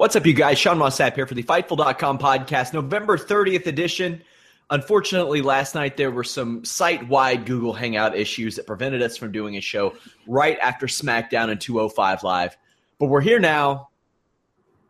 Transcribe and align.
What's 0.00 0.16
up, 0.16 0.24
you 0.24 0.32
guys? 0.32 0.58
Sean 0.58 0.78
Ross 0.78 0.98
Sapp 0.98 1.14
here 1.14 1.26
for 1.26 1.34
the 1.34 1.42
Fightful.com 1.42 2.16
podcast, 2.16 2.72
November 2.72 3.18
30th 3.18 3.66
edition. 3.66 4.22
Unfortunately, 4.70 5.42
last 5.42 5.74
night 5.74 5.98
there 5.98 6.10
were 6.10 6.24
some 6.24 6.64
site 6.64 7.06
wide 7.06 7.44
Google 7.44 7.74
Hangout 7.74 8.16
issues 8.16 8.56
that 8.56 8.66
prevented 8.66 9.02
us 9.02 9.18
from 9.18 9.30
doing 9.30 9.58
a 9.58 9.60
show 9.60 9.94
right 10.26 10.58
after 10.60 10.86
SmackDown 10.86 11.50
and 11.50 11.60
205 11.60 12.22
Live. 12.22 12.56
But 12.98 13.08
we're 13.08 13.20
here 13.20 13.38
now. 13.38 13.90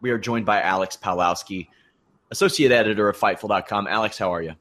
We 0.01 0.11
are 0.11 0.19
joined 0.19 0.47
by 0.47 0.63
Alex 0.63 0.97
Pawlowski, 0.97 1.67
Associate 2.31 2.71
Editor 2.71 3.09
of 3.09 3.19
Fightful.com. 3.19 3.89
Alex, 3.89 4.17
how 4.17 4.33
are 4.33 4.43
you? 4.43 4.55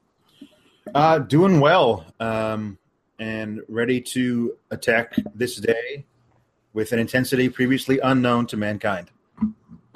Uh, 0.95 1.19
doing 1.19 1.59
well 1.59 2.07
um, 2.19 2.79
and 3.19 3.61
ready 3.67 4.01
to 4.01 4.57
attack 4.71 5.13
this 5.35 5.57
day 5.57 6.07
with 6.73 6.91
an 6.91 6.97
intensity 6.97 7.49
previously 7.49 7.99
unknown 7.99 8.47
to 8.47 8.57
mankind. 8.57 9.11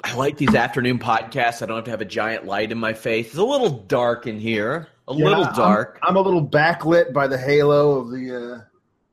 I 0.04 0.14
like 0.16 0.36
these 0.36 0.54
afternoon 0.54 0.98
podcasts. 0.98 1.62
I 1.62 1.66
don't 1.66 1.76
have 1.76 1.84
to 1.86 1.90
have 1.90 2.02
a 2.02 2.06
giant 2.06 2.44
light 2.44 2.70
in 2.70 2.76
my 2.78 2.92
face. 2.92 3.28
It's 3.28 3.36
a 3.36 3.42
little 3.42 3.70
dark 3.70 4.26
in 4.26 4.38
here. 4.38 4.88
A 5.08 5.14
yeah, 5.14 5.24
little 5.24 5.44
dark. 5.56 5.98
I'm, 6.02 6.10
I'm, 6.10 6.16
a 6.16 6.20
little 6.20 6.46
backlit 6.46 7.14
by 7.14 7.26
the 7.26 7.38
halo 7.38 8.00
of 8.00 8.10
the 8.10 8.36
uh, 8.36 8.60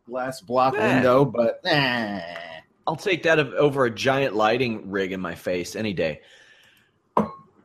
glass 0.05 0.41
block 0.41 0.75
eh. 0.77 0.93
window, 0.93 1.23
but 1.23 1.61
eh. 1.63 2.21
I'll 2.85 2.97
take 2.97 3.23
that 3.23 3.39
over 3.39 3.85
a 3.85 3.89
giant 3.89 4.35
lighting 4.35 4.91
rig 4.91 5.13
in 5.13 5.21
my 5.21 5.33
face 5.33 5.77
any 5.77 5.93
day. 5.93 6.21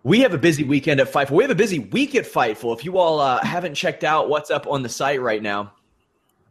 We 0.04 0.20
have 0.20 0.32
a 0.32 0.38
busy 0.38 0.62
weekend 0.62 1.00
at 1.00 1.12
Fightful. 1.12 1.32
We 1.32 1.42
have 1.42 1.50
a 1.50 1.56
busy 1.56 1.80
week 1.80 2.14
at 2.14 2.26
Fightful. 2.26 2.78
If 2.78 2.84
you 2.84 2.96
all 2.96 3.18
uh, 3.18 3.44
haven't 3.44 3.74
checked 3.74 4.04
out 4.04 4.28
what's 4.28 4.52
up 4.52 4.68
on 4.68 4.84
the 4.84 4.88
site 4.88 5.20
right 5.20 5.42
now, 5.42 5.72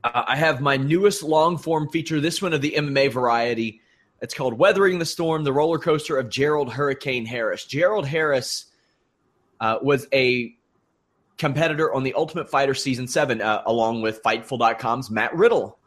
uh, 0.04 0.24
I 0.28 0.36
have 0.36 0.60
my 0.60 0.76
newest 0.76 1.24
long 1.24 1.58
form 1.58 1.88
feature. 1.88 2.20
This 2.20 2.42
one 2.42 2.52
of 2.52 2.60
the 2.60 2.74
MMA 2.78 3.14
variety 3.14 3.80
it's 4.26 4.34
called 4.34 4.58
Weathering 4.58 4.98
the 4.98 5.06
Storm, 5.06 5.44
the 5.44 5.54
roller 5.54 5.78
coaster 5.78 6.18
of 6.18 6.30
Gerald 6.30 6.74
Hurricane 6.74 7.28
Harris. 7.28 7.64
Gerald 7.64 8.08
Harris 8.08 8.66
uh, 9.60 9.78
was 9.84 10.08
a 10.12 10.56
competitor 11.38 11.94
on 11.94 12.02
the 12.02 12.16
Ultimate 12.16 12.50
Fighter 12.50 12.74
Season 12.74 13.08
7, 13.08 13.40
uh, 13.40 13.62
along 13.68 14.02
with 14.02 14.24
Fightful.com's 14.24 15.12
Matt 15.12 15.36
Riddle. 15.36 15.78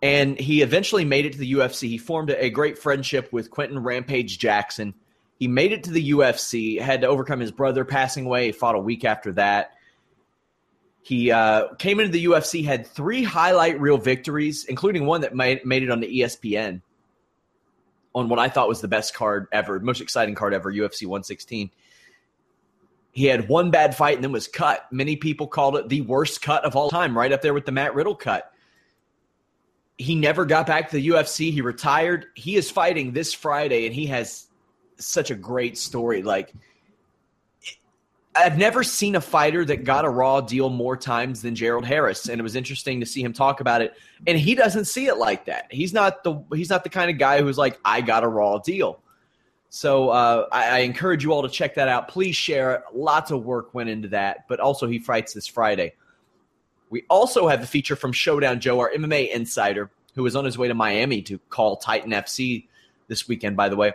And 0.00 0.38
he 0.38 0.62
eventually 0.62 1.04
made 1.04 1.26
it 1.26 1.32
to 1.32 1.38
the 1.38 1.54
UFC. 1.54 1.88
He 1.88 1.98
formed 1.98 2.30
a, 2.30 2.50
great 2.50 2.78
friendship 2.78 3.32
with 3.32 3.50
Quinton 3.50 3.80
Rampage 3.80 4.38
Jackson. 4.38 4.94
He 5.36 5.48
made 5.48 5.72
it 5.72 5.82
to 5.84 5.90
the 5.90 6.10
UFC, 6.12 6.80
had 6.80 7.00
to 7.00 7.08
overcome 7.08 7.40
his 7.40 7.50
brother 7.50 7.84
passing 7.84 8.26
away. 8.26 8.46
He 8.46 8.52
fought 8.52 8.76
a 8.76 8.80
week 8.80 9.04
after 9.04 9.32
that. 9.32 9.72
He 11.02 11.32
uh, 11.32 11.74
came 11.80 11.98
into 11.98 12.12
the 12.12 12.26
UFC, 12.26 12.64
had 12.64 12.86
three 12.86 13.24
highlight 13.24 13.80
reel 13.80 13.98
victories, 13.98 14.66
including 14.66 15.04
one 15.04 15.22
that 15.22 15.34
made, 15.34 15.66
made 15.66 15.82
it 15.82 15.90
on 15.90 15.98
the 15.98 16.20
ESPN 16.20 16.80
on 18.14 18.28
what 18.28 18.38
I 18.38 18.48
thought 18.48 18.68
was 18.68 18.80
the 18.80 18.88
best 18.88 19.14
card 19.14 19.48
ever, 19.52 19.80
most 19.80 20.00
exciting 20.00 20.34
card 20.34 20.54
ever, 20.54 20.72
UFC 20.72 21.06
116. 21.06 21.70
He 23.12 23.26
had 23.26 23.48
one 23.48 23.70
bad 23.70 23.96
fight 23.96 24.16
and 24.16 24.24
then 24.24 24.32
was 24.32 24.48
cut. 24.48 24.86
Many 24.90 25.16
people 25.16 25.46
called 25.46 25.76
it 25.76 25.88
the 25.88 26.00
worst 26.00 26.42
cut 26.42 26.64
of 26.64 26.74
all 26.74 26.90
time, 26.90 27.16
right 27.16 27.32
up 27.32 27.42
there 27.42 27.54
with 27.54 27.66
the 27.66 27.72
Matt 27.72 27.94
Riddle 27.94 28.16
cut. 28.16 28.50
He 29.96 30.16
never 30.16 30.44
got 30.44 30.66
back 30.66 30.90
to 30.90 30.96
the 30.96 31.08
UFC. 31.08 31.52
He 31.52 31.60
retired. 31.60 32.26
He 32.34 32.56
is 32.56 32.70
fighting 32.70 33.12
this 33.12 33.32
Friday, 33.32 33.86
and 33.86 33.94
he 33.94 34.06
has 34.06 34.48
such 34.96 35.30
a 35.30 35.36
great 35.36 35.78
story. 35.78 36.22
Like, 36.22 36.52
I've 38.36 38.58
never 38.58 38.82
seen 38.82 39.14
a 39.14 39.20
fighter 39.20 39.64
that 39.64 39.84
got 39.84 40.04
a 40.04 40.08
raw 40.08 40.40
deal 40.40 40.68
more 40.68 40.96
times 40.96 41.42
than 41.42 41.54
Gerald 41.54 41.84
Harris, 41.84 42.28
and 42.28 42.40
it 42.40 42.42
was 42.42 42.56
interesting 42.56 43.00
to 43.00 43.06
see 43.06 43.22
him 43.22 43.32
talk 43.32 43.60
about 43.60 43.80
it. 43.80 43.94
And 44.26 44.38
he 44.38 44.54
doesn't 44.54 44.86
see 44.86 45.06
it 45.06 45.18
like 45.18 45.44
that. 45.44 45.66
He's 45.70 45.92
not 45.92 46.24
the 46.24 46.42
he's 46.54 46.70
not 46.70 46.82
the 46.82 46.90
kind 46.90 47.10
of 47.10 47.18
guy 47.18 47.42
who's 47.42 47.58
like, 47.58 47.78
I 47.84 48.00
got 48.00 48.24
a 48.24 48.28
raw 48.28 48.58
deal. 48.58 49.00
So 49.70 50.10
uh, 50.10 50.46
I, 50.52 50.68
I, 50.68 50.78
encourage 50.80 51.24
you 51.24 51.32
all 51.32 51.42
to 51.42 51.48
check 51.48 51.74
that 51.74 51.88
out. 51.88 52.06
Please 52.06 52.36
share 52.36 52.76
it. 52.76 52.82
Lots 52.94 53.32
of 53.32 53.44
work 53.44 53.74
went 53.74 53.90
into 53.90 54.06
that, 54.10 54.46
but 54.48 54.60
also 54.60 54.86
he 54.86 55.00
fights 55.00 55.32
this 55.32 55.48
Friday. 55.48 55.94
We 56.90 57.02
also 57.10 57.48
have 57.48 57.60
the 57.60 57.66
feature 57.66 57.96
from 57.96 58.12
Showdown 58.12 58.60
Joe, 58.60 58.78
our 58.78 58.92
MMA 58.92 59.30
insider, 59.32 59.90
who 60.14 60.24
is 60.26 60.36
on 60.36 60.44
his 60.44 60.56
way 60.56 60.68
to 60.68 60.74
Miami 60.74 61.22
to 61.22 61.40
call 61.50 61.76
Titan 61.76 62.12
FC 62.12 62.68
this 63.08 63.26
weekend. 63.26 63.56
By 63.56 63.68
the 63.68 63.74
way, 63.74 63.94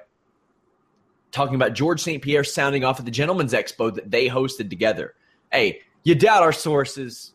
talking 1.31 1.55
about 1.55 1.73
George 1.73 2.01
St. 2.01 2.21
Pierre 2.21 2.43
sounding 2.43 2.83
off 2.83 2.99
at 2.99 3.05
the 3.05 3.11
Gentleman's 3.11 3.53
Expo 3.53 3.93
that 3.93 4.09
they 4.09 4.27
hosted 4.27 4.69
together. 4.69 5.13
Hey, 5.51 5.81
you 6.03 6.15
doubt 6.15 6.43
our 6.43 6.51
sources, 6.51 7.33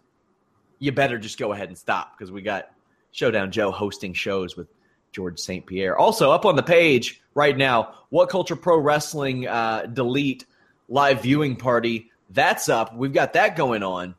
you 0.79 0.93
better 0.93 1.19
just 1.19 1.39
go 1.39 1.53
ahead 1.53 1.69
and 1.69 1.79
stop 1.79 2.17
because 2.17 2.33
we 2.33 2.43
got 2.43 2.71
Showdown 3.13 3.51
Joe 3.51 3.71
hosting 3.71 4.13
shows 4.13 4.57
with 4.57 4.69
George 5.13 5.39
St. 5.39 5.65
Pierre. 5.65 5.97
Also, 5.97 6.33
up 6.33 6.45
on 6.45 6.57
the 6.57 6.63
page 6.63 7.23
right 7.35 7.57
now, 7.57 7.95
What 8.11 8.29
Culture 8.29 8.57
Pro 8.57 8.79
Wrestling 8.79 9.47
uh, 9.47 9.87
Delete 9.87 10.47
live 10.89 11.23
viewing 11.23 11.57
party. 11.57 12.11
That's 12.31 12.69
up. 12.69 12.95
We've 12.97 13.13
got 13.13 13.33
that 13.35 13.57
going 13.57 13.83
on. 13.83 14.15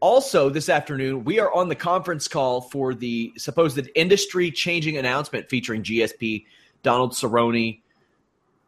Also, 0.00 0.50
this 0.50 0.68
afternoon, 0.68 1.24
we 1.24 1.38
are 1.38 1.52
on 1.52 1.68
the 1.68 1.76
conference 1.76 2.26
call 2.26 2.60
for 2.60 2.92
the 2.92 3.32
supposed 3.36 3.88
industry 3.94 4.50
changing 4.50 4.96
announcement 4.96 5.48
featuring 5.48 5.82
GSP, 5.82 6.44
Donald 6.82 7.12
Cerrone, 7.12 7.80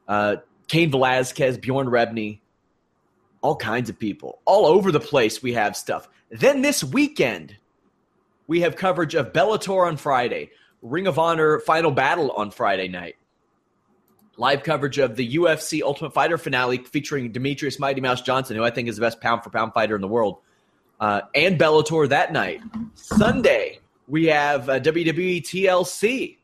uh, 0.08 0.36
Cain 0.68 0.90
Velasquez, 0.90 1.58
Bjorn 1.58 1.88
Rebney, 1.88 2.40
all 3.40 3.56
kinds 3.56 3.90
of 3.90 3.98
people. 3.98 4.40
All 4.44 4.66
over 4.66 4.90
the 4.90 5.00
place, 5.00 5.42
we 5.42 5.52
have 5.52 5.76
stuff. 5.76 6.08
Then 6.30 6.62
this 6.62 6.82
weekend, 6.82 7.56
we 8.46 8.60
have 8.62 8.76
coverage 8.76 9.14
of 9.14 9.32
Bellator 9.32 9.86
on 9.86 9.96
Friday, 9.96 10.50
Ring 10.82 11.06
of 11.06 11.18
Honor 11.18 11.60
Final 11.60 11.90
Battle 11.90 12.30
on 12.32 12.50
Friday 12.50 12.88
night, 12.88 13.16
live 14.36 14.62
coverage 14.62 14.98
of 14.98 15.16
the 15.16 15.36
UFC 15.36 15.82
Ultimate 15.82 16.12
Fighter 16.12 16.38
finale 16.38 16.78
featuring 16.78 17.32
Demetrious 17.32 17.78
Mighty 17.78 18.00
Mouse 18.00 18.22
Johnson, 18.22 18.56
who 18.56 18.64
I 18.64 18.70
think 18.70 18.88
is 18.88 18.96
the 18.96 19.02
best 19.02 19.20
pound 19.20 19.44
for 19.44 19.50
pound 19.50 19.72
fighter 19.74 19.94
in 19.94 20.00
the 20.00 20.08
world, 20.08 20.38
uh, 21.00 21.22
and 21.34 21.58
Bellator 21.58 22.08
that 22.08 22.32
night. 22.32 22.60
Sunday, 22.94 23.80
we 24.08 24.26
have 24.26 24.68
uh, 24.68 24.80
WWE 24.80 25.42
TLC 25.42 26.36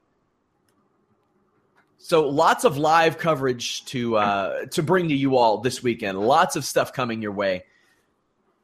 so 2.03 2.27
lots 2.27 2.65
of 2.65 2.79
live 2.79 3.19
coverage 3.19 3.85
to 3.87 4.17
uh, 4.17 4.67
to 4.67 4.83
bring 4.83 5.11
to 5.11 5.15
you 5.15 5.37
all 5.37 5.59
this 5.59 5.83
weekend. 5.83 6.19
Lots 6.19 6.57
of 6.57 6.65
stuff 6.65 6.95
coming 6.95 7.21
your 7.21 7.33
way. 7.33 7.65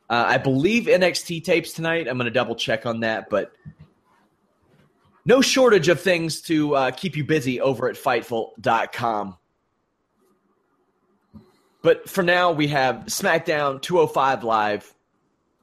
Uh, 0.08 0.24
I 0.26 0.38
believe 0.38 0.84
NXT 0.84 1.44
tapes 1.44 1.72
tonight. 1.72 2.08
I'm 2.08 2.16
going 2.16 2.24
to 2.24 2.30
double 2.30 2.54
check 2.56 2.86
on 2.86 3.00
that, 3.00 3.28
but 3.28 3.52
no 5.26 5.42
shortage 5.42 5.88
of 5.88 6.00
things 6.00 6.40
to 6.42 6.74
uh, 6.74 6.90
keep 6.92 7.14
you 7.14 7.24
busy 7.24 7.60
over 7.60 7.90
at 7.90 7.96
Fightful.com. 7.96 9.36
But 11.82 12.08
for 12.08 12.22
now, 12.22 12.52
we 12.52 12.68
have 12.68 13.04
SmackDown 13.06 13.82
205 13.82 14.44
Live. 14.44 14.94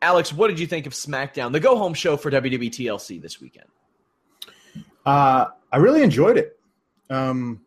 Alex, 0.01 0.31
what 0.31 0.49
did 0.49 0.59
you 0.59 0.67
think 0.67 0.85
of 0.85 0.93
SmackDown, 0.93 1.53
the 1.53 1.59
go 1.59 1.75
home 1.75 1.95
show 1.95 2.17
for 2.17 2.29
WWE 2.29 2.69
TLC 2.69 3.19
this 3.21 3.41
weekend? 3.41 3.67
Uh, 5.05 5.47
I 5.71 5.77
really 5.77 6.03
enjoyed 6.03 6.37
it. 6.37 6.59
Um, 7.09 7.61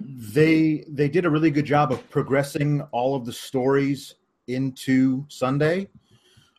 they 0.00 0.84
they 0.88 1.08
did 1.08 1.26
a 1.26 1.30
really 1.30 1.50
good 1.50 1.66
job 1.66 1.92
of 1.92 2.08
progressing 2.10 2.80
all 2.92 3.14
of 3.14 3.26
the 3.26 3.32
stories 3.32 4.14
into 4.46 5.24
Sunday. 5.28 5.88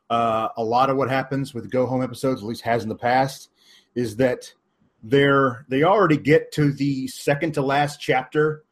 Uh, 0.10 0.50
a 0.58 0.64
lot 0.64 0.90
of 0.90 0.98
what 0.98 1.10
happens 1.10 1.54
with 1.54 1.72
go 1.72 1.86
home 1.86 2.04
episodes, 2.04 2.42
at 2.42 2.48
least 2.48 2.62
has 2.62 2.84
in 2.84 2.90
the 2.90 2.96
past, 2.96 3.50
is 3.96 4.18
that 4.18 4.54
they're 5.04 5.66
they 5.70 5.84
already 5.84 6.18
get 6.18 6.52
to 6.54 6.72
the 6.72 7.08
second 7.08 7.54
to 7.54 7.62
last 7.62 8.00
chapter 8.00 8.64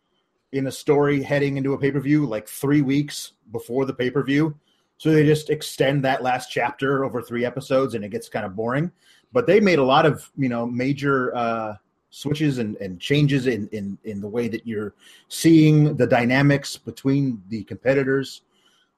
in 0.52 0.68
a 0.68 0.72
story 0.72 1.22
heading 1.22 1.58
into 1.58 1.74
a 1.74 1.78
pay 1.78 1.92
per 1.92 2.00
view 2.00 2.26
like 2.26 2.48
three 2.48 2.82
weeks 2.82 3.34
before 3.52 3.86
the 3.86 3.94
pay 3.94 4.10
per 4.10 4.24
view. 4.24 4.56
So 4.98 5.12
they 5.12 5.26
just 5.26 5.50
extend 5.50 6.04
that 6.04 6.22
last 6.22 6.52
chapter 6.52 7.06
over 7.06 7.22
three 7.22 7.46
episodes, 7.46 7.96
and 7.96 8.04
it 8.04 8.10
gets 8.10 8.28
kind 8.28 8.46
of 8.46 8.56
boring. 8.56 8.92
But 9.32 9.48
they 9.48 9.60
made 9.60 9.80
a 9.80 9.84
lot 9.84 10.06
of 10.06 10.30
you 10.38 10.50
know 10.50 10.66
major 10.66 11.36
uh, 11.36 11.76
switches 12.10 12.58
and, 12.58 12.76
and 12.78 13.00
changes 13.00 13.48
in, 13.48 13.68
in 13.72 13.98
in 14.04 14.22
the 14.22 14.28
way 14.28 14.48
that 14.48 14.66
you're 14.66 14.94
seeing 15.28 15.96
the 15.96 16.08
dynamics 16.08 16.78
between 16.78 17.42
the 17.50 17.64
competitors. 17.64 18.42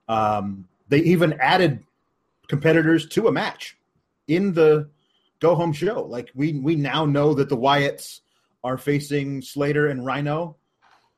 Um, 0.07 0.67
they 0.89 0.99
even 0.99 1.33
added 1.39 1.83
competitors 2.47 3.07
to 3.07 3.27
a 3.27 3.31
match 3.31 3.77
in 4.27 4.53
the 4.53 4.89
go 5.39 5.55
home 5.55 5.73
show. 5.73 6.03
Like 6.03 6.31
we 6.35 6.53
we 6.53 6.75
now 6.75 7.05
know 7.05 7.33
that 7.33 7.49
the 7.49 7.57
Wyatts 7.57 8.21
are 8.63 8.77
facing 8.77 9.41
Slater 9.41 9.87
and 9.87 10.05
Rhino, 10.05 10.55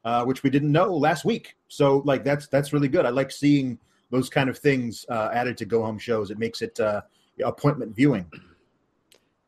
uh, 0.05 0.23
which 0.25 0.43
we 0.43 0.49
didn't 0.49 0.71
know 0.71 0.95
last 0.95 1.25
week. 1.25 1.55
So 1.67 2.01
like 2.05 2.23
that's 2.23 2.47
that's 2.47 2.73
really 2.73 2.87
good. 2.87 3.05
I 3.05 3.09
like 3.09 3.31
seeing 3.31 3.77
those 4.09 4.29
kind 4.29 4.49
of 4.49 4.57
things 4.57 5.05
uh, 5.09 5.29
added 5.33 5.57
to 5.57 5.65
go 5.65 5.83
home 5.83 5.97
shows. 5.97 6.31
It 6.31 6.37
makes 6.37 6.61
it 6.61 6.79
uh, 6.79 7.01
appointment 7.43 7.95
viewing. 7.95 8.31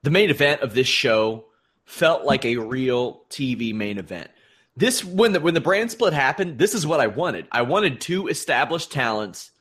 The 0.04 0.12
main 0.12 0.30
event 0.30 0.62
of 0.62 0.74
this 0.74 0.88
show 0.88 1.46
felt 1.86 2.26
like 2.26 2.46
a 2.46 2.58
real 2.58 3.24
TV 3.30 3.74
main 3.74 3.98
event. 3.98 4.30
This 4.76 5.04
when 5.04 5.32
the 5.32 5.40
when 5.40 5.54
the 5.54 5.62
brand 5.62 5.92
split 5.92 6.14
happened, 6.14 6.58
this 6.60 6.74
is 6.74 6.86
what 6.86 7.00
I 7.00 7.08
wanted. 7.08 7.48
I 7.52 7.62
wanted 7.62 8.02
two 8.02 8.28
established 8.28 8.92
talents, 8.92 9.52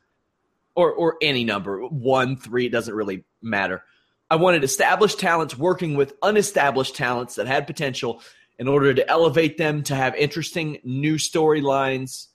or 0.75 0.91
or 0.91 1.15
any 1.21 1.45
number, 1.45 1.85
one, 1.85 2.35
three, 2.35 2.65
it 2.65 2.71
doesn't 2.71 2.93
really 2.93 3.23
matter. 3.41 3.83
I 4.29 4.35
wanted 4.35 4.63
established 4.63 5.19
talents 5.19 5.57
working 5.57 5.95
with 5.95 6.15
unestablished 6.21 6.95
talents 6.95 7.35
that 7.35 7.47
had 7.47 7.67
potential 7.67 8.21
in 8.57 8.67
order 8.67 8.93
to 8.93 9.09
elevate 9.09 9.57
them 9.57 9.83
to 9.83 9.95
have 9.95 10.15
interesting 10.15 10.79
new 10.83 11.15
storylines, 11.15 12.27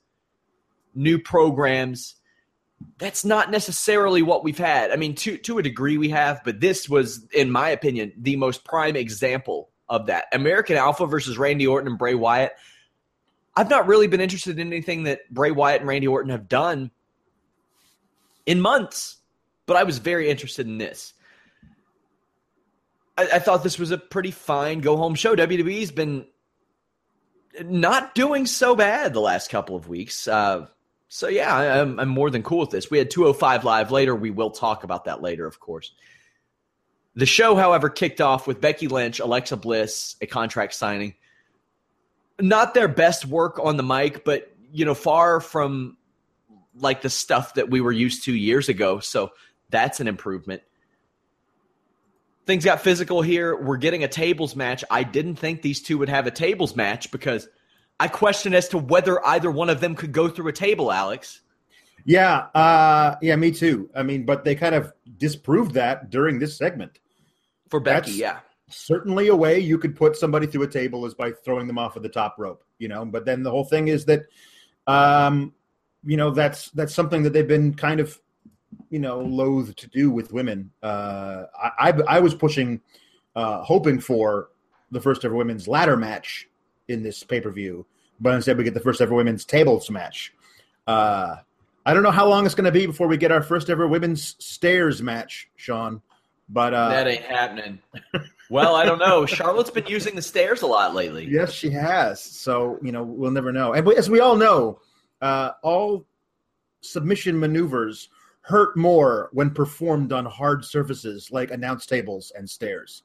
new 0.95 1.19
programs. 1.19 2.15
That's 2.99 3.25
not 3.25 3.51
necessarily 3.51 4.23
what 4.23 4.45
we've 4.45 4.57
had. 4.57 4.91
I 4.91 4.97
mean, 4.97 5.15
to 5.17 5.37
to 5.39 5.59
a 5.59 5.63
degree 5.63 5.99
we 5.99 6.11
have, 6.11 6.41
but 6.45 6.61
this 6.61 6.89
was, 6.89 7.27
in 7.35 7.51
my 7.51 7.69
opinion, 7.71 8.13
the 8.17 8.37
most 8.37 8.65
prime 8.65 8.97
example 8.97 9.70
of 9.91 10.07
that. 10.07 10.27
American 10.33 10.77
Alpha 10.77 11.05
versus 11.07 11.37
Randy 11.37 11.67
Orton 11.67 11.89
and 11.89 11.99
Bray 11.99 12.15
Wyatt. 12.15 12.53
I've 13.57 13.69
not 13.69 13.89
really 13.89 14.07
been 14.07 14.21
interested 14.21 14.59
in 14.59 14.69
anything 14.69 15.03
that 15.03 15.29
Bray 15.31 15.51
Wyatt 15.51 15.81
and 15.81 15.89
Randy 15.89 16.07
Orton 16.07 16.31
have 16.31 16.49
done 16.49 16.93
in 18.47 18.61
months, 18.61 19.19
but 19.67 19.77
I 19.77 19.83
was 19.83 19.99
very 19.99 20.31
interested 20.31 20.67
in 20.67 20.79
this. 20.79 21.13
I, 23.19 23.29
I 23.35 23.39
thought 23.41 23.65
this 23.65 23.79
was 23.79 23.91
a 23.91 23.99
pretty 23.99 24.31
fine 24.31 24.81
go 24.81 24.97
home 24.97 25.17
show. 25.17 25.35
WWE's 25.35 25.91
been 25.91 26.27
not 27.61 28.15
doing 28.15 28.47
so 28.47 28.77
bad 28.77 29.13
the 29.13 29.21
last 29.21 29.51
couple 29.51 29.75
of 29.75 29.89
weeks. 29.89 30.29
Uh, 30.29 30.67
so 31.09 31.27
yeah, 31.27 31.83
I'm, 31.83 31.99
I'm 31.99 32.09
more 32.09 32.31
than 32.31 32.45
cool 32.45 32.61
with 32.61 32.71
this. 32.71 32.91
We 32.91 32.99
had 32.99 33.11
205 33.11 33.65
live 33.65 33.91
later. 33.91 34.15
We 34.15 34.31
will 34.31 34.51
talk 34.51 34.85
about 34.85 35.07
that 35.07 35.21
later, 35.21 35.47
of 35.47 35.59
course. 35.59 35.93
The 37.15 37.27
show, 37.27 37.57
however, 37.57 37.89
kicked 37.89 38.21
off 38.21 38.47
with 38.47 38.61
Becky 38.61 38.89
Lynch, 38.89 39.21
Alexa 39.21 39.57
Bliss, 39.57 40.17
a 40.21 40.27
contract 40.27 40.75
signing. 40.75 41.15
Not 42.41 42.73
their 42.73 42.89
best 42.89 43.27
work 43.27 43.59
on 43.59 43.77
the 43.77 43.83
mic, 43.83 44.25
but 44.25 44.51
you 44.73 44.85
know, 44.85 44.95
far 44.95 45.41
from 45.41 45.97
like 46.75 47.03
the 47.03 47.11
stuff 47.11 47.55
that 47.55 47.69
we 47.69 47.81
were 47.81 47.93
used 47.93 48.25
to 48.25 48.33
years 48.33 48.69
ago. 48.69 49.01
So 49.01 49.33
that's 49.71 50.01
an 50.01 50.09
improvement. 50.09 50.63
Things 52.47 52.65
got 52.65 52.81
physical 52.81 53.23
here. 53.23 53.55
We're 53.55 53.77
getting 53.77 54.05
a 54.05 54.09
tables 54.09 54.57
match. 54.57 54.85
I 54.91 55.03
didn't 55.03 55.37
think 55.37 55.63
these 55.63 55.83
two 55.83 55.99
would 55.99 56.09
have 56.09 56.27
a 56.27 56.31
tables 56.31 56.75
match 56.75 57.11
because 57.11 57.49
I 57.99 58.09
question 58.09 58.55
as 58.55 58.69
to 58.69 58.79
whether 58.79 59.25
either 59.27 59.51
one 59.51 59.69
of 59.69 59.81
them 59.81 59.95
could 59.95 60.13
go 60.13 60.29
through 60.29 60.49
a 60.49 60.53
table, 60.53 60.91
Alex. 60.91 61.43
Yeah, 62.05 62.47
uh, 62.55 63.17
yeah, 63.21 63.37
me 63.37 63.51
too. 63.51 63.91
I 63.95 64.03
mean, 64.03 64.25
but 64.25 64.45
they 64.45 64.55
kind 64.55 64.75
of 64.75 64.93
disproved 65.19 65.75
that 65.75 66.11
during 66.11 66.39
this 66.39 66.57
segment. 66.57 66.99
For 67.71 67.81
Becky, 67.81 68.13
yeah. 68.13 68.41
Certainly 68.69 69.29
a 69.29 69.37
way 69.37 69.59
you 69.59 69.79
could 69.79 69.97
put 69.97 70.17
somebody 70.17 70.47
through 70.47 70.63
a 70.63 70.69
table 70.69 71.07
is 71.07 71.15
by 71.15 71.33
throwing 71.33 71.67
them 71.67 71.79
off 71.79 71.97
of 71.97 72.03
the 72.03 72.09
top 72.09 72.37
rope, 72.39 72.63
you 72.79 72.89
know. 72.89 73.05
But 73.05 73.25
then 73.25 73.43
the 73.43 73.51
whole 73.51 73.65
thing 73.65 73.89
is 73.89 74.05
that 74.05 74.27
um, 74.87 75.55
you 76.05 76.17
know, 76.17 76.31
that's 76.31 76.71
that's 76.71 76.95
something 76.95 77.23
that 77.23 77.33
they've 77.33 77.47
been 77.47 77.75
kind 77.75 78.01
of 78.01 78.19
you 78.89 78.99
know 78.99 79.21
loath 79.21 79.75
to 79.77 79.89
do 79.89 80.11
with 80.11 80.33
women. 80.33 80.71
Uh, 80.83 81.45
I, 81.59 81.71
I, 81.79 81.93
I 82.09 82.21
was 82.21 82.35
pushing, 82.35 82.81
uh, 83.37 83.63
hoping 83.63 84.01
for 84.01 84.49
the 84.91 85.01
first 85.01 85.25
ever 85.25 85.35
women's 85.35 85.69
ladder 85.69 85.97
match 85.97 86.49
in 86.89 87.03
this 87.03 87.23
pay 87.23 87.41
per 87.41 87.51
view, 87.51 87.87
but 88.21 88.35
instead 88.35 88.57
we 88.57 88.65
get 88.65 88.75
the 88.75 88.81
first 88.81 89.01
ever 89.01 89.15
women's 89.15 89.45
tables 89.45 89.91
match. 89.91 90.33
Uh, 90.87 91.37
I 91.87 91.95
don't 91.95 92.03
know 92.03 92.11
how 92.11 92.29
long 92.29 92.47
it's 92.47 92.55
going 92.55 92.65
to 92.65 92.73
be 92.73 92.87
before 92.87 93.07
we 93.07 93.17
get 93.17 93.33
our 93.33 93.43
first 93.43 93.71
ever 93.71 93.87
women's 93.87 94.37
stairs 94.45 95.03
match, 95.03 95.49
Sean. 95.57 96.03
But 96.53 96.75
uh, 96.75 96.89
that 96.89 97.07
ain't 97.07 97.23
happening. 97.23 97.79
well, 98.51 98.75
I 98.75 98.85
don't 98.85 98.99
know. 98.99 99.25
Charlotte's 99.27 99.71
been 99.71 99.87
using 99.87 100.17
the 100.17 100.23
stairs 100.23 100.63
a 100.63 100.67
lot 100.67 100.95
lately. 100.95 101.27
Yes, 101.27 101.53
she 101.53 101.71
has. 101.71 102.21
So 102.21 102.79
you 102.83 102.91
know, 102.91 103.05
we'll 103.05 103.31
never 103.31 103.53
know. 103.53 103.73
And 103.73 103.87
as 103.93 104.11
we 104.11 104.21
all 104.21 104.37
know, 104.37 104.81
uh, 105.23 105.53
all 105.63 106.07
submission 106.81 107.39
maneuvers 107.39 108.09
hurt 108.43 108.77
more 108.77 109.29
when 109.33 109.51
performed 109.51 110.13
on 110.13 110.25
hard 110.25 110.65
surfaces 110.65 111.31
like 111.31 111.51
announce 111.51 111.87
tables 111.87 112.33
and 112.37 112.49
stairs. 112.49 113.05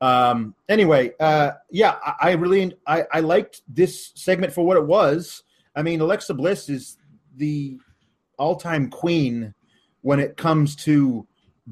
Um, 0.00 0.54
anyway, 0.68 1.12
uh, 1.18 1.52
yeah, 1.70 1.96
I, 2.04 2.14
I 2.20 2.32
really 2.32 2.76
I, 2.86 3.04
I 3.12 3.20
liked 3.20 3.62
this 3.68 4.12
segment 4.14 4.52
for 4.52 4.64
what 4.64 4.76
it 4.76 4.86
was. 4.86 5.42
I 5.74 5.82
mean, 5.82 6.00
Alexa 6.00 6.34
Bliss 6.34 6.68
is 6.68 6.98
the 7.36 7.78
all-time 8.38 8.90
queen 8.90 9.54
when 10.02 10.20
it 10.20 10.36
comes 10.36 10.76
to 10.76 11.26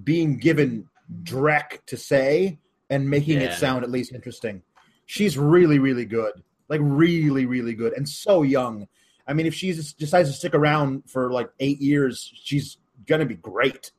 being 0.05 0.39
given 0.39 0.89
dreck 1.23 1.85
to 1.87 1.97
say 1.97 2.59
and 2.89 3.09
making 3.09 3.41
yeah. 3.41 3.49
it 3.49 3.55
sound 3.55 3.85
at 3.85 3.91
least 3.91 4.13
interesting. 4.13 4.63
She's 5.07 5.37
really, 5.37 5.79
really 5.79 6.05
good. 6.05 6.33
Like 6.69 6.81
really, 6.83 7.47
really 7.47 7.75
good, 7.75 7.95
and 7.95 8.09
so 8.09 8.43
young. 8.43 8.87
I 9.27 9.33
mean, 9.33 9.47
if 9.47 9.55
she 9.55 9.73
decides 9.73 10.29
to 10.29 10.35
stick 10.35 10.55
around 10.55 11.03
for 11.09 11.33
like 11.33 11.51
eight 11.59 11.81
years, 11.81 12.33
she's 12.43 12.79
gonna 13.07 13.27
be 13.27 13.35
great. 13.35 13.91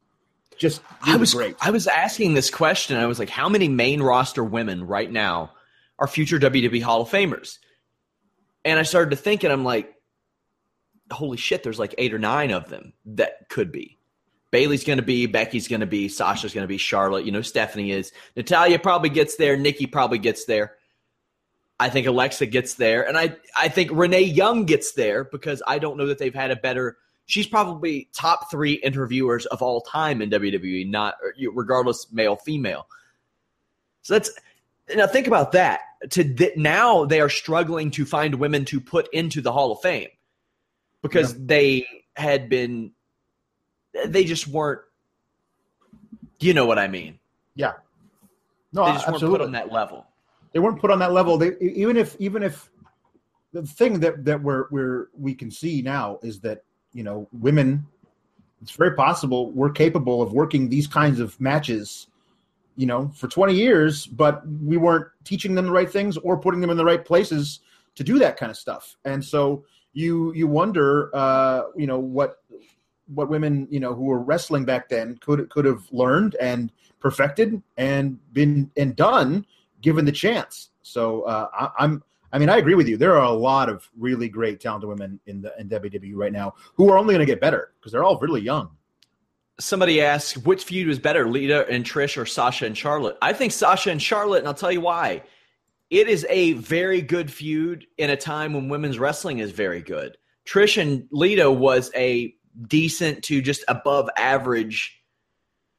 Just 0.58 0.82
really 1.06 1.14
I 1.14 1.18
was 1.18 1.34
great. 1.34 1.56
I 1.60 1.72
was 1.72 1.88
asking 1.88 2.34
this 2.34 2.50
question. 2.50 2.96
I 2.96 3.08
was 3.08 3.20
like, 3.20 3.30
how 3.30 3.50
many 3.50 3.68
main 3.68 4.02
roster 4.02 4.44
women 4.44 4.86
right 4.86 5.12
now 5.12 5.52
are 6.00 6.08
future 6.08 6.40
WWE 6.40 6.82
Hall 6.82 7.02
of 7.02 7.10
Famers? 7.10 7.58
And 8.64 8.80
I 8.80 8.84
started 8.84 9.10
to 9.10 9.16
think, 9.18 9.44
and 9.44 9.52
I'm 9.52 9.66
like, 9.66 9.94
holy 11.12 11.38
shit, 11.38 11.64
there's 11.64 11.80
like 11.80 11.96
eight 11.98 12.14
or 12.14 12.20
nine 12.20 12.52
of 12.52 12.70
them 12.70 12.94
that 13.06 13.50
could 13.50 13.72
be. 13.72 13.98
Bayley's 14.52 14.84
going 14.84 15.00
to 15.00 15.06
be, 15.06 15.26
Becky's 15.26 15.68
going 15.68 15.80
to 15.80 15.86
be, 15.86 16.10
Sasha's 16.10 16.54
going 16.54 16.64
to 16.64 16.68
be, 16.68 16.78
Charlotte, 16.78 17.26
you 17.26 17.32
know, 17.32 17.42
Stephanie 17.42 17.92
is. 17.92 18.12
Natalya 18.36 18.80
probably 18.80 19.10
gets 19.10 19.38
there, 19.38 19.58
Nikki 19.58 19.88
probably 19.88 20.18
gets 20.20 20.46
there. 20.46 20.76
I 21.82 21.90
think 21.90 22.06
Alexa 22.06 22.46
gets 22.46 22.76
there, 22.76 23.08
and 23.08 23.18
I 23.18 23.36
I 23.58 23.68
think 23.68 23.90
Renee 23.92 24.22
Young 24.22 24.66
gets 24.66 24.92
there 24.92 25.24
because 25.24 25.64
I 25.66 25.80
don't 25.80 25.98
know 25.98 26.06
that 26.06 26.20
they've 26.20 26.36
had 26.36 26.52
a 26.52 26.56
better. 26.56 26.98
She's 27.26 27.48
probably 27.48 28.08
top 28.14 28.52
three 28.52 28.74
interviewers 28.74 29.48
of 29.48 29.64
all 29.64 29.82
time 29.82 30.22
in 30.22 30.30
WWE, 30.30 30.88
not 30.88 31.16
regardless 31.56 32.12
male 32.12 32.36
female. 32.36 32.86
So 34.04 34.14
that's 34.14 34.32
now 34.96 35.08
think 35.08 35.26
about 35.26 35.54
that. 35.54 35.80
To 36.12 36.24
th- 36.24 36.56
now 36.56 37.06
they 37.06 37.20
are 37.20 37.30
struggling 37.30 37.90
to 37.92 38.06
find 38.06 38.36
women 38.36 38.64
to 38.66 38.80
put 38.80 39.12
into 39.12 39.42
the 39.42 39.52
Hall 39.52 39.72
of 39.72 39.82
Fame 39.82 40.10
because 41.02 41.34
yeah. 41.34 41.40
they 41.46 41.88
had 42.16 42.48
been 42.48 42.92
they 44.06 44.24
just 44.24 44.48
weren't. 44.48 44.82
You 46.40 46.54
know 46.54 46.66
what 46.66 46.80
I 46.80 46.88
mean? 46.88 47.20
Yeah. 47.56 47.74
No, 48.74 48.86
they 48.86 48.94
just 48.94 49.08
absolutely. 49.08 49.30
weren't 49.30 49.40
put 49.40 49.46
on 49.46 49.52
that 49.52 49.72
level 49.72 50.08
they 50.54 50.60
weren't 50.60 50.80
put 50.80 50.92
on 50.92 51.00
that 51.00 51.14
level. 51.14 51.38
They 51.38 51.52
even 51.62 51.98
if 51.98 52.16
even 52.20 52.44
if 52.44 52.70
the 53.54 53.64
thing 53.64 54.00
that 54.02 54.26
that 54.26 54.42
we're 54.42 54.66
we're 54.70 55.10
we 55.18 55.34
can 55.34 55.52
see 55.52 55.82
now 55.82 56.20
is 56.22 56.40
that 56.42 56.64
you 56.94 57.04
know 57.04 57.28
women, 57.32 57.86
it's 58.62 58.72
very 58.72 58.96
possible 58.96 59.52
we're 59.52 59.72
capable 59.72 60.22
of 60.22 60.34
working 60.34 60.70
these 60.70 60.88
kinds 60.88 61.20
of 61.20 61.40
matches, 61.40 62.08
you 62.76 62.86
know, 62.86 63.12
for 63.16 63.28
twenty 63.28 63.54
years, 63.54 64.06
but 64.06 64.44
we 64.48 64.78
weren't 64.78 65.08
teaching 65.24 65.56
them 65.56 65.66
the 65.66 65.72
right 65.72 65.90
things 65.90 66.18
or 66.18 66.38
putting 66.38 66.62
them 66.62 66.70
in 66.70 66.78
the 66.78 66.86
right 66.86 67.04
places 67.04 67.60
to 67.96 68.04
do 68.04 68.20
that 68.20 68.38
kind 68.38 68.50
of 68.50 68.58
stuff. 68.58 68.98
And 69.06 69.24
so 69.24 69.64
you 69.94 70.34
you 70.34 70.48
wonder, 70.48 71.16
uh, 71.16 71.64
you 71.78 71.88
know, 71.88 72.00
what 72.00 72.41
what 73.08 73.30
women 73.30 73.68
you 73.70 73.80
know 73.80 73.94
who 73.94 74.04
were 74.04 74.20
wrestling 74.20 74.66
back 74.66 74.90
then 74.90 75.18
could 75.22 75.50
could 75.50 75.66
have 75.66 75.84
learned 75.92 76.36
and 76.36 76.72
perfected 77.00 77.62
and 77.78 78.20
been 78.34 78.72
and 78.78 78.96
done 78.96 79.46
given 79.82 80.06
the 80.06 80.12
chance. 80.12 80.70
So 80.82 81.24
uh, 81.24 81.48
I, 81.54 81.84
I'm. 81.84 82.04
I 82.34 82.40
mean, 82.40 82.48
I 82.48 82.58
agree 82.60 82.76
with 82.76 82.88
you. 82.88 82.96
There 82.96 83.18
are 83.18 83.26
a 83.26 83.32
lot 83.32 83.68
of 83.68 83.90
really 83.98 84.30
great, 84.30 84.62
talented 84.62 84.88
women 84.88 85.20
in 85.26 85.42
the 85.42 85.54
in 85.60 85.68
WWE 85.68 86.14
right 86.16 86.32
now 86.32 86.54
who 86.76 86.90
are 86.90 86.98
only 86.98 87.14
going 87.14 87.26
to 87.26 87.30
get 87.30 87.42
better 87.42 87.74
because 87.78 87.92
they're 87.92 88.06
all 88.06 88.18
really 88.20 88.42
young. 88.42 88.70
Somebody 89.60 90.02
asked, 90.02 90.38
which 90.46 90.64
feud 90.64 90.88
was 90.88 90.98
better, 90.98 91.28
Lita 91.28 91.68
and 91.68 91.84
Trish 91.84 92.18
or 92.18 92.26
Sasha 92.26 92.66
and 92.66 92.78
Charlotte? 92.78 93.18
I 93.22 93.34
think 93.34 93.52
Sasha 93.52 93.92
and 93.92 94.02
Charlotte, 94.02 94.40
and 94.40 94.48
I'll 94.48 94.54
tell 94.54 94.72
you 94.72 94.82
why. 94.82 95.24
It 95.90 96.08
is 96.08 96.26
a 96.30 96.54
very 96.54 97.02
good 97.02 97.30
feud 97.30 97.86
in 97.98 98.10
a 98.10 98.16
time 98.16 98.54
when 98.54 98.70
women's 98.70 98.98
wrestling 98.98 99.40
is 99.40 99.52
very 99.52 99.82
good. 99.82 100.18
Trish 100.46 100.82
and 100.82 101.06
Lita 101.12 101.52
was 101.52 101.92
a 101.96 102.34
decent 102.68 103.24
to 103.26 103.42
just 103.42 103.64
above 103.68 104.10
average 104.18 105.02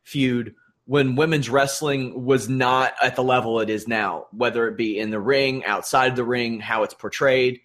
feud 0.03 0.55
when 0.85 1.17
women's 1.17 1.49
wrestling 1.49 2.25
was 2.25 2.49
not 2.49 2.95
at 3.03 3.17
the 3.17 3.23
level 3.23 3.61
it 3.61 3.71
is 3.71 3.87
now, 3.87 4.27
whether 4.33 4.67
it 4.67 4.77
be 4.77 4.99
in 4.99 5.11
the 5.11 5.21
ring, 5.21 5.65
outside 5.65 6.17
the 6.17 6.25
ring, 6.25 6.61
how 6.61 6.83
it's 6.83 6.95
portrayed. 6.95 7.61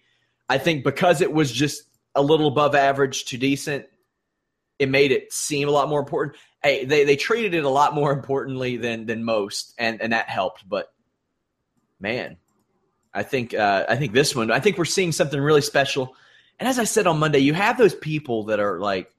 I 0.48 0.58
think 0.58 0.84
because 0.84 1.20
it 1.20 1.32
was 1.32 1.50
just 1.50 1.82
a 2.14 2.22
little 2.22 2.48
above 2.48 2.74
average 2.74 3.26
to 3.26 3.36
decent, 3.36 3.86
it 4.78 4.88
made 4.88 5.12
it 5.12 5.32
seem 5.32 5.68
a 5.68 5.72
lot 5.72 5.88
more 5.88 6.00
important. 6.00 6.36
Hey, 6.62 6.84
they, 6.84 7.04
they 7.04 7.16
treated 7.16 7.54
it 7.54 7.64
a 7.64 7.68
lot 7.68 7.94
more 7.94 8.12
importantly 8.12 8.76
than 8.76 9.06
than 9.06 9.24
most, 9.24 9.74
and, 9.78 10.00
and 10.00 10.12
that 10.12 10.28
helped. 10.28 10.68
But 10.68 10.86
man, 12.00 12.36
I 13.12 13.24
think 13.24 13.54
uh, 13.54 13.86
I 13.88 13.96
think 13.96 14.12
this 14.12 14.34
one, 14.34 14.50
I 14.50 14.60
think 14.60 14.78
we're 14.78 14.84
seeing 14.84 15.12
something 15.12 15.40
really 15.40 15.60
special. 15.60 16.14
And 16.58 16.68
as 16.68 16.78
I 16.78 16.84
said 16.84 17.06
on 17.06 17.18
Monday, 17.18 17.38
you 17.38 17.54
have 17.54 17.78
those 17.78 17.94
people 17.94 18.44
that 18.44 18.60
are 18.60 18.80
like 18.80 19.10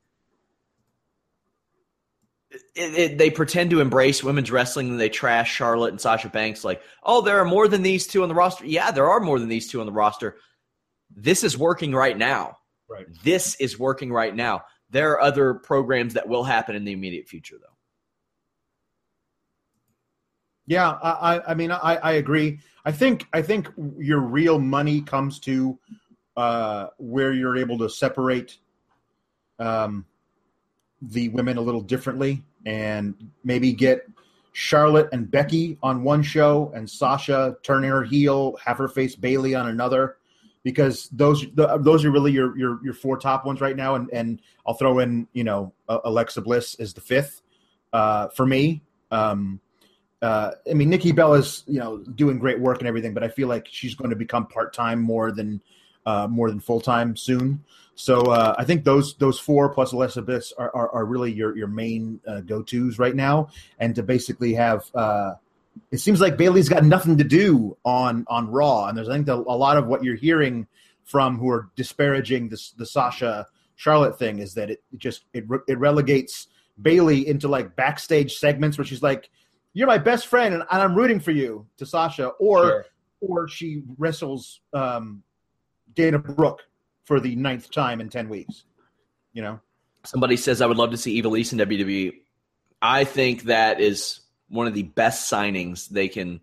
it, 2.51 2.61
it, 2.75 3.17
they 3.17 3.29
pretend 3.29 3.69
to 3.71 3.81
embrace 3.81 4.23
women's 4.23 4.51
wrestling 4.51 4.89
and 4.89 4.99
they 4.99 5.09
trash 5.09 5.53
Charlotte 5.53 5.91
and 5.91 6.01
Sasha 6.01 6.29
Banks 6.29 6.63
like, 6.63 6.81
oh, 7.03 7.21
there 7.21 7.39
are 7.39 7.45
more 7.45 7.67
than 7.67 7.83
these 7.83 8.07
two 8.07 8.23
on 8.23 8.29
the 8.29 8.35
roster. 8.35 8.65
Yeah, 8.65 8.91
there 8.91 9.09
are 9.09 9.19
more 9.19 9.39
than 9.39 9.49
these 9.49 9.69
two 9.69 9.79
on 9.79 9.85
the 9.85 9.91
roster. 9.91 10.37
This 11.15 11.43
is 11.43 11.57
working 11.57 11.93
right 11.93 12.17
now. 12.17 12.57
Right. 12.89 13.05
This 13.23 13.55
is 13.55 13.77
working 13.77 14.11
right 14.11 14.35
now. 14.35 14.63
There 14.89 15.11
are 15.11 15.21
other 15.21 15.53
programs 15.53 16.15
that 16.15 16.27
will 16.27 16.43
happen 16.43 16.75
in 16.75 16.83
the 16.83 16.91
immediate 16.91 17.27
future, 17.27 17.57
though. 17.59 17.67
Yeah, 20.65 20.89
I, 20.89 21.51
I 21.51 21.53
mean, 21.55 21.71
I, 21.71 21.95
I 21.95 22.11
agree. 22.13 22.59
I 22.85 22.91
think, 22.91 23.25
I 23.33 23.41
think 23.41 23.69
your 23.97 24.19
real 24.19 24.59
money 24.59 25.01
comes 25.01 25.39
to 25.41 25.79
uh, 26.39 26.87
where 26.99 27.33
you're 27.33 27.57
able 27.57 27.77
to 27.77 27.89
separate 27.89 28.59
um, 29.59 30.05
the 31.01 31.27
women 31.27 31.57
a 31.57 31.61
little 31.61 31.81
differently 31.81 32.41
and 32.65 33.13
maybe 33.43 33.73
get 33.73 34.07
Charlotte 34.53 35.09
and 35.11 35.29
Becky 35.29 35.77
on 35.83 36.01
one 36.01 36.23
show 36.23 36.71
and 36.73 36.89
Sasha 36.89 37.57
turning 37.61 37.89
her 37.89 38.05
heel, 38.05 38.55
have 38.63 38.77
her 38.77 38.87
face 38.87 39.17
Bayley 39.17 39.53
on 39.53 39.67
another, 39.67 40.15
because 40.63 41.09
those 41.09 41.45
the, 41.55 41.77
those 41.79 42.05
are 42.05 42.11
really 42.11 42.31
your, 42.31 42.57
your 42.57 42.79
your 42.85 42.93
four 42.93 43.17
top 43.17 43.45
ones 43.45 43.59
right 43.59 43.75
now. 43.75 43.95
And 43.95 44.09
and 44.13 44.41
I'll 44.65 44.75
throw 44.75 44.99
in 44.99 45.27
you 45.33 45.43
know 45.43 45.73
Alexa 45.89 46.39
Bliss 46.39 46.75
is 46.75 46.93
the 46.93 47.01
fifth 47.01 47.41
uh, 47.91 48.29
for 48.29 48.45
me. 48.45 48.81
Um, 49.11 49.59
uh, 50.21 50.51
I 50.69 50.73
mean 50.73 50.89
Nikki 50.89 51.11
Bella 51.11 51.39
is 51.39 51.65
you 51.67 51.79
know 51.79 51.97
doing 51.97 52.39
great 52.39 52.61
work 52.61 52.79
and 52.79 52.87
everything, 52.87 53.13
but 53.13 53.23
I 53.23 53.27
feel 53.27 53.49
like 53.49 53.67
she's 53.69 53.95
going 53.95 54.11
to 54.11 54.15
become 54.15 54.47
part 54.47 54.73
time 54.73 55.01
more 55.01 55.33
than 55.33 55.61
uh, 56.09 56.27
more 56.27 56.49
than 56.49 56.59
full 56.59 56.81
time 56.81 57.15
soon. 57.15 57.63
So 57.93 58.21
uh, 58.31 58.55
I 58.57 58.63
think 58.63 58.83
those 58.83 59.15
those 59.15 59.39
four 59.39 59.69
plus 59.69 59.91
Alexa 59.91 60.21
Bliss 60.23 60.53
are, 60.57 60.73
are, 60.73 60.89
are 60.89 61.05
really 61.05 61.31
your 61.31 61.55
your 61.55 61.67
main 61.67 62.19
uh, 62.25 62.41
go 62.41 62.63
tos 62.63 62.97
right 62.97 63.15
now, 63.15 63.49
and 63.77 63.93
to 63.95 64.03
basically 64.03 64.53
have. 64.53 64.83
Uh, 64.95 65.35
it 65.91 65.99
seems 65.99 66.19
like 66.19 66.35
Bayley's 66.35 66.67
got 66.67 66.83
nothing 66.83 67.17
to 67.19 67.23
do 67.23 67.77
on 67.85 68.25
on 68.27 68.49
Raw, 68.49 68.87
and 68.87 68.97
there's 68.97 69.09
I 69.09 69.13
think 69.13 69.27
the, 69.27 69.35
a 69.35 69.57
lot 69.65 69.77
of 69.77 69.85
what 69.85 70.03
you're 70.03 70.15
hearing 70.15 70.67
from 71.03 71.37
who 71.37 71.49
are 71.49 71.69
disparaging 71.75 72.49
this 72.49 72.71
the 72.71 72.85
Sasha 72.85 73.47
Charlotte 73.75 74.17
thing 74.17 74.39
is 74.39 74.55
that 74.55 74.69
it, 74.71 74.81
it 74.91 74.99
just 74.99 75.25
it 75.33 75.45
it 75.67 75.77
relegates 75.77 76.47
Bayley 76.81 77.27
into 77.27 77.47
like 77.47 77.75
backstage 77.75 78.37
segments 78.37 78.77
where 78.77 78.85
she's 78.85 79.03
like, 79.03 79.29
"You're 79.73 79.87
my 79.87 79.99
best 79.99 80.27
friend, 80.27 80.53
and, 80.53 80.63
and 80.71 80.81
I'm 80.81 80.95
rooting 80.95 81.19
for 81.19 81.31
you" 81.31 81.67
to 81.77 81.85
Sasha, 81.85 82.27
or 82.39 82.63
sure. 82.63 82.85
or 83.19 83.47
she 83.47 83.83
wrestles 83.97 84.61
um, 84.73 85.21
Dana 85.93 86.19
Brooke 86.19 86.61
for 87.05 87.19
the 87.19 87.35
ninth 87.35 87.71
time 87.71 88.01
in 88.01 88.09
10 88.09 88.29
weeks. 88.29 88.63
You 89.33 89.41
know? 89.41 89.59
Somebody 90.05 90.37
says, 90.37 90.61
I 90.61 90.65
would 90.65 90.77
love 90.77 90.91
to 90.91 90.97
see 90.97 91.21
Ivelisse 91.21 91.53
in 91.53 91.59
WWE. 91.59 92.13
I 92.81 93.03
think 93.03 93.43
that 93.43 93.81
is 93.81 94.21
one 94.47 94.67
of 94.67 94.73
the 94.73 94.83
best 94.83 95.31
signings 95.31 95.89
they 95.89 96.07
can 96.07 96.41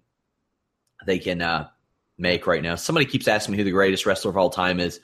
they 1.05 1.19
can 1.19 1.43
uh, 1.43 1.69
make 2.19 2.47
right 2.47 2.63
now. 2.63 2.75
Somebody 2.75 3.07
keeps 3.07 3.29
asking 3.29 3.53
me 3.53 3.59
who 3.59 3.65
the 3.65 3.71
greatest 3.71 4.07
wrestler 4.07 4.31
of 4.31 4.37
all 4.37 4.51
time 4.51 4.81
is. 4.81 5.01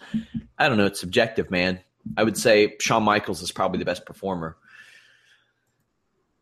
I 0.59 0.69
don't 0.69 0.79
know. 0.79 0.87
It's 0.87 1.01
subjective, 1.01 1.51
man. 1.51 1.81
I 2.17 2.25
would 2.25 2.37
say 2.37 2.77
Shawn 2.81 3.03
Michaels 3.03 3.43
is 3.43 3.53
probably 3.53 3.79
the 3.79 3.85
best 3.85 4.05
performer. 4.07 4.57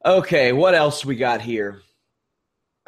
Okay, 0.04 0.52
what 0.52 0.74
else 0.74 1.04
we 1.04 1.16
got 1.16 1.42
here? 1.42 1.82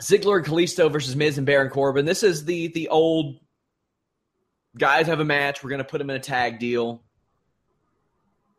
Ziggler 0.00 0.38
and 0.38 0.46
Kalisto 0.46 0.90
versus 0.90 1.14
Miz 1.14 1.36
and 1.36 1.46
Baron 1.46 1.70
Corbin. 1.70 2.06
This 2.06 2.22
is 2.22 2.44
the 2.44 2.68
the 2.68 2.88
old 2.88 3.38
guys 4.76 5.06
have 5.06 5.20
a 5.20 5.24
match. 5.24 5.62
We're 5.62 5.70
going 5.70 5.78
to 5.78 5.84
put 5.84 5.98
them 5.98 6.10
in 6.10 6.16
a 6.16 6.20
tag 6.20 6.58
deal. 6.58 7.02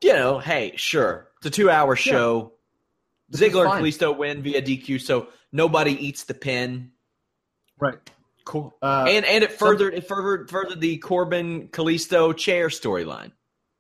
You 0.01 0.13
know, 0.13 0.39
hey, 0.39 0.73
sure. 0.75 1.29
It's 1.37 1.47
a 1.47 1.49
two 1.49 1.69
hour 1.69 1.95
show. 1.95 2.53
Yeah. 3.31 3.39
Ziggler 3.39 3.71
and 3.71 3.83
Kalisto 3.83 4.15
win 4.15 4.43
via 4.43 4.61
DQ, 4.61 5.01
so 5.01 5.27
nobody 5.51 5.91
eats 5.91 6.25
the 6.25 6.33
pin. 6.33 6.91
Right. 7.79 7.97
Cool. 8.45 8.75
Uh, 8.81 9.05
and 9.07 9.25
and 9.25 9.43
it 9.43 9.53
furthered 9.53 9.93
it 9.93 10.07
furthered 10.07 10.49
furthered 10.49 10.81
the 10.81 10.97
Corbin 10.97 11.69
Kalisto 11.69 12.35
chair 12.35 12.67
storyline. 12.67 13.31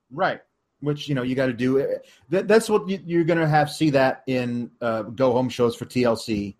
Right. 0.09 0.41
Which 0.79 1.07
you 1.07 1.15
know 1.15 1.23
you 1.23 1.35
got 1.35 1.47
to 1.47 1.53
do. 1.53 1.97
That, 2.29 2.47
that's 2.47 2.69
what 2.69 2.87
you, 2.89 3.21
are 3.21 3.25
going 3.25 3.39
to 3.39 3.47
have 3.47 3.69
see 3.69 3.91
that 3.91 4.23
in 4.25 4.71
uh, 4.81 5.03
go 5.03 5.33
home 5.33 5.49
shows 5.49 5.75
for 5.75 5.85
TLC. 5.85 6.55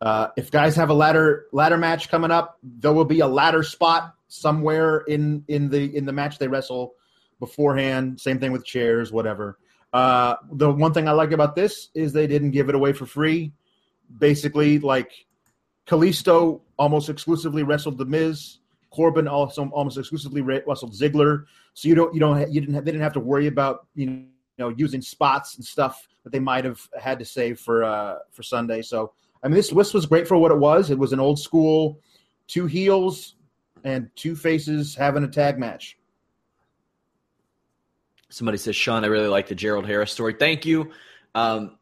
Uh, 0.00 0.28
if 0.36 0.50
guys 0.50 0.76
have 0.76 0.90
a 0.90 0.94
ladder 0.94 1.46
ladder 1.52 1.78
match 1.78 2.08
coming 2.08 2.30
up, 2.30 2.58
there 2.62 2.92
will 2.92 3.04
be 3.04 3.20
a 3.20 3.26
ladder 3.26 3.62
spot 3.62 4.14
somewhere 4.28 4.98
in 5.00 5.44
in 5.48 5.68
the 5.68 5.96
in 5.96 6.04
the 6.04 6.12
match 6.12 6.38
they 6.38 6.48
wrestle 6.48 6.94
beforehand. 7.40 8.20
Same 8.20 8.38
thing 8.38 8.52
with 8.52 8.64
chairs, 8.64 9.10
whatever. 9.12 9.58
Uh, 9.92 10.36
the 10.52 10.70
one 10.70 10.92
thing 10.92 11.08
I 11.08 11.12
like 11.12 11.32
about 11.32 11.56
this 11.56 11.88
is 11.94 12.12
they 12.12 12.26
didn't 12.26 12.50
give 12.50 12.68
it 12.68 12.74
away 12.74 12.92
for 12.92 13.06
free. 13.06 13.52
Basically, 14.18 14.78
like 14.78 15.26
Kalisto 15.86 16.60
almost 16.78 17.08
exclusively 17.08 17.62
wrestled 17.62 17.98
the 17.98 18.04
Miz. 18.04 18.58
Corbin 18.90 19.28
also 19.28 19.68
almost 19.68 19.98
exclusively 19.98 20.40
wrestled 20.40 20.92
Ziggler. 20.92 21.44
So 21.74 21.88
you 21.88 21.94
don't 21.94 22.14
you 22.14 22.20
don't 22.20 22.52
you 22.52 22.60
didn't 22.60 22.74
have, 22.74 22.84
they 22.84 22.90
didn't 22.90 23.02
have 23.02 23.12
to 23.14 23.20
worry 23.20 23.46
about 23.46 23.86
you 23.94 24.26
know 24.58 24.70
using 24.70 25.02
spots 25.02 25.56
and 25.56 25.64
stuff 25.64 26.08
that 26.24 26.32
they 26.32 26.40
might 26.40 26.64
have 26.64 26.80
had 26.98 27.18
to 27.18 27.24
save 27.24 27.60
for 27.60 27.84
uh, 27.84 28.16
for 28.32 28.42
Sunday. 28.42 28.82
So 28.82 29.12
I 29.42 29.48
mean 29.48 29.56
this 29.56 29.70
this 29.70 29.94
was 29.94 30.06
great 30.06 30.26
for 30.28 30.36
what 30.36 30.50
it 30.50 30.58
was. 30.58 30.90
It 30.90 30.98
was 30.98 31.12
an 31.12 31.20
old 31.20 31.38
school 31.38 32.00
two 32.48 32.66
heels 32.66 33.34
and 33.84 34.10
two 34.14 34.36
faces 34.36 34.94
having 34.94 35.24
a 35.24 35.28
tag 35.28 35.58
match. 35.58 35.96
Somebody 38.30 38.58
says, 38.58 38.76
Sean, 38.76 39.04
I 39.04 39.08
really 39.08 39.28
like 39.28 39.48
the 39.48 39.54
Gerald 39.54 39.86
Harris 39.86 40.12
story. 40.12 40.34
Thank 40.38 40.66
you. 40.66 40.90
Um, 41.34 41.78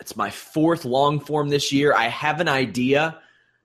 it's 0.00 0.16
my 0.16 0.30
fourth 0.30 0.84
long 0.84 1.20
form 1.20 1.50
this 1.50 1.72
year. 1.72 1.94
I 1.94 2.08
have 2.08 2.40
an 2.40 2.48
idea 2.48 3.18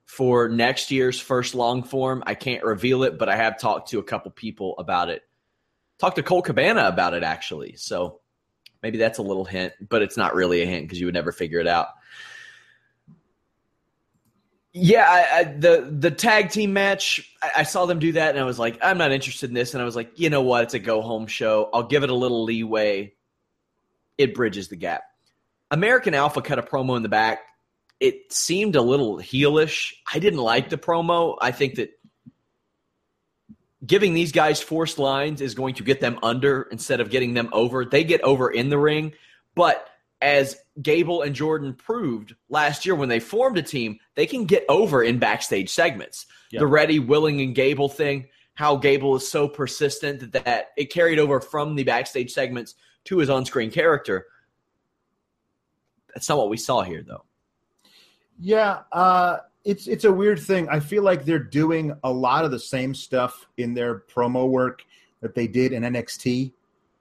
for 0.05 0.49
next 0.49 0.91
year's 0.91 1.19
first 1.19 1.55
long 1.55 1.83
form. 1.83 2.23
I 2.25 2.35
can't 2.35 2.63
reveal 2.63 3.03
it, 3.03 3.17
but 3.17 3.29
I 3.29 3.37
have 3.37 3.59
talked 3.59 3.89
to 3.89 3.99
a 3.99 4.03
couple 4.03 4.31
people 4.31 4.75
about 4.77 5.09
it. 5.09 5.23
Talked 5.97 6.17
to 6.17 6.23
Colt 6.23 6.45
Cabana 6.45 6.87
about 6.87 7.13
it, 7.13 7.23
actually. 7.23 7.75
So 7.77 8.19
maybe 8.83 8.97
that's 8.97 9.17
a 9.17 9.23
little 9.23 9.45
hint, 9.45 9.73
but 9.87 10.01
it's 10.01 10.17
not 10.17 10.35
really 10.35 10.61
a 10.61 10.65
hint 10.65 10.83
because 10.83 10.99
you 10.99 11.07
would 11.07 11.15
never 11.15 11.31
figure 11.31 11.59
it 11.59 11.67
out. 11.67 11.87
Yeah, 14.77 15.05
I, 15.08 15.39
I, 15.39 15.44
the 15.46 15.88
the 15.89 16.12
tag 16.12 16.50
team 16.50 16.74
match, 16.74 17.34
I, 17.41 17.51
I, 17.60 17.63
saw 17.63 17.86
them 17.86 17.98
do 17.98 18.12
that, 18.12 18.32
and 18.32 18.39
I 18.39 18.44
was 18.44 18.60
like, 18.60 18.77
I'm 18.82 18.98
not 18.98 19.13
interested 19.13 19.50
in 19.50 19.53
this. 19.53 19.74
And 19.74 19.82
I 19.82 19.86
was 19.86 19.96
like, 19.96 20.20
you 20.20 20.29
know 20.29 20.41
what? 20.41 20.63
It's 20.63 20.74
a 20.74 20.79
go 20.79 21.01
home 21.01 21.27
show. 21.27 21.70
I'll 21.74 21.88
give 21.88 22.03
it 22.03 22.10
a 22.10 22.13
little 22.13 22.44
leeway. 22.44 23.13
It 24.17 24.36
bridges 24.36 24.67
the 24.67 24.75
gap. 24.75 25.03
American 25.72 26.13
Alpha 26.13 26.41
cut 26.41 26.60
a 26.60 26.62
promo 26.62 26.98
in 26.98 27.03
the 27.03 27.10
back. 27.10 27.39
It 28.01 28.34
seemed 28.34 28.75
a 28.75 28.82
little 28.82 29.17
heelish. 29.17 29.94
I 30.13 30.20
didn't 30.20 30.41
like 30.41 30.70
the 30.70 30.77
promo. 30.77 31.38
I 31.39 31.51
think 31.51 31.75
that 31.75 31.98
giving 33.86 34.13
these 34.13 34.34
guys 34.34 34.60
forced 34.60 35.00
lines 35.00 35.39
is 35.39 35.55
going 35.55 35.75
to 35.75 35.84
get 35.84 36.01
them 36.01 36.20
under 36.22 36.63
instead 36.63 37.00
of 37.00 37.10
getting 37.10 37.34
them 37.34 37.48
over. 37.53 37.86
They 37.86 38.03
get 38.03 38.20
over 38.24 38.50
in 38.50 38.67
the 38.67 38.77
ring, 38.77 39.13
but 39.55 39.88
as 40.22 40.57
Gable 40.81 41.22
and 41.22 41.36
Jordan 41.36 41.74
proved 41.74 42.36
last 42.50 42.86
year 42.86 42.95
when 42.95 43.10
they 43.10 43.19
formed 43.19 43.57
a 43.57 43.62
team, 43.62 44.00
they 44.15 44.25
can 44.25 44.45
get 44.45 44.65
over 44.69 45.03
in 45.03 45.19
backstage 45.19 45.69
segments. 45.69 46.25
Yep. 46.51 46.60
The 46.60 46.67
Ready, 46.67 47.00
Willing, 47.00 47.41
and 47.41 47.53
Gable 47.53 47.89
thing, 47.89 48.27
how 48.53 48.77
Gable 48.77 49.15
is 49.15 49.29
so 49.29 49.48
persistent 49.48 50.19
that, 50.22 50.45
that 50.45 50.67
it 50.77 50.91
carried 50.91 51.19
over 51.19 51.41
from 51.41 51.75
the 51.75 51.84
backstage 51.84 52.31
segments 52.31 52.75
to 53.05 53.17
his 53.17 53.29
on-screen 53.29 53.72
character. 53.72 54.25
That's 56.13 56.29
not 56.29 56.38
what 56.38 56.50
we 56.50 56.57
saw 56.57 56.81
here, 56.81 57.03
though. 57.05 57.25
Yeah, 58.39 58.81
uh, 58.91 59.38
it's 59.63 59.88
it's 59.88 60.05
a 60.05 60.12
weird 60.12 60.39
thing. 60.39 60.67
I 60.69 60.79
feel 60.79 61.03
like 61.03 61.25
they're 61.25 61.39
doing 61.39 61.93
a 62.03 62.12
lot 62.12 62.45
of 62.45 62.51
the 62.51 62.60
same 62.60 62.93
stuff 62.93 63.48
in 63.57 63.74
their 63.74 64.00
promo 64.00 64.48
work 64.48 64.84
that 65.22 65.36
they 65.36 65.48
did 65.48 65.74
in 65.74 65.84
NXT, 65.84 66.53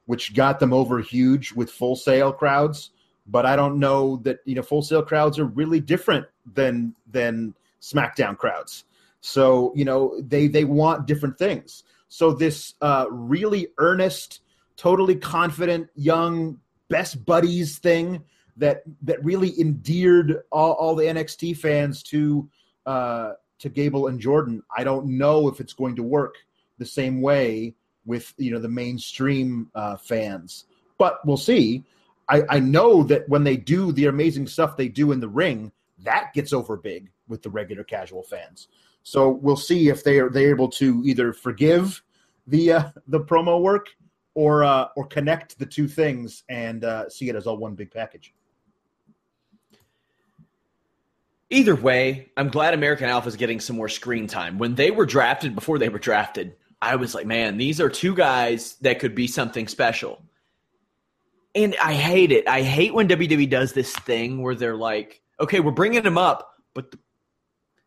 which 0.05 0.33
got 0.33 0.59
them 0.59 0.73
over 0.73 0.99
huge 0.99 1.53
with 1.53 1.71
Full 1.71 1.95
Sail 1.95 2.31
crowds. 2.31 2.91
But 3.27 3.45
I 3.45 3.55
don't 3.55 3.79
know 3.79 4.17
that 4.17 4.39
you 4.45 4.55
know 4.55 4.61
Full 4.61 4.81
Sail 4.81 5.01
crowds 5.01 5.39
are 5.39 5.45
really 5.45 5.79
different 5.79 6.27
than 6.53 6.95
than 7.11 7.55
SmackDown 7.81 8.37
crowds. 8.37 8.85
So 9.21 9.73
you 9.75 9.85
know 9.85 10.19
they 10.21 10.47
they 10.47 10.63
want 10.63 11.07
different 11.07 11.37
things. 11.37 11.83
So 12.07 12.31
this 12.31 12.75
uh, 12.81 13.07
really 13.09 13.69
earnest, 13.77 14.41
totally 14.77 15.15
confident 15.15 15.89
young 15.95 16.59
best 16.89 17.25
buddies 17.25 17.79
thing 17.79 18.23
that 18.57 18.83
that 19.01 19.23
really 19.23 19.59
endeared 19.59 20.43
all, 20.51 20.73
all 20.73 20.95
the 20.95 21.05
NXT 21.05 21.57
fans 21.57 22.03
to 22.03 22.49
uh, 22.85 23.33
to 23.59 23.69
Gable 23.69 24.07
and 24.07 24.19
Jordan. 24.19 24.63
I 24.75 24.83
don't 24.83 25.17
know 25.17 25.47
if 25.47 25.59
it's 25.59 25.73
going 25.73 25.95
to 25.95 26.03
work 26.03 26.35
the 26.77 26.85
same 26.85 27.21
way 27.21 27.73
with 28.05 28.33
you 28.37 28.51
know 28.51 28.59
the 28.59 28.69
mainstream 28.69 29.69
uh, 29.75 29.97
fans, 29.97 30.65
but 30.97 31.25
we'll 31.25 31.37
see. 31.37 31.83
I, 32.27 32.43
I 32.49 32.59
know 32.59 33.03
that 33.03 33.27
when 33.29 33.43
they 33.43 33.57
do 33.57 33.91
the 33.91 34.05
amazing 34.05 34.47
stuff 34.47 34.77
they 34.77 34.87
do 34.87 35.11
in 35.11 35.19
the 35.19 35.27
ring, 35.27 35.71
that 35.99 36.31
gets 36.33 36.53
over 36.53 36.77
big 36.77 37.11
with 37.27 37.41
the 37.41 37.49
regular 37.49 37.83
casual 37.83 38.23
fans. 38.23 38.67
So 39.03 39.29
we'll 39.29 39.55
see 39.55 39.89
if 39.89 40.03
they 40.03 40.19
are 40.19 40.29
they 40.29 40.45
able 40.45 40.69
to 40.69 41.01
either 41.05 41.31
forgive 41.31 42.01
the 42.47 42.73
uh, 42.73 42.89
the 43.07 43.19
promo 43.19 43.61
work 43.61 43.89
or 44.33 44.63
uh, 44.63 44.87
or 44.95 45.05
connect 45.05 45.59
the 45.59 45.65
two 45.65 45.87
things 45.87 46.43
and 46.49 46.83
uh, 46.83 47.09
see 47.09 47.29
it 47.29 47.35
as 47.35 47.45
all 47.45 47.57
one 47.57 47.75
big 47.75 47.91
package. 47.91 48.33
Either 51.51 51.75
way, 51.75 52.31
I'm 52.35 52.49
glad 52.49 52.73
American 52.73 53.07
Alpha 53.07 53.27
is 53.27 53.35
getting 53.35 53.59
some 53.59 53.75
more 53.75 53.87
screen 53.87 54.25
time. 54.25 54.57
When 54.57 54.73
they 54.73 54.89
were 54.89 55.05
drafted, 55.05 55.53
before 55.53 55.77
they 55.77 55.89
were 55.89 55.99
drafted, 55.99 56.55
I 56.81 56.95
was 56.95 57.13
like, 57.13 57.27
man, 57.27 57.57
these 57.57 57.79
are 57.79 57.89
two 57.89 58.15
guys 58.15 58.75
that 58.81 58.99
could 58.99 59.13
be 59.13 59.27
something 59.27 59.67
special. 59.67 60.21
And 61.55 61.75
I 61.81 61.93
hate 61.93 62.31
it. 62.31 62.47
I 62.47 62.61
hate 62.61 62.93
when 62.93 63.07
WWE 63.07 63.49
does 63.49 63.73
this 63.73 63.93
thing 63.93 64.41
where 64.41 64.55
they're 64.55 64.75
like, 64.75 65.21
okay, 65.39 65.61
we're 65.61 65.71
bringing 65.71 66.03
them 66.03 66.17
up, 66.17 66.53
but 66.73 66.91
the, 66.91 66.99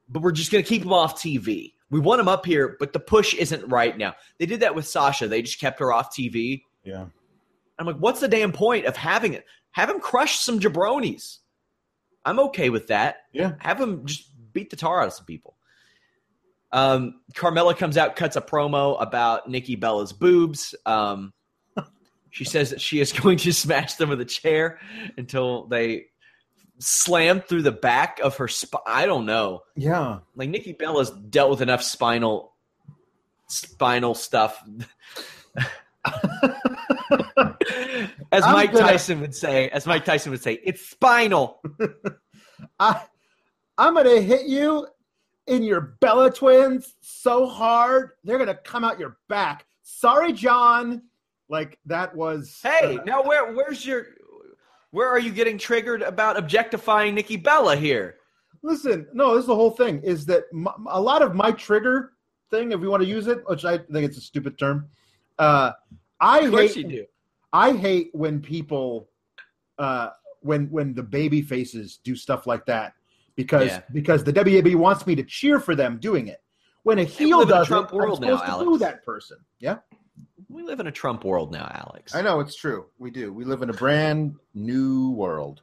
but 0.09 0.23
we're 0.23 0.33
just 0.33 0.51
going 0.51 0.65
to 0.65 0.69
keep 0.69 0.83
them 0.83 0.93
off 0.93 1.21
TV. 1.21 1.75
We 1.91 2.01
want 2.01 2.19
them 2.19 2.29
up 2.29 2.47
here, 2.47 2.77
but 2.79 2.93
the 2.93 3.01
push 3.01 3.35
isn't 3.35 3.69
right 3.69 3.97
now. 3.97 4.15
They 4.39 4.47
did 4.47 4.61
that 4.61 4.75
with 4.75 4.87
Sasha. 4.87 5.29
They 5.29 5.43
just 5.43 5.61
kept 5.61 5.81
her 5.81 5.93
off 5.93 6.15
TV. 6.15 6.63
Yeah. 6.83 7.07
I'm 7.79 7.87
like, 7.87 7.97
what's 7.97 8.21
the 8.21 8.29
damn 8.29 8.53
point 8.53 8.87
of 8.87 8.97
having 8.97 9.35
it? 9.35 9.45
Have 9.73 9.91
him 9.91 10.01
crush 10.01 10.39
some 10.39 10.61
jabronis. 10.61 11.39
I'm 12.25 12.41
okay 12.41 12.71
with 12.71 12.89
that. 12.89 13.19
Yeah. 13.33 13.53
Have 13.59 13.81
him 13.81 14.05
just 14.07 14.31
beat 14.53 14.71
the 14.71 14.77
tar 14.77 15.01
out 15.01 15.09
of 15.09 15.13
some 15.13 15.27
people. 15.27 15.57
Um, 16.73 17.21
Carmella 17.35 17.77
comes 17.77 17.97
out, 17.97 18.17
cuts 18.17 18.37
a 18.37 18.41
promo 18.41 19.01
about 19.01 19.49
Nikki 19.49 19.77
Bella's 19.77 20.13
boobs. 20.13 20.75
Um, 20.85 21.33
she 22.31 22.45
says 22.45 22.71
that 22.71 22.81
she 22.81 23.01
is 23.01 23.13
going 23.21 23.39
to 23.39 23.53
smash 23.53 23.95
them 23.95 24.09
with 24.09 24.21
a 24.21 24.25
chair 24.25 24.79
until 25.17 25.67
they 25.67 26.07
slam 26.79 27.41
through 27.41 27.63
the 27.63 27.73
back 27.73 28.21
of 28.21 28.37
her 28.37 28.47
spine. 28.49 28.81
I 28.87 29.07
don't 29.07 29.27
know. 29.27 29.63
Yeah. 29.77 30.21
Like 30.37 30.49
Nikki 30.51 30.73
Bella's 30.73 31.11
dealt 31.11 31.51
with 31.51 31.61
enough 31.63 31.83
spinal 31.83 32.55
spinal 33.49 34.15
stuff. 34.15 34.63
as 38.33 38.45
I'm 38.45 38.53
Mike 38.53 38.73
gonna- 38.73 38.85
Tyson 38.87 39.21
would 39.21 39.35
say, 39.35 39.69
as 39.71 39.87
Mike 39.87 40.05
Tyson 40.05 40.31
would 40.33 40.43
say, 40.43 40.61
it's 40.65 40.87
spinal. 40.89 41.61
I 42.81 43.03
I'm 43.77 43.95
gonna 43.95 44.21
hit 44.21 44.47
you 44.47 44.87
in 45.47 45.63
your 45.63 45.81
Bella 46.01 46.31
twins 46.33 46.95
so 47.01 47.47
hard 47.47 48.11
they're 48.25 48.39
gonna 48.39 48.55
come 48.55 48.85
out 48.85 48.99
your 49.01 49.19
back. 49.29 49.65
Sorry, 49.83 50.33
John. 50.33 51.03
Like 51.49 51.79
that 51.87 52.15
was 52.15 52.59
Hey, 52.63 52.99
uh, 52.99 53.05
now 53.05 53.23
where 53.23 53.53
where's 53.55 53.85
your 53.87 54.07
where 54.91 55.09
are 55.09 55.19
you 55.19 55.31
getting 55.33 55.59
triggered 55.59 56.03
about 56.03 56.37
objectifying 56.39 57.15
Nikki 57.15 57.37
Bella 57.37 57.77
here? 57.77 58.17
listen, 58.63 59.07
no, 59.13 59.35
this 59.35 59.43
is 59.43 59.47
the 59.47 59.55
whole 59.55 59.71
thing. 59.71 60.03
Is 60.03 60.27
that 60.27 60.45
a 60.91 61.01
lot 61.01 61.23
of 61.23 61.35
my 61.35 61.53
trigger 61.53 62.13
thing, 62.51 62.73
if 62.73 62.81
we 62.81 62.89
want 62.89 63.03
to 63.03 63.09
use 63.09 63.29
it, 63.29 63.39
which 63.47 63.65
I 63.65 63.79
think 63.79 64.05
it's 64.05 64.19
a 64.19 64.21
stupid 64.21 64.59
term. 64.59 64.89
Uh, 65.39 65.73
I 66.21 66.49
hate. 66.51 67.07
I 67.53 67.73
hate 67.73 68.11
when 68.13 68.41
people 68.41 69.09
uh 69.79 70.11
when 70.41 70.69
when 70.71 70.93
the 70.93 71.03
baby 71.03 71.41
faces 71.41 71.99
do 72.03 72.17
stuff 72.17 72.47
like 72.47 72.67
that 72.67 72.95
because 73.37 73.69
Yeah. 73.69 73.83
because 73.93 74.25
the 74.25 74.33
WWE 74.33 74.75
wants 74.75 75.07
me 75.07 75.15
to 75.15 75.23
cheer 75.23 75.61
for 75.61 75.75
them 75.77 75.99
doing 75.99 76.27
it. 76.27 76.43
When 76.83 76.99
a 76.99 77.05
heel 77.05 77.39
live 77.39 77.49
in 77.49 77.55
a 77.55 77.59
does 77.59 77.71
it, 77.71 77.93
world 77.93 78.23
I'm 78.25 78.29
now, 78.31 78.37
supposed 78.39 78.45
to 78.45 78.51
Alex. 78.51 78.65
boo 78.69 78.79
that 78.79 79.05
person. 79.05 79.39
Yeah, 79.61 79.77
We 80.49 80.63
live 80.63 80.81
in 80.81 80.87
a 80.87 80.93
Trump 80.93 81.25
world 81.25 81.53
now, 81.53 81.71
Alex. 81.75 82.15
I 82.15 82.23
know 82.23 82.41
it's 82.41 82.57
true. 82.57 82.87
We 82.99 83.11
do. 83.11 83.33
We 83.33 83.45
live 83.45 83.63
in 83.63 83.71
a 83.71 83.75
brand 83.75 84.37
new 84.55 85.11
world. 85.11 85.63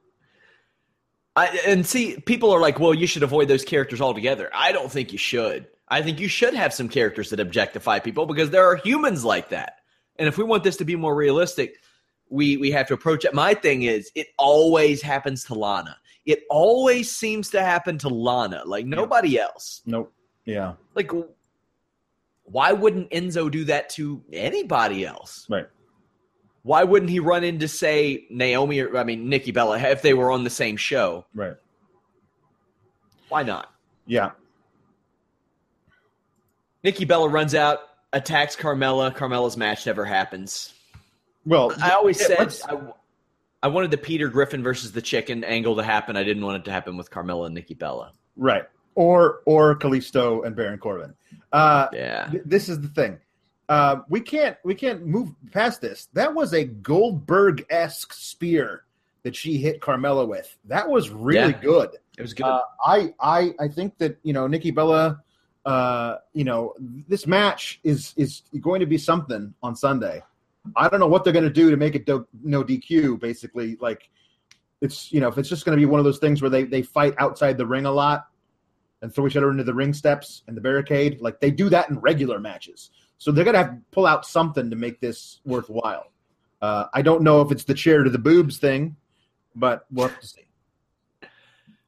I, 1.35 1.47
and 1.65 1.85
see, 1.85 2.17
people 2.19 2.51
are 2.51 2.61
like, 2.61 2.79
well, 2.79 2.93
you 2.93 3.07
should 3.07 3.23
avoid 3.23 3.47
those 3.47 3.65
characters 3.65 3.99
altogether. 3.99 4.49
I 4.53 4.71
don't 4.71 4.91
think 4.91 5.11
you 5.11 5.17
should. 5.17 5.67
I 5.87 6.01
think 6.01 6.19
you 6.19 6.27
should 6.27 6.53
have 6.53 6.73
some 6.73 6.87
characters 6.87 7.29
that 7.31 7.39
objectify 7.39 7.99
people 7.99 8.25
because 8.25 8.51
there 8.51 8.65
are 8.65 8.75
humans 8.75 9.25
like 9.25 9.49
that. 9.49 9.79
And 10.17 10.27
if 10.27 10.37
we 10.37 10.43
want 10.43 10.63
this 10.63 10.77
to 10.77 10.85
be 10.85 10.95
more 10.95 11.15
realistic, 11.15 11.75
we 12.29 12.57
we 12.57 12.71
have 12.71 12.87
to 12.87 12.93
approach 12.93 13.25
it. 13.25 13.33
My 13.33 13.53
thing 13.53 13.83
is, 13.83 14.11
it 14.15 14.27
always 14.37 15.01
happens 15.01 15.43
to 15.45 15.53
Lana. 15.53 15.97
It 16.25 16.43
always 16.49 17.11
seems 17.11 17.49
to 17.51 17.61
happen 17.61 17.97
to 17.99 18.09
Lana, 18.09 18.63
like 18.65 18.85
nobody 18.85 19.39
else. 19.39 19.81
Nope. 19.85 20.11
Yeah. 20.45 20.73
Like, 20.95 21.11
why 22.45 22.71
wouldn't 22.71 23.09
Enzo 23.11 23.51
do 23.51 23.65
that 23.65 23.89
to 23.91 24.23
anybody 24.31 25.05
else? 25.05 25.45
Right. 25.49 25.67
Why 26.63 26.83
wouldn't 26.83 27.11
he 27.11 27.19
run 27.19 27.43
into 27.43 27.67
say 27.67 28.25
Naomi 28.29 28.79
or 28.79 28.97
I 28.97 29.03
mean 29.03 29.29
Nikki 29.29 29.51
Bella 29.51 29.79
if 29.79 30.01
they 30.01 30.13
were 30.13 30.31
on 30.31 30.43
the 30.43 30.49
same 30.49 30.77
show? 30.77 31.25
Right. 31.33 31.55
Why 33.29 33.43
not? 33.43 33.71
Yeah. 34.05 34.31
Nikki 36.83 37.05
Bella 37.05 37.27
runs 37.27 37.55
out, 37.55 37.79
attacks 38.13 38.55
Carmella. 38.55 39.13
Carmella's 39.15 39.57
match 39.57 39.85
never 39.85 40.05
happens. 40.05 40.73
Well, 41.45 41.73
I 41.81 41.91
always 41.91 42.19
yeah, 42.19 42.47
said 42.47 42.69
I, 42.69 42.77
I 43.63 43.67
wanted 43.67 43.89
the 43.91 43.97
Peter 43.97 44.29
Griffin 44.29 44.61
versus 44.61 44.91
the 44.91 45.01
Chicken 45.01 45.43
angle 45.43 45.75
to 45.75 45.83
happen. 45.83 46.15
I 46.15 46.23
didn't 46.23 46.45
want 46.45 46.57
it 46.57 46.65
to 46.65 46.71
happen 46.71 46.97
with 46.97 47.09
Carmella 47.09 47.47
and 47.47 47.55
Nikki 47.55 47.73
Bella. 47.73 48.11
right. 48.35 48.63
Or 48.95 49.41
or 49.45 49.77
Kalisto 49.77 50.45
and 50.45 50.55
Baron 50.55 50.79
Corbin. 50.79 51.13
Uh, 51.51 51.87
Yeah. 51.93 52.27
th- 52.31 52.43
this 52.45 52.69
is 52.69 52.79
the 52.81 52.87
thing. 52.87 53.19
Uh, 53.67 53.97
we 54.09 54.21
can't 54.21 54.57
we 54.63 54.73
can't 54.75 55.05
move 55.05 55.29
past 55.51 55.81
this. 55.81 56.07
That 56.13 56.33
was 56.33 56.53
a 56.53 56.63
Goldberg 56.63 57.65
esque 57.69 58.13
spear 58.13 58.83
that 59.23 59.35
she 59.35 59.57
hit 59.57 59.81
Carmella 59.81 60.27
with. 60.27 60.55
That 60.65 60.87
was 60.89 61.09
really 61.09 61.53
Yeah. 61.53 61.61
good. 61.61 61.89
It 62.17 62.21
was 62.21 62.33
good. 62.33 62.45
Uh, 62.45 62.61
I 62.85 63.13
I 63.19 63.53
I 63.59 63.67
think 63.67 63.97
that 63.97 64.17
you 64.23 64.31
know 64.33 64.47
Nikki 64.47 64.71
Bella, 64.71 65.21
uh, 65.65 66.17
you 66.33 66.43
know 66.45 66.73
this 66.79 67.27
match 67.27 67.79
is 67.83 68.13
is 68.15 68.43
going 68.61 68.79
to 68.79 68.85
be 68.85 68.97
something 68.97 69.53
on 69.61 69.75
Sunday. 69.75 70.23
I 70.75 70.87
don't 70.89 70.99
know 70.99 71.07
what 71.07 71.23
they're 71.23 71.33
going 71.33 71.43
to 71.45 71.49
do 71.51 71.69
to 71.69 71.77
make 71.77 71.95
it 71.95 72.05
do, 72.05 72.25
no 72.43 72.63
DQ. 72.63 73.19
Basically, 73.19 73.77
like 73.81 74.09
it's 74.81 75.11
you 75.11 75.19
know 75.19 75.27
if 75.27 75.37
it's 75.37 75.49
just 75.49 75.65
going 75.65 75.75
to 75.77 75.81
be 75.81 75.85
one 75.85 75.99
of 75.99 76.05
those 76.05 76.19
things 76.19 76.41
where 76.41 76.49
they 76.51 76.63
they 76.63 76.81
fight 76.83 77.13
outside 77.17 77.57
the 77.57 77.65
ring 77.65 77.85
a 77.85 77.91
lot 77.91 78.27
and 79.05 79.13
throw 79.13 79.27
each 79.27 79.37
other 79.37 79.51
into 79.51 79.63
the 79.63 79.73
ring 79.73 79.93
steps 79.93 80.41
and 80.47 80.57
the 80.57 80.61
barricade. 80.61 81.21
Like 81.21 81.39
they 81.39 81.51
do 81.51 81.69
that 81.69 81.91
in 81.91 81.99
regular 81.99 82.39
matches. 82.39 82.89
So 83.19 83.31
they're 83.31 83.45
to 83.45 83.55
have 83.55 83.69
to 83.69 83.81
pull 83.91 84.07
out 84.07 84.25
something 84.25 84.71
to 84.71 84.75
make 84.75 84.99
this 84.99 85.39
worthwhile. 85.45 86.11
Uh, 86.59 86.85
I 86.91 87.03
don't 87.03 87.21
know 87.21 87.41
if 87.41 87.51
it's 87.51 87.65
the 87.65 87.75
chair 87.75 88.03
to 88.03 88.09
the 88.09 88.17
boobs 88.17 88.57
thing, 88.57 88.95
but 89.55 89.85
we'll 89.91 90.07
have 90.07 90.19
to 90.19 90.27
see. 90.27 90.41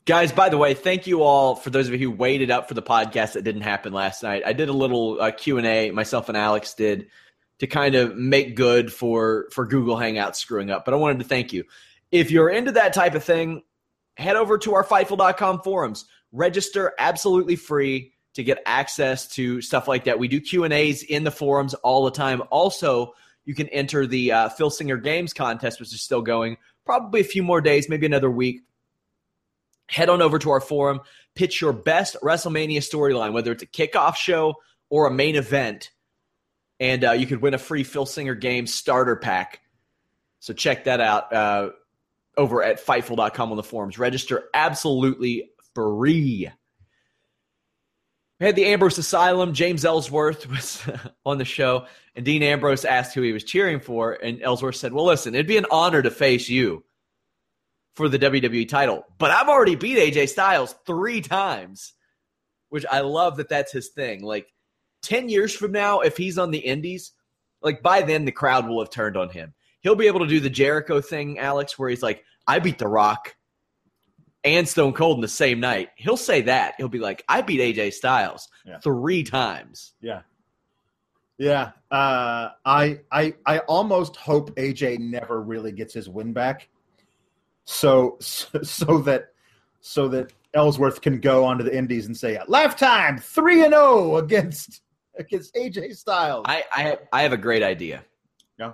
Guys, 0.06 0.32
by 0.32 0.50
the 0.50 0.60
way, 0.60 0.76
thank 0.76 1.08
you 1.08 1.24
all 1.24 1.56
for 1.56 1.72
those 1.72 1.88
of 1.88 1.94
you 1.94 2.00
who 2.00 2.16
waited 2.16 2.52
up 2.52 2.68
for 2.68 2.76
the 2.76 2.84
podcast 2.84 3.34
that 3.34 3.42
didn't 3.42 3.64
happen 3.64 3.94
last 3.94 4.22
night. 4.22 4.44
I 4.46 4.54
did 4.54 4.70
a 4.70 4.74
little 4.74 5.20
uh, 5.20 5.32
Q 5.32 5.58
and 5.58 5.66
A. 5.66 5.90
Myself 5.90 6.30
and 6.30 6.38
Alex 6.38 6.76
did 6.76 7.08
to 7.60 7.66
kind 7.66 7.96
of 7.96 8.16
make 8.16 8.56
good 8.56 8.94
for 8.94 9.48
for 9.52 9.66
Google 9.66 9.98
Hangouts 9.98 10.36
screwing 10.36 10.70
up. 10.70 10.86
But 10.86 10.94
I 10.94 10.98
wanted 10.98 11.20
to 11.20 11.26
thank 11.26 11.52
you. 11.52 11.64
If 12.12 12.30
you're 12.30 12.50
into 12.50 12.74
that 12.74 12.94
type 12.94 13.16
of 13.16 13.24
thing, 13.24 13.64
head 14.18 14.36
over 14.36 14.58
to 14.60 14.76
our 14.76 14.84
Fightful.com 14.84 15.62
forums. 15.62 16.06
Register 16.38 16.93
absolutely 17.00 17.56
free 17.56 18.13
to 18.36 18.43
get 18.43 18.62
access 18.65 19.28
to 19.30 19.62
stuff 19.62 19.88
like 19.88 20.06
that. 20.06 20.19
We 20.19 20.28
do 20.28 20.39
Q 20.39 20.63
and 20.63 20.73
A's 20.73 21.04
in 21.04 21.23
the 21.23 21.32
forums 21.32 21.73
all 21.73 22.06
the 22.06 22.12
time. 22.12 22.41
Also, 22.52 23.13
you 23.45 23.56
can 23.56 23.67
enter 23.69 24.06
the 24.06 24.32
uh, 24.32 24.50
Phil 24.50 24.69
Singer 24.69 24.97
Games 24.97 25.34
contest, 25.34 25.80
which 25.80 25.93
is 25.93 26.02
still 26.02 26.21
going. 26.21 26.58
Probably 26.86 27.21
a 27.21 27.26
few 27.26 27.43
more 27.43 27.62
days, 27.62 27.89
maybe 27.89 28.06
another 28.06 28.30
week 28.30 28.62
head 29.89 30.10
on 30.10 30.21
over 30.21 30.38
to 30.38 30.50
our 30.50 30.60
forum, 30.60 31.00
pitch 31.34 31.62
your 31.62 31.71
best 31.71 32.17
WrestleMania 32.21 32.80
storyline, 32.80 33.32
whether 33.32 33.54
it's 33.54 33.63
a 33.63 33.67
kickoff 33.67 34.17
show 34.17 34.56
or 34.89 35.08
a 35.08 35.12
main 35.12 35.38
event. 35.38 35.91
and 36.80 37.04
uh, 37.04 37.12
you 37.12 37.26
could 37.26 37.41
win 37.41 37.54
a 37.54 37.58
free 37.58 37.84
Phil 37.84 38.06
Singer 38.06 38.36
game 38.36 38.67
starter 38.67 39.15
pack. 39.15 39.62
So 40.39 40.54
check 40.54 40.84
that 40.84 41.02
out 41.02 41.34
uh, 41.34 41.69
over 42.38 42.62
at 42.63 42.86
Fightful.com 42.86 43.52
on 43.52 43.58
the 43.58 43.63
forums. 43.63 43.97
Register 43.97 44.43
absolutely 44.54 45.50
free. 45.78 46.50
We 48.40 48.46
had 48.46 48.56
the 48.56 48.66
Ambrose 48.66 48.98
Asylum. 48.98 49.54
James 49.54 49.86
Ellsworth 49.86 50.48
was 50.50 50.82
on 51.24 51.38
the 51.38 51.46
show, 51.46 51.86
and 52.16 52.26
Dean 52.26 52.42
Ambrose 52.42 52.84
asked 52.84 53.13
who 53.13 53.22
he 53.22 53.32
was 53.32 53.44
cheering 53.44 53.80
for, 53.80 54.13
and 54.13 54.42
Ellsworth 54.42 54.76
said, 54.76 54.92
"Well, 54.92 55.06
listen, 55.06 55.36
it'd 55.36 55.46
be 55.46 55.58
an 55.58 55.68
honor 55.70 56.02
to 56.02 56.10
face 56.10 56.50
you 56.50 56.84
for 57.96 58.10
the 58.10 58.18
WWE 58.18 58.68
title, 58.68 59.06
but 59.20 59.30
I've 59.30 59.50
already 59.50 59.76
beat 59.76 59.98
AJ 60.00 60.30
Styles 60.30 60.76
three 60.86 61.22
times." 61.22 61.94
Which 62.70 62.86
I 62.92 63.00
love 63.00 63.38
that 63.38 63.48
that's 63.48 63.72
his 63.72 63.90
thing. 63.90 64.24
Like 64.24 64.48
ten 65.02 65.30
years 65.30 65.56
from 65.56 65.72
now, 65.72 66.02
if 66.02 66.18
he's 66.18 66.38
on 66.38 66.52
the 66.52 66.58
Indies, 66.58 67.13
like 67.62 67.82
by 67.82 68.02
then 68.02 68.26
the 68.26 68.32
crowd 68.32 68.68
will 68.68 68.80
have 68.80 68.90
turned 68.90 69.16
on 69.16 69.30
him. 69.30 69.54
He'll 69.82 69.96
be 69.96 70.08
able 70.08 70.20
to 70.22 70.28
do 70.28 70.42
the 70.42 70.50
Jericho 70.50 71.00
thing, 71.02 71.40
Alex, 71.40 71.78
where 71.80 71.90
he's 71.90 72.04
like, 72.04 72.24
"I 72.48 72.60
beat 72.60 72.80
The 72.80 72.88
Rock." 72.88 73.37
And 74.56 74.68
Stone 74.68 74.94
Cold 74.94 75.18
in 75.18 75.22
the 75.22 75.28
same 75.28 75.60
night, 75.60 75.90
he'll 75.96 76.18
say 76.18 76.42
that. 76.44 76.76
He'll 76.78 76.88
be 76.90 77.00
like, 77.00 77.24
I 77.28 77.42
beat 77.42 77.60
AJ 77.60 77.94
Styles 77.94 78.48
Yeah. 78.66 78.80
three 78.80 79.24
times. 79.24 79.94
Yeah. 80.02 80.22
Yeah. 81.38 81.72
Uh, 81.92 82.50
I 82.66 83.00
I 83.12 83.34
I 83.46 83.60
almost 83.60 84.16
hope 84.16 84.56
AJ 84.56 85.00
never 85.00 85.42
really 85.42 85.72
gets 85.72 85.94
his 85.94 86.10
win 86.10 86.34
back. 86.34 86.70
So 87.66 88.18
so, 88.20 88.48
so 88.64 88.98
that 89.00 89.34
so 89.82 90.08
that 90.10 90.34
Ellsworth 90.54 91.02
can 91.02 91.20
go 91.20 91.44
onto 91.46 91.64
the 91.64 91.76
Indies 91.76 92.08
and 92.08 92.18
say 92.18 92.40
lifetime 92.48 93.18
three 93.20 93.64
and 93.64 93.74
zero 93.74 94.18
against 94.18 94.82
against 95.20 95.54
AJ 95.56 95.96
Styles. 95.98 96.46
I, 96.48 96.64
I 96.72 96.98
I 97.14 97.22
have 97.24 97.34
a 97.34 97.38
great 97.38 97.62
idea. 97.64 98.04
Yeah. 98.58 98.74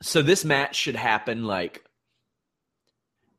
So 0.00 0.22
this 0.22 0.44
match 0.44 0.76
should 0.76 0.96
happen 0.96 1.44
like 1.44 1.84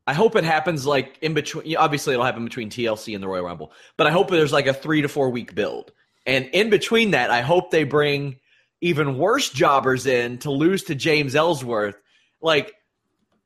I 0.06 0.14
hope 0.14 0.36
it 0.36 0.44
happens 0.44 0.86
like 0.86 1.18
in 1.20 1.34
between 1.34 1.76
obviously 1.76 2.14
it'll 2.14 2.24
happen 2.24 2.44
between 2.44 2.70
TLC 2.70 3.14
and 3.14 3.22
the 3.22 3.28
Royal 3.28 3.44
Rumble. 3.44 3.72
But 3.96 4.06
I 4.06 4.10
hope 4.10 4.30
there's 4.30 4.52
like 4.52 4.66
a 4.66 4.74
3 4.74 5.02
to 5.02 5.08
4 5.08 5.30
week 5.30 5.54
build. 5.54 5.92
And 6.24 6.46
in 6.52 6.70
between 6.70 7.12
that, 7.12 7.30
I 7.30 7.40
hope 7.40 7.70
they 7.70 7.84
bring 7.84 8.38
even 8.80 9.18
worse 9.18 9.50
jobbers 9.50 10.06
in 10.06 10.38
to 10.38 10.50
lose 10.50 10.84
to 10.84 10.94
James 10.94 11.34
Ellsworth. 11.34 11.96
Like 12.40 12.72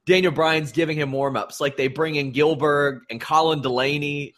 Daniel 0.06 0.32
Bryan's 0.32 0.72
giving 0.72 0.98
him 0.98 1.12
warm 1.12 1.36
ups. 1.36 1.60
Like 1.60 1.76
they 1.76 1.88
bring 1.88 2.16
in 2.16 2.32
Gillberg 2.32 3.00
and 3.10 3.20
Colin 3.20 3.62
Delaney, 3.62 4.34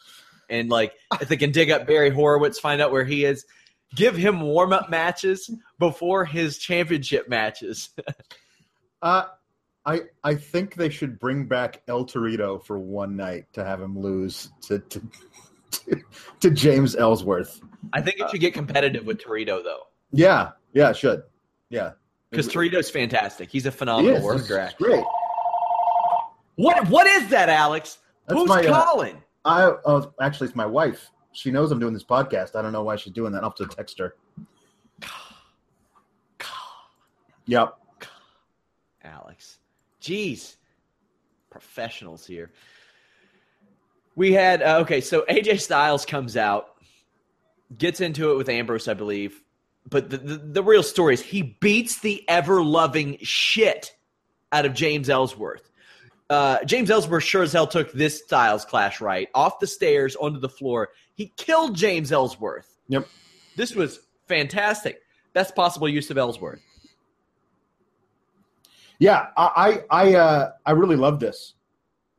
and 0.49 0.69
like 0.69 0.93
if 1.21 1.29
they 1.29 1.37
can 1.37 1.51
dig 1.51 1.71
up 1.71 1.87
Barry 1.87 2.11
Horowitz, 2.11 2.59
find 2.59 2.81
out 2.81 2.93
where 2.93 3.05
he 3.05 3.25
is, 3.25 3.45
give 3.95 4.17
him 4.17 4.41
warm 4.41 4.73
up 4.73 4.91
matches 4.91 5.51
before 5.79 6.25
his 6.25 6.59
championship 6.59 7.29
matches. 7.29 7.91
Uh, 9.01 9.25
I 9.85 10.03
I 10.23 10.35
think 10.35 10.75
they 10.75 10.89
should 10.89 11.19
bring 11.19 11.47
back 11.47 11.83
El 11.89 12.05
Torito 12.05 12.65
for 12.65 12.79
one 12.79 13.17
night 13.17 13.47
to 13.55 13.65
have 13.65 13.81
him 13.81 13.99
lose 13.99 14.51
to 14.63 14.79
to, 14.79 15.03
to, 15.71 16.03
to 16.41 16.51
James 16.51 16.95
Ellsworth. 16.95 17.61
I 17.93 18.01
think 18.01 18.21
it 18.21 18.31
should 18.31 18.41
get 18.41 18.55
competitive 18.55 19.05
with 19.05 19.19
Torito 19.19 19.63
though, 19.63 19.83
Yeah, 20.13 20.53
yeah, 20.73 20.91
it 20.91 20.97
should. 20.97 21.23
Yeah, 21.69 21.93
because 22.31 22.49
Torito's 22.49 22.91
fantastic. 22.91 23.51
He's 23.51 23.67
a 23.67 23.73
phenomenal 23.73 24.17
is. 24.17 24.23
worker. 24.23 24.71
Great. 24.79 25.05
What 26.57 26.89
what 26.89 27.07
is 27.07 27.29
that, 27.31 27.49
Alex? 27.49 27.99
That's 28.27 28.39
Who's 28.39 28.49
my, 28.49 28.61
uh, 28.61 28.85
calling? 28.85 29.23
I 29.45 29.65
uh, 29.65 30.07
actually, 30.21 30.47
it's 30.49 30.57
my 30.57 30.67
wife. 30.67 31.11
She 31.33 31.51
knows 31.51 31.73
I'm 31.73 31.81
doing 31.81 31.95
this 31.95 32.05
podcast. 32.05 32.55
I 32.55 32.63
don't 32.63 32.73
know 32.73 32.85
why 32.85 32.97
she's 32.97 33.13
doing 33.13 33.33
that. 33.33 33.43
I'll 33.43 33.55
have 33.57 33.69
to 33.69 33.75
text 33.75 33.99
her. 33.99 34.15
Yep. 37.47 37.77
Alex. 39.03 39.52
Jeez. 40.03 40.57
Professionals 41.51 42.27
here. 42.27 42.51
We 44.15 44.33
had, 44.33 44.63
uh, 44.63 44.79
okay, 44.81 45.01
so 45.01 45.25
AJ 45.29 45.61
Styles 45.61 46.05
comes 46.05 46.37
out, 46.37 46.75
gets 47.79 48.01
into 48.01 48.33
it 48.33 48.37
with 48.37 48.49
Ambrose, 48.49 48.89
I 48.89 48.95
believe. 48.95 49.43
But 49.89 50.11
the, 50.11 50.19
the, 50.19 50.37
the 50.37 50.63
real 50.63 50.83
story 50.83 51.15
is 51.15 51.23
he 51.23 51.57
beats 51.61 52.01
the 52.01 52.23
ever 52.29 52.63
loving 52.63 53.17
shit 53.23 53.95
out 54.53 54.67
of 54.67 54.75
James 54.75 55.09
Ellsworth. 55.09 55.71
Uh, 56.31 56.63
James 56.65 56.91
Ellsworth 56.91 57.25
sure 57.25 57.43
as 57.43 57.53
hell 57.53 57.67
took 57.67 57.93
this 57.93 58.21
Styles 58.21 58.65
clash 58.65 59.01
right. 59.01 59.29
Off 59.35 59.59
the 59.59 59.67
stairs, 59.67 60.17
onto 60.17 60.41
the 60.41 60.49
floor. 60.49 60.91
He 61.15 61.33
killed 61.37 61.77
James 61.77 62.13
Ellsworth. 62.13 62.79
Yep. 62.89 63.07
This 63.57 63.75
was 63.75 64.01
fantastic. 64.29 65.01
Best 65.33 65.55
possible 65.55 65.89
use 65.89 66.11
of 66.11 66.19
Ellsworth. 66.19 66.61
Yeah, 69.03 69.31
I 69.37 69.83
I 69.91 70.15
uh, 70.15 70.53
I 70.65 70.71
really 70.71 70.95
love 70.95 71.19
this. 71.19 71.55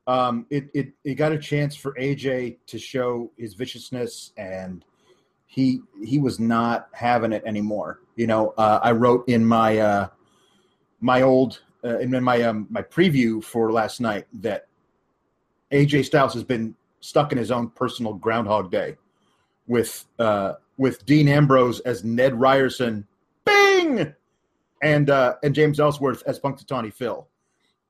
Um, 0.05 0.45
it, 0.49 0.65
it 0.73 0.89
it 1.05 1.13
got 1.13 1.31
a 1.31 1.37
chance 1.37 1.77
for 1.77 1.93
AJ 1.93 2.57
to 2.67 2.77
show 2.77 3.31
his 3.37 3.53
viciousness, 3.53 4.33
and 4.35 4.83
he 5.45 5.79
he 6.03 6.19
was 6.19 6.41
not 6.41 6.89
having 6.91 7.31
it 7.31 7.41
anymore. 7.45 8.01
You 8.17 8.27
know, 8.27 8.53
uh, 8.57 8.81
I 8.83 8.91
wrote 8.91 9.23
in 9.29 9.45
my 9.45 9.77
uh, 9.77 10.07
my 10.99 11.21
old 11.21 11.61
uh, 11.85 11.99
in 11.99 12.21
my 12.21 12.41
um, 12.41 12.67
my 12.69 12.81
preview 12.81 13.41
for 13.41 13.71
last 13.71 14.01
night 14.01 14.27
that 14.41 14.67
AJ 15.71 16.03
Styles 16.03 16.33
has 16.33 16.43
been 16.43 16.75
stuck 16.99 17.31
in 17.31 17.37
his 17.37 17.49
own 17.49 17.69
personal 17.69 18.15
Groundhog 18.15 18.71
Day 18.71 18.97
with 19.67 20.03
uh, 20.19 20.55
with 20.75 21.05
Dean 21.05 21.29
Ambrose 21.29 21.79
as 21.79 22.03
Ned 22.03 22.37
Ryerson, 22.37 23.07
Bing, 23.45 24.13
and 24.83 25.09
uh, 25.09 25.35
and 25.41 25.55
James 25.55 25.79
Ellsworth 25.79 26.21
as 26.27 26.39
Punxsutawney 26.39 26.93
Phil. 26.93 27.27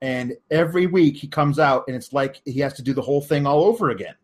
And 0.02 0.34
every 0.52 0.86
week 0.86 1.18
he 1.18 1.28
comes 1.28 1.60
out, 1.60 1.86
and 1.88 1.96
it's 1.96 2.14
like 2.14 2.42
he 2.46 2.60
has 2.60 2.74
to 2.74 2.82
do 2.82 2.94
the 2.94 3.02
whole 3.02 3.22
thing 3.22 3.46
all 3.46 3.64
over 3.64 3.90
again. 3.90 4.16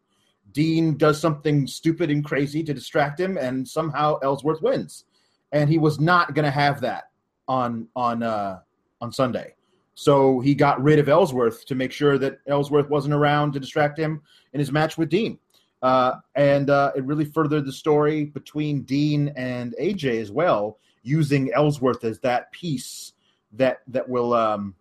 Dean 0.52 0.98
does 0.98 1.20
something 1.20 1.68
stupid 1.68 2.10
and 2.10 2.24
crazy 2.24 2.64
to 2.64 2.74
distract 2.74 3.20
him, 3.20 3.38
and 3.38 3.68
somehow 3.68 4.18
Ellsworth 4.24 4.62
wins. 4.62 5.06
And 5.52 5.70
he 5.70 5.78
was 5.78 6.00
not 6.00 6.34
going 6.34 6.46
to 6.46 6.52
have 6.52 6.82
that 6.82 7.10
on 7.48 7.88
on 7.96 8.24
uh, 8.24 8.60
on 9.02 9.12
Sunday. 9.12 9.56
So 9.96 10.40
he 10.40 10.56
got 10.56 10.82
rid 10.82 11.00
of 11.00 11.10
Ellsworth 11.10 11.66
to 11.66 11.76
make 11.76 11.92
sure 11.92 12.18
that 12.20 12.40
Ellsworth 12.48 12.90
wasn't 12.90 13.14
around 13.14 13.54
to 13.54 13.60
distract 13.60 14.00
him 14.00 14.22
in 14.54 14.60
his 14.60 14.72
match 14.72 14.98
with 14.98 15.10
Dean. 15.10 15.40
Uh, 15.82 16.16
and 16.36 16.70
uh, 16.70 16.92
it 16.96 17.04
really 17.04 17.26
furthered 17.26 17.66
the 17.66 17.72
story 17.74 18.26
between 18.26 18.84
Dean 18.84 19.34
and 19.36 19.76
AJ 19.80 20.22
as 20.22 20.32
well, 20.32 20.78
using 21.04 21.52
Ellsworth 21.54 22.04
as 22.04 22.20
that 22.20 22.52
piece 22.52 23.14
that 23.54 23.80
that 23.88 24.08
will, 24.08 24.34
um, 24.34 24.76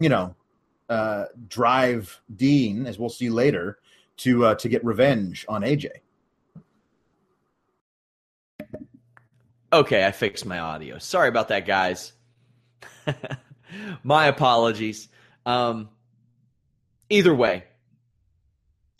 you 0.00 0.08
know, 0.08 0.34
uh, 0.88 1.26
drive 1.48 2.20
Dean, 2.34 2.86
as 2.86 2.98
we'll 2.98 3.08
see 3.08 3.30
later, 3.30 3.78
to 4.18 4.46
uh, 4.46 4.54
to 4.56 4.68
get 4.68 4.84
revenge 4.84 5.44
on 5.48 5.62
AJ. 5.62 5.88
Okay, 9.72 10.06
I 10.06 10.12
fixed 10.12 10.46
my 10.46 10.58
audio. 10.58 10.98
Sorry 10.98 11.28
about 11.28 11.48
that, 11.48 11.66
guys. 11.66 12.14
my 14.02 14.26
apologies. 14.26 15.08
Um, 15.44 15.90
either 17.10 17.34
way, 17.34 17.64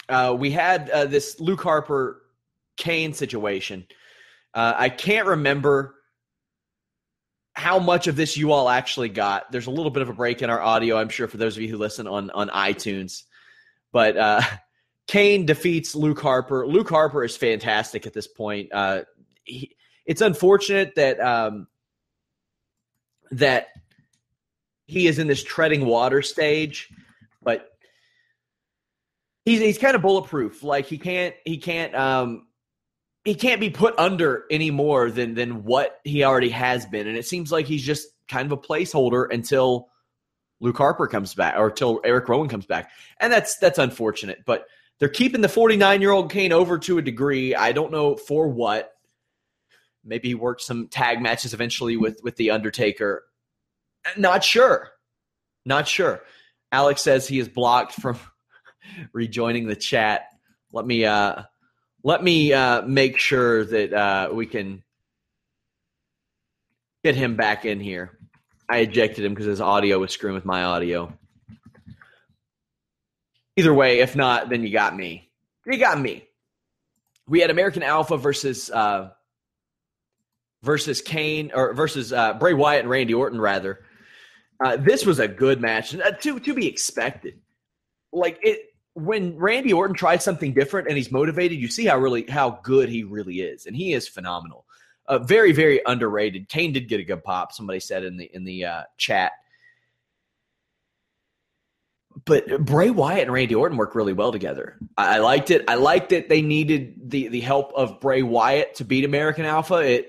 uh, 0.09 0.37
we 0.39 0.51
had 0.51 0.91
uh, 0.91 1.07
this 1.07 1.41
Luke 1.41 1.63
Harper 1.63 2.23
Kane 2.77 3.15
situation. 3.15 3.87
Uh, 4.55 4.75
I 4.77 4.89
can't 4.89 5.27
remember 5.27 5.95
how 7.59 7.81
much 7.81 8.07
of 8.07 8.15
this 8.15 8.37
you 8.37 8.53
all 8.53 8.69
actually 8.69 9.09
got. 9.09 9.51
There's 9.51 9.67
a 9.67 9.71
little 9.73 9.91
bit 9.91 10.03
of 10.03 10.09
a 10.09 10.13
break 10.13 10.43
in 10.43 10.51
our 10.51 10.61
audio, 10.61 10.97
I'm 10.97 11.09
sure, 11.09 11.27
for 11.27 11.39
those 11.39 11.57
of 11.57 11.63
you 11.63 11.69
who 11.69 11.77
listen 11.77 12.07
on 12.07 12.31
on 12.31 12.49
iTunes. 12.51 13.25
But 13.91 14.17
uh, 14.17 14.43
Kane 15.09 15.45
defeats 15.45 15.95
Luke 15.95 16.21
Harper. 16.21 16.67
Luke 16.67 16.89
Harper 16.89 17.25
is 17.25 17.37
fantastic 17.37 18.07
at 18.07 18.15
this 18.15 18.29
point. 18.29 18.73
Uh, 18.73 19.03
he, 19.43 19.77
it's 20.07 20.21
unfortunate 20.21 20.95
that 20.95 21.21
um, 21.21 21.67
that 23.33 23.69
he 24.87 25.07
is 25.07 25.19
in 25.19 25.27
this 25.27 25.43
treading 25.43 25.85
water 25.85 26.23
stage, 26.23 26.89
but 27.43 27.69
he's 29.45 29.61
he's 29.61 29.79
kind 29.79 29.97
of 29.97 30.03
bulletproof. 30.03 30.63
Like 30.63 30.87
he 30.87 30.97
can't 30.97 31.35
he 31.45 31.59
can't 31.59 31.95
um, 31.95 32.47
he 33.29 33.35
can't 33.35 33.61
be 33.61 33.69
put 33.69 33.95
under 33.99 34.45
any 34.51 34.71
more 34.71 35.11
than 35.11 35.35
than 35.35 35.63
what 35.63 36.01
he 36.03 36.25
already 36.25 36.49
has 36.49 36.87
been, 36.87 37.07
and 37.07 37.19
it 37.19 37.27
seems 37.27 37.53
like 37.53 37.67
he's 37.67 37.85
just 37.85 38.09
kind 38.27 38.51
of 38.51 38.53
a 38.53 38.57
placeholder 38.57 39.31
until 39.31 39.89
Luke 40.61 40.79
Harper 40.79 41.07
comes 41.07 41.35
back 41.35 41.55
or 41.59 41.69
until 41.69 42.01
Eric 42.05 42.27
Rowan 42.27 42.49
comes 42.49 42.65
back, 42.65 42.91
and 43.21 43.31
that's 43.31 43.59
that's 43.59 43.79
unfortunate. 43.79 44.45
But 44.47 44.65
they're 44.99 45.11
keeping 45.11 45.43
the 45.43 45.49
49 45.51 46.01
year 46.01 46.11
old 46.11 46.33
Kane 46.33 46.53
over 46.53 46.79
to 46.79 46.97
a 46.97 47.03
degree. 47.03 47.55
I 47.55 47.73
don't 47.73 47.93
know 47.93 48.17
for 48.17 48.49
what. 48.49 48.93
Maybe 50.03 50.29
he 50.29 50.35
worked 50.35 50.63
some 50.63 50.89
tag 50.89 51.21
matches 51.21 51.53
eventually 51.53 51.99
with 51.99 52.21
with 52.23 52.37
the 52.37 52.53
Undertaker. 52.53 53.25
Not 54.17 54.43
sure. 54.43 54.89
Not 55.67 55.87
sure. 55.87 56.23
Alex 56.73 57.03
says 57.03 57.29
he 57.29 57.39
is 57.39 57.49
blocked 57.49 57.93
from 57.93 58.19
rejoining 59.13 59.67
the 59.67 59.77
chat. 59.77 60.29
Let 60.73 60.87
me 60.87 61.05
uh 61.05 61.43
let 62.03 62.23
me 62.23 62.53
uh 62.53 62.83
make 62.83 63.19
sure 63.19 63.65
that 63.65 63.93
uh 63.93 64.31
we 64.33 64.47
can 64.47 64.83
get 67.05 67.15
him 67.15 67.37
back 67.37 67.65
in 67.65 67.81
here. 67.81 68.19
I 68.69 68.79
ejected 68.79 69.25
him 69.25 69.33
because 69.33 69.47
his 69.47 69.61
audio 69.61 69.99
was 69.99 70.13
screwing 70.13 70.35
with 70.35 70.45
my 70.45 70.65
audio. 70.65 71.13
Either 73.57 73.73
way, 73.73 74.01
if 74.01 74.15
not, 74.15 74.51
then 74.51 74.63
you 74.63 74.71
got 74.71 74.95
me. 74.95 75.31
You 75.67 75.79
got 75.79 75.99
me. 75.99 76.25
We 77.27 77.41
had 77.41 77.51
American 77.51 77.83
Alpha 77.83 78.17
versus 78.17 78.71
uh, 78.71 79.11
versus 80.63 81.01
Kane 81.01 81.51
or 81.55 81.75
versus 81.75 82.13
uh, 82.13 82.35
Bray 82.35 82.55
Wyatt 82.55 82.83
and 82.83 82.91
Randy 82.91 83.15
Orton 83.15 83.41
rather. 83.41 83.81
Uh, 84.63 84.77
this 84.77 85.07
was 85.07 85.19
a 85.19 85.29
good 85.29 85.61
match 85.61 85.95
uh, 85.95 86.11
to 86.11 86.39
to 86.41 86.55
be 86.55 86.67
expected. 86.67 87.41
Like 88.13 88.39
it 88.43 88.68
when 88.99 89.37
Randy 89.37 89.73
Orton 89.73 89.95
tries 89.95 90.25
something 90.25 90.53
different 90.53 90.89
and 90.89 90.97
he's 90.97 91.13
motivated, 91.13 91.59
you 91.59 91.69
see 91.69 91.87
how 91.87 91.99
really 91.99 92.25
how 92.29 92.61
good 92.63 92.89
he 92.89 93.05
really 93.05 93.41
is, 93.41 93.67
and 93.67 93.77
he 93.77 93.93
is 93.93 94.09
phenomenal. 94.09 94.65
Uh, 95.07 95.19
very 95.19 95.53
very 95.53 95.81
underrated. 95.87 96.49
Kane 96.49 96.73
did 96.73 96.89
get 96.89 97.01
a 97.01 97.05
good 97.05 97.23
pop. 97.23 97.53
Somebody 97.53 97.81
said 97.81 98.05
in 98.05 98.17
the 98.17 98.31
in 98.35 98.45
the 98.45 98.65
uh, 98.65 98.83
chat. 98.97 99.33
But 102.25 102.65
Bray 102.65 102.91
Wyatt 102.91 103.23
and 103.23 103.33
Randy 103.33 103.55
Orton 103.55 103.79
work 103.79 103.95
really 103.95 104.13
well 104.13 104.33
together. 104.33 104.77
I, 104.97 105.17
I 105.17 105.19
liked 105.19 105.51
it. 105.51 105.65
I 105.69 105.77
liked 105.77 106.11
that 106.11 106.29
they 106.29 106.43
needed 106.43 107.11
the 107.11 107.29
the 107.29 107.41
help 107.41 107.73
of 107.75 108.01
Bray 108.01 108.23
Wyatt 108.23 108.75
to 108.77 108.85
beat 108.85 109.05
American 109.05 109.45
Alpha. 109.45 109.77
It 109.77 110.09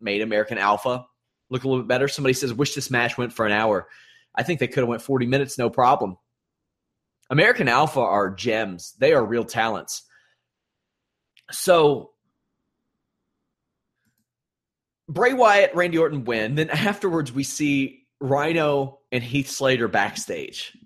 made 0.00 0.20
American 0.20 0.58
Alpha 0.58 1.06
look 1.48 1.64
a 1.64 1.68
little 1.68 1.82
bit 1.82 1.88
better. 1.88 2.08
Somebody 2.08 2.34
says, 2.34 2.52
"Wish 2.52 2.74
this 2.74 2.90
match 2.90 3.16
went 3.16 3.32
for 3.32 3.46
an 3.46 3.52
hour." 3.52 3.88
I 4.34 4.42
think 4.42 4.60
they 4.60 4.68
could 4.68 4.80
have 4.80 4.88
went 4.88 5.02
40 5.02 5.26
minutes, 5.26 5.58
no 5.58 5.68
problem. 5.68 6.16
American 7.32 7.66
Alpha 7.66 7.98
are 7.98 8.28
gems. 8.28 8.92
They 8.98 9.14
are 9.14 9.24
real 9.24 9.44
talents. 9.44 10.02
So 11.50 12.10
Bray 15.08 15.32
Wyatt, 15.32 15.74
Randy 15.74 15.96
Orton 15.96 16.24
win. 16.26 16.56
Then 16.56 16.68
afterwards, 16.68 17.32
we 17.32 17.42
see 17.42 18.04
Rhino 18.20 18.98
and 19.10 19.24
Heath 19.24 19.48
Slater 19.48 19.88
backstage. 19.88 20.76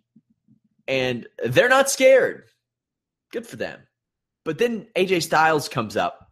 And 0.87 1.27
they're 1.45 1.69
not 1.69 1.91
scared. 1.91 2.45
Good 3.33 3.45
for 3.45 3.57
them. 3.57 3.81
But 4.45 4.59
then 4.59 4.87
AJ 4.97 5.25
Styles 5.25 5.69
comes 5.69 5.97
up. 5.97 6.31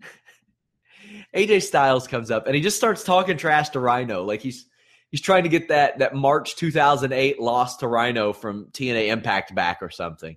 AJ 1.36 1.64
Styles 1.64 2.06
comes 2.06 2.30
up 2.30 2.46
and 2.46 2.56
he 2.56 2.62
just 2.62 2.78
starts 2.78 3.04
talking 3.04 3.36
trash 3.36 3.68
to 3.70 3.80
Rhino. 3.80 4.24
Like 4.24 4.40
he's 4.40 4.64
he's 5.12 5.20
trying 5.20 5.44
to 5.44 5.48
get 5.48 5.68
that 5.68 6.00
that 6.00 6.16
March 6.16 6.56
2008 6.56 7.38
loss 7.38 7.76
to 7.76 7.86
Rhino 7.86 8.32
from 8.32 8.66
TNA 8.72 9.08
Impact 9.08 9.54
back 9.54 9.78
or 9.82 9.90
something. 9.90 10.36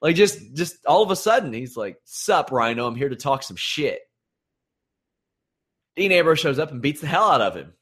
Like 0.00 0.16
just 0.16 0.54
just 0.54 0.86
all 0.86 1.02
of 1.02 1.10
a 1.10 1.16
sudden 1.16 1.52
he's 1.52 1.76
like, 1.76 1.98
"Sup, 2.04 2.50
Rhino? 2.50 2.86
I'm 2.86 2.94
here 2.94 3.10
to 3.10 3.16
talk 3.16 3.42
some 3.42 3.56
shit." 3.56 4.00
Dean 5.96 6.12
Ambrose 6.12 6.38
shows 6.38 6.58
up 6.58 6.70
and 6.70 6.80
beats 6.80 7.00
the 7.00 7.06
hell 7.06 7.30
out 7.30 7.40
of 7.40 7.56
him. 7.56 7.72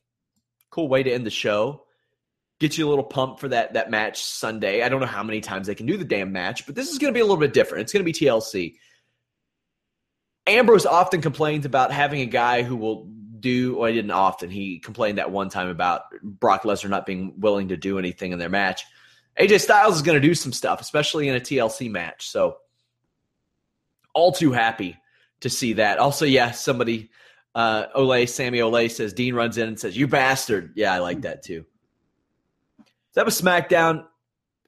Cool 0.71 0.89
way 0.89 1.03
to 1.03 1.13
end 1.13 1.27
the 1.27 1.31
show. 1.31 1.85
Get 2.61 2.79
you 2.79 2.87
a 2.87 2.91
little 2.91 3.05
pump 3.05 3.41
for 3.41 3.49
that 3.49 3.75
that 3.75 3.91
match 3.91 4.23
Sunday. 4.25 4.83
I 4.83 4.89
don't 4.89 5.01
know 5.01 5.07
how 5.07 5.23
many 5.23 5.41
times 5.41 5.67
they 5.67 5.75
can 5.75 5.87
do 5.87 5.97
the 5.97 6.05
damn 6.05 6.33
match, 6.33 6.67
but 6.67 6.75
this 6.75 6.91
is 6.91 6.99
going 6.99 7.13
to 7.13 7.17
be 7.17 7.21
a 7.21 7.25
little 7.25 7.37
bit 7.37 7.53
different. 7.53 7.83
It's 7.83 7.93
going 7.93 8.05
to 8.05 8.11
be 8.11 8.13
TLC. 8.13 8.77
Ambrose 10.47 10.87
often 10.87 11.21
complains 11.21 11.65
about 11.65 11.91
having 11.91 12.21
a 12.21 12.27
guy 12.27 12.63
who 12.63 12.77
will 12.77 13.07
do. 13.45 13.77
Well, 13.77 13.89
he 13.89 13.95
didn't 13.95 14.11
often. 14.11 14.51
He 14.51 14.79
complained 14.79 15.19
that 15.19 15.31
one 15.31 15.51
time 15.51 15.69
about 15.69 16.05
Brock 16.23 16.63
Lesnar 16.63 16.89
not 16.89 17.05
being 17.05 17.39
willing 17.39 17.69
to 17.69 17.77
do 17.77 17.99
anything 17.99 18.33
in 18.33 18.39
their 18.39 18.49
match. 18.49 18.85
AJ 19.39 19.61
Styles 19.61 19.97
is 19.97 20.03
going 20.03 20.21
to 20.21 20.27
do 20.27 20.35
some 20.35 20.53
stuff, 20.53 20.81
especially 20.81 21.29
in 21.29 21.37
a 21.37 21.41
TLC 21.41 21.91
match. 21.91 22.29
So, 22.29 22.57
all 24.15 24.33
too 24.33 24.51
happy 24.51 24.97
to 25.41 25.51
see 25.51 25.75
that. 25.75 25.99
Also, 25.99 26.25
yeah, 26.25 26.53
somebody, 26.53 27.11
uh, 27.55 27.87
Ole, 27.95 28.27
Sammy 28.27 28.63
Ole 28.63 28.89
says, 28.89 29.13
Dean 29.13 29.35
runs 29.35 29.59
in 29.59 29.69
and 29.69 29.79
says, 29.79 29.97
You 29.97 30.09
bastard. 30.09 30.73
Yeah, 30.75 30.95
I 30.95 30.99
like 30.99 31.21
that 31.23 31.43
too. 31.43 31.67
That 33.15 33.27
was 33.27 33.41
SmackDown. 33.41 34.07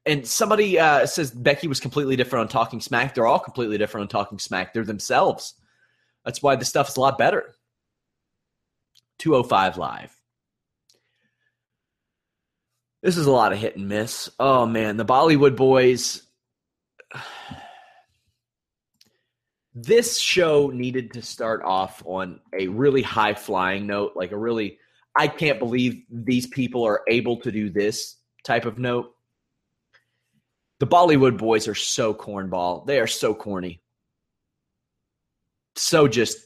And 0.05 0.25
somebody 0.27 0.79
uh, 0.79 1.07
says 1.07 1.33
Becky 1.33 1.67
was 1.67 1.81
completely 1.81 2.15
different 2.15 2.43
on 2.43 2.49
Talking 2.49 2.81
Smack. 2.81 3.15
They're 3.15 3.27
all 3.27 3.41
completely 3.41 3.79
different 3.79 4.03
on 4.03 4.09
Talking 4.09 4.39
Smack. 4.39 4.73
They're 4.73 4.85
themselves. 4.85 5.55
That's 6.25 6.43
why 6.43 6.57
the 6.57 6.65
stuff 6.65 6.89
is 6.89 6.97
a 6.97 7.01
lot 7.01 7.19
better. 7.19 7.56
205 9.19 9.79
Live. 9.79 10.17
This 13.03 13.17
is 13.17 13.27
a 13.27 13.31
lot 13.31 13.53
of 13.53 13.59
hit 13.59 13.77
and 13.77 13.89
miss. 13.89 14.29
Oh 14.41 14.67
man, 14.67 14.97
the 14.97 15.05
Bollywood 15.05 15.57
boys. 15.57 16.23
This 19.79 20.17
show 20.17 20.71
needed 20.71 21.13
to 21.13 21.21
start 21.21 21.61
off 21.63 22.03
on 22.07 22.41
a 22.59 22.67
really 22.67 23.03
high 23.03 23.35
flying 23.35 23.87
note, 23.87 24.13
like 24.17 24.33
a 24.33 24.39
really, 24.39 24.79
I 25.15 25.29
can't 25.29 25.59
believe 25.59 26.03
these 26.11 26.47
people 26.47 26.83
are 26.87 27.03
able 27.07 27.37
to 27.43 27.53
do 27.53 27.69
this 27.69 28.17
type 28.43 28.65
of 28.65 28.79
note. 28.79 29.13
The 30.81 30.87
Bollywood 30.87 31.37
boys 31.37 31.69
are 31.69 31.75
so 31.75 32.15
cornball. 32.15 32.87
They 32.87 33.01
are 33.01 33.07
so 33.07 33.35
corny. 33.35 33.83
So 35.75 36.09
just 36.09 36.39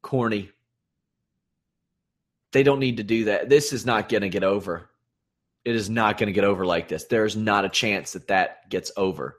corny. 0.00 0.50
They 2.52 2.62
don't 2.62 2.80
need 2.80 2.98
to 2.98 3.02
do 3.02 3.24
that. 3.24 3.48
This 3.48 3.72
is 3.72 3.86
not 3.86 4.08
going 4.08 4.22
to 4.22 4.28
get 4.28 4.44
over. 4.44 4.90
It 5.64 5.74
is 5.74 5.88
not 5.88 6.18
going 6.18 6.26
to 6.26 6.32
get 6.32 6.44
over 6.44 6.66
like 6.66 6.88
this. 6.88 7.04
There's 7.04 7.36
not 7.36 7.64
a 7.64 7.68
chance 7.68 8.12
that 8.12 8.28
that 8.28 8.68
gets 8.68 8.90
over. 8.96 9.38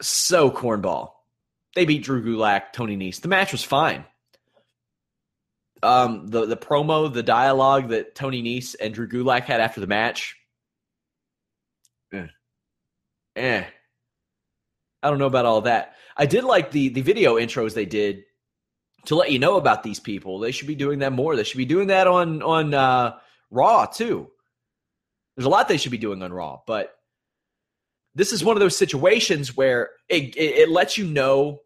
So 0.00 0.50
cornball. 0.50 1.12
They 1.74 1.84
beat 1.84 2.04
Drew 2.04 2.24
Gulak, 2.24 2.72
Tony 2.72 2.96
Nese. 2.96 3.20
The 3.20 3.28
match 3.28 3.52
was 3.52 3.62
fine. 3.62 4.04
Um, 5.82 6.28
the 6.28 6.46
the 6.46 6.56
promo, 6.56 7.12
the 7.12 7.22
dialogue 7.22 7.90
that 7.90 8.14
Tony 8.14 8.42
Nese 8.42 8.74
and 8.80 8.94
Drew 8.94 9.08
Gulak 9.08 9.42
had 9.42 9.60
after 9.60 9.80
the 9.80 9.86
match. 9.86 10.36
Eh. 12.12 12.26
eh. 13.36 13.64
I 15.02 15.10
don't 15.10 15.18
know 15.18 15.26
about 15.26 15.44
all 15.44 15.62
that. 15.62 15.94
I 16.16 16.24
did 16.24 16.44
like 16.44 16.70
the 16.70 16.88
the 16.88 17.02
video 17.02 17.34
intros 17.34 17.74
they 17.74 17.84
did 17.84 18.24
to 19.06 19.14
let 19.14 19.32
you 19.32 19.38
know 19.38 19.56
about 19.56 19.82
these 19.82 20.00
people. 20.00 20.38
They 20.38 20.52
should 20.52 20.68
be 20.68 20.74
doing 20.74 21.00
that 21.00 21.12
more. 21.12 21.36
They 21.36 21.44
should 21.44 21.58
be 21.58 21.64
doing 21.64 21.88
that 21.88 22.06
on 22.06 22.42
on 22.42 22.74
uh, 22.74 23.16
Raw 23.50 23.86
too. 23.86 24.30
There's 25.36 25.46
a 25.46 25.50
lot 25.50 25.68
they 25.68 25.76
should 25.76 25.92
be 25.92 25.98
doing 25.98 26.22
on 26.22 26.32
Raw, 26.32 26.60
but 26.66 26.94
this 28.14 28.32
is 28.32 28.42
one 28.42 28.56
of 28.56 28.60
those 28.60 28.76
situations 28.76 29.56
where 29.56 29.90
it, 30.08 30.34
it, 30.36 30.56
it 30.60 30.68
lets 30.70 30.96
you 30.96 31.04
know 31.04 31.60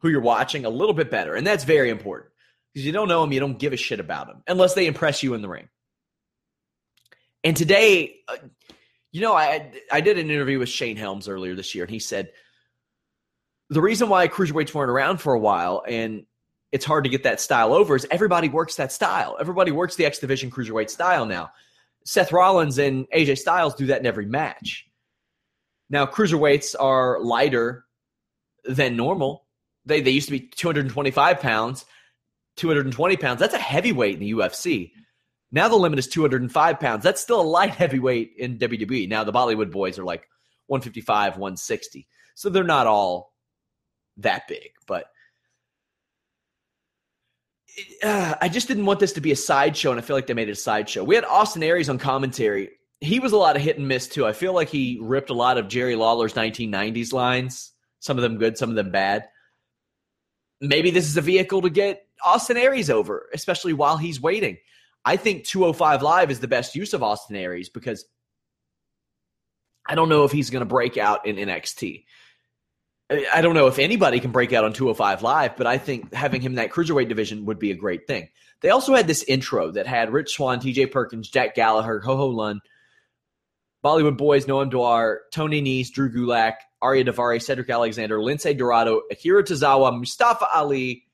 who 0.00 0.08
you're 0.08 0.20
watching 0.22 0.64
a 0.64 0.70
little 0.70 0.94
bit 0.94 1.10
better, 1.10 1.34
and 1.34 1.46
that's 1.46 1.64
very 1.64 1.90
important 1.90 2.32
because 2.72 2.86
you 2.86 2.92
don't 2.92 3.08
know 3.08 3.20
them, 3.20 3.32
you 3.32 3.40
don't 3.40 3.58
give 3.58 3.72
a 3.72 3.76
shit 3.76 4.00
about 4.00 4.26
them 4.26 4.42
unless 4.46 4.74
they 4.74 4.86
impress 4.86 5.22
you 5.22 5.34
in 5.34 5.42
the 5.42 5.48
ring. 5.48 5.68
And 7.44 7.56
today, 7.56 8.16
uh, 8.28 8.36
you 9.12 9.20
know, 9.20 9.34
I 9.34 9.72
I 9.92 10.00
did 10.00 10.18
an 10.18 10.30
interview 10.30 10.58
with 10.58 10.68
Shane 10.68 10.96
Helms 10.96 11.28
earlier 11.28 11.54
this 11.54 11.74
year, 11.74 11.84
and 11.84 11.90
he 11.90 11.98
said 11.98 12.32
the 13.70 13.80
reason 13.80 14.08
why 14.08 14.28
cruiserweights 14.28 14.74
weren't 14.74 14.90
around 14.90 15.18
for 15.18 15.34
a 15.34 15.38
while 15.38 15.82
and 15.86 16.24
it's 16.72 16.84
hard 16.84 17.04
to 17.04 17.10
get 17.10 17.22
that 17.22 17.40
style 17.40 17.72
over 17.72 17.96
is 17.96 18.06
everybody 18.10 18.48
works 18.48 18.76
that 18.76 18.92
style. 18.92 19.36
Everybody 19.40 19.70
works 19.70 19.96
the 19.96 20.04
X 20.04 20.18
Division 20.18 20.50
cruiserweight 20.50 20.90
style 20.90 21.26
now. 21.26 21.50
Seth 22.04 22.32
Rollins 22.32 22.78
and 22.78 23.06
AJ 23.14 23.38
Styles 23.38 23.74
do 23.74 23.86
that 23.86 24.00
in 24.00 24.06
every 24.06 24.26
match. 24.26 24.86
Now, 25.88 26.06
cruiserweights 26.06 26.74
are 26.78 27.20
lighter 27.20 27.84
than 28.64 28.96
normal. 28.96 29.46
They, 29.84 30.00
they 30.00 30.10
used 30.10 30.26
to 30.26 30.32
be 30.32 30.40
225 30.40 31.40
pounds, 31.40 31.84
220 32.56 33.16
pounds. 33.16 33.40
That's 33.40 33.54
a 33.54 33.58
heavyweight 33.58 34.14
in 34.14 34.20
the 34.20 34.32
UFC. 34.32 34.92
Now 35.52 35.68
the 35.68 35.76
limit 35.76 35.98
is 35.98 36.08
205 36.08 36.80
pounds. 36.80 37.04
That's 37.04 37.20
still 37.20 37.40
a 37.40 37.42
light 37.42 37.70
heavyweight 37.74 38.32
in 38.36 38.58
WWE. 38.58 39.08
Now 39.08 39.24
the 39.24 39.32
Bollywood 39.32 39.70
boys 39.70 39.98
are 39.98 40.04
like 40.04 40.28
155, 40.66 41.34
160. 41.34 42.08
So 42.34 42.50
they're 42.50 42.64
not 42.64 42.86
all 42.86 43.32
that 44.18 44.48
big, 44.48 44.70
but 44.86 45.10
uh, 48.02 48.34
I 48.40 48.48
just 48.48 48.68
didn't 48.68 48.86
want 48.86 49.00
this 49.00 49.12
to 49.14 49.20
be 49.20 49.32
a 49.32 49.36
sideshow, 49.36 49.90
and 49.90 50.00
I 50.00 50.02
feel 50.02 50.16
like 50.16 50.26
they 50.26 50.34
made 50.34 50.48
it 50.48 50.52
a 50.52 50.56
sideshow. 50.56 51.04
We 51.04 51.14
had 51.14 51.24
Austin 51.24 51.62
Aries 51.62 51.88
on 51.88 51.98
commentary. 51.98 52.70
He 53.00 53.20
was 53.20 53.32
a 53.32 53.36
lot 53.36 53.56
of 53.56 53.62
hit 53.62 53.78
and 53.78 53.86
miss 53.86 54.08
too. 54.08 54.26
I 54.26 54.32
feel 54.32 54.54
like 54.54 54.68
he 54.68 54.98
ripped 55.02 55.30
a 55.30 55.34
lot 55.34 55.58
of 55.58 55.68
Jerry 55.68 55.96
Lawler's 55.96 56.32
1990s 56.32 57.12
lines. 57.12 57.72
Some 58.00 58.16
of 58.16 58.22
them 58.22 58.38
good, 58.38 58.56
some 58.56 58.70
of 58.70 58.76
them 58.76 58.90
bad. 58.90 59.28
Maybe 60.60 60.90
this 60.90 61.06
is 61.06 61.16
a 61.16 61.22
vehicle 61.22 61.62
to 61.62 61.70
get 61.70 62.06
Austin 62.24 62.56
Aries 62.56 62.88
over, 62.88 63.28
especially 63.34 63.74
while 63.74 63.98
he's 63.98 64.20
waiting. 64.20 64.56
I 65.04 65.16
think 65.16 65.44
205 65.44 66.02
Live 66.02 66.30
is 66.30 66.40
the 66.40 66.48
best 66.48 66.74
use 66.74 66.94
of 66.94 67.02
Austin 67.02 67.36
Aries 67.36 67.68
because 67.68 68.06
I 69.86 69.94
don't 69.94 70.08
know 70.08 70.24
if 70.24 70.32
he's 70.32 70.50
going 70.50 70.62
to 70.62 70.66
break 70.66 70.96
out 70.96 71.26
in 71.26 71.36
NXT. 71.36 72.04
I 73.08 73.40
don't 73.40 73.54
know 73.54 73.68
if 73.68 73.78
anybody 73.78 74.18
can 74.18 74.32
break 74.32 74.52
out 74.52 74.64
on 74.64 74.72
205 74.72 75.22
Live, 75.22 75.56
but 75.56 75.66
I 75.66 75.78
think 75.78 76.12
having 76.12 76.40
him 76.40 76.52
in 76.52 76.56
that 76.56 76.70
cruiserweight 76.70 77.08
division 77.08 77.44
would 77.44 77.58
be 77.58 77.70
a 77.70 77.76
great 77.76 78.06
thing. 78.06 78.28
They 78.62 78.70
also 78.70 78.94
had 78.94 79.06
this 79.06 79.22
intro 79.24 79.70
that 79.72 79.86
had 79.86 80.12
Rich 80.12 80.32
Swann, 80.32 80.58
TJ 80.58 80.90
Perkins, 80.90 81.28
Jack 81.28 81.54
Gallagher, 81.54 82.00
Ho 82.00 82.16
Ho 82.16 82.26
Lun, 82.26 82.60
Bollywood 83.84 84.16
Boys, 84.16 84.46
Noam 84.46 84.70
Dar, 84.70 85.20
Tony 85.32 85.62
Nese, 85.62 85.92
Drew 85.92 86.12
Gulak, 86.12 86.54
Ariya 86.82 87.06
Daivari, 87.06 87.40
Cedric 87.40 87.70
Alexander, 87.70 88.18
Lince 88.18 88.56
Dorado, 88.58 89.02
Akira 89.10 89.44
Tozawa, 89.44 89.96
Mustafa 89.96 90.46
Ali, 90.52 91.04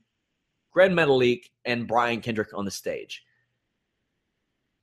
Gran 0.72 0.94
Metalik 0.94 1.50
and 1.66 1.86
Brian 1.86 2.22
Kendrick 2.22 2.54
on 2.54 2.64
the 2.64 2.70
stage. 2.70 3.22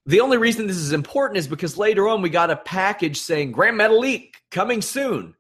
The 0.05 0.19
only 0.21 0.37
reason 0.37 0.67
this 0.67 0.77
is 0.77 0.93
important 0.93 1.37
is 1.37 1.47
because 1.47 1.77
later 1.77 2.07
on 2.07 2.21
we 2.21 2.29
got 2.29 2.51
a 2.51 2.55
package 2.55 3.17
saying 3.17 3.51
Gran 3.51 3.75
Metalik 3.75 4.33
coming 4.51 4.81
soon. 4.81 5.35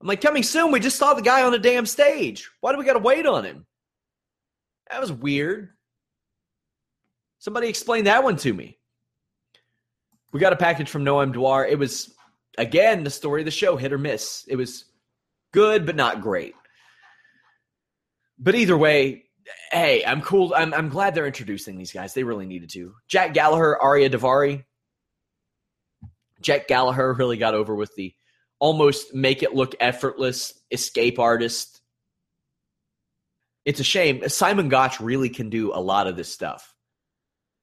I'm 0.00 0.06
like, 0.06 0.20
coming 0.20 0.42
soon? 0.42 0.72
We 0.72 0.80
just 0.80 0.96
saw 0.96 1.14
the 1.14 1.22
guy 1.22 1.42
on 1.42 1.52
the 1.52 1.58
damn 1.58 1.86
stage. 1.86 2.50
Why 2.60 2.72
do 2.72 2.78
we 2.78 2.84
got 2.84 2.94
to 2.94 3.00
wait 3.00 3.26
on 3.26 3.44
him? 3.44 3.66
That 4.90 5.00
was 5.00 5.12
weird. 5.12 5.70
Somebody 7.38 7.68
explain 7.68 8.04
that 8.04 8.24
one 8.24 8.36
to 8.36 8.52
me. 8.52 8.78
We 10.32 10.40
got 10.40 10.52
a 10.52 10.56
package 10.56 10.88
from 10.88 11.04
Noam 11.04 11.34
Dar. 11.34 11.66
It 11.66 11.78
was, 11.78 12.14
again, 12.56 13.04
the 13.04 13.10
story 13.10 13.42
of 13.42 13.44
the 13.44 13.50
show, 13.50 13.76
hit 13.76 13.92
or 13.92 13.98
miss. 13.98 14.44
It 14.48 14.56
was 14.56 14.84
good, 15.52 15.86
but 15.86 15.96
not 15.96 16.20
great. 16.20 16.54
But 18.38 18.54
either 18.54 18.76
way, 18.76 19.24
hey, 19.70 20.04
I'm 20.04 20.22
cool. 20.22 20.54
I'm, 20.56 20.72
I'm 20.72 20.88
glad 20.88 21.14
they're 21.14 21.26
introducing 21.26 21.76
these 21.76 21.92
guys. 21.92 22.14
They 22.14 22.24
really 22.24 22.46
needed 22.46 22.70
to. 22.70 22.94
Jack 23.08 23.34
Gallagher, 23.34 23.78
Ariya 23.82 24.10
Daivari. 24.10 24.64
Jack 26.40 26.68
Gallagher 26.68 27.12
really 27.12 27.36
got 27.36 27.54
over 27.54 27.74
with 27.74 27.94
the 27.96 28.14
almost 28.60 29.14
make 29.14 29.42
it 29.42 29.54
look 29.54 29.74
effortless 29.80 30.54
escape 30.70 31.18
artist. 31.18 31.80
It's 33.64 33.80
a 33.80 33.84
shame. 33.84 34.28
Simon 34.28 34.68
Gotch 34.68 35.00
really 35.00 35.30
can 35.30 35.50
do 35.50 35.72
a 35.74 35.80
lot 35.80 36.06
of 36.06 36.16
this 36.16 36.32
stuff, 36.32 36.74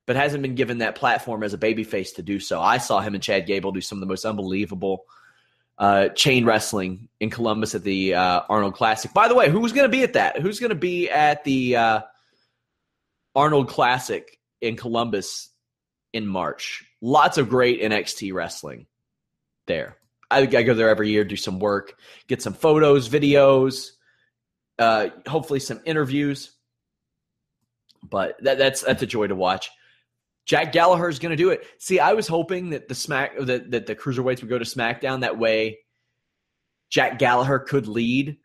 but 0.06 0.16
hasn't 0.16 0.42
been 0.42 0.56
given 0.56 0.80
that 0.80 0.96
platform 0.96 1.44
as 1.44 1.54
a 1.54 1.58
babyface 1.58 2.16
to 2.16 2.24
do 2.24 2.40
so. 2.40 2.60
I 2.60 2.80
saw 2.80 3.00
him 3.00 3.14
and 3.14 3.24
Chad 3.24 3.46
Gable 3.46 3.72
do 3.72 3.82
some 3.82 3.98
of 3.98 4.02
the 4.02 4.08
most 4.08 4.26
unbelievable 4.26 5.06
uh, 5.78 6.10
chain 6.10 6.46
wrestling 6.46 7.08
in 7.20 7.30
Columbus 7.30 7.76
at 7.76 7.84
the 7.84 8.16
uh, 8.16 8.42
Arnold 8.50 8.74
Classic. 8.74 9.14
By 9.14 9.28
the 9.28 9.36
way, 9.36 9.50
who's 9.50 9.74
going 9.74 9.90
to 9.90 9.96
be 9.96 10.04
at 10.04 10.14
that? 10.14 10.42
Who's 10.42 10.60
going 10.60 10.72
to 10.72 10.76
be 10.76 11.10
at 11.10 11.44
the 11.44 11.76
uh, 11.76 12.02
Arnold 13.36 13.70
Classic 13.70 14.40
in 14.62 14.76
Columbus 14.76 15.50
in 16.14 16.26
March? 16.26 16.84
Lots 17.02 17.38
of 17.38 17.50
great 17.50 17.82
NXT 17.82 18.34
wrestling 18.34 18.88
there. 19.68 19.98
I, 20.30 20.42
I 20.42 20.64
go 20.64 20.74
there 20.74 20.90
every 20.90 21.10
year, 21.10 21.24
do 21.24 21.36
some 21.36 21.60
work, 21.60 22.00
get 22.28 22.42
some 22.42 22.54
photos, 22.54 23.08
videos, 23.10 23.92
uh, 24.78 25.10
hopefully 25.28 25.60
some 25.60 25.82
interviews. 25.86 26.52
But 28.04 28.42
that, 28.44 28.58
that's 28.58 28.82
that's 28.82 29.02
a 29.02 29.08
joy 29.08 29.28
to 29.28 29.36
watch. 29.36 29.70
Jack 30.46 30.72
Gallagher 30.72 31.10
is 31.10 31.20
going 31.20 31.32
to 31.32 31.36
do 31.36 31.50
it. 31.50 31.66
See, 31.78 32.00
I 32.00 32.14
was 32.14 32.28
hoping 32.28 32.70
that 32.70 32.88
the 32.88 32.96
smack 32.96 33.38
that, 33.38 33.72
that 33.72 33.86
the 33.86 33.96
cruiserweights 33.96 34.42
would 34.42 34.50
go 34.50 34.58
to 34.58 34.66
SmackDown 34.66 35.22
that 35.22 35.38
way. 35.38 35.80
Jack 36.90 37.20
Gallagher 37.20 37.60
could 37.60 37.88
lead 37.88 38.38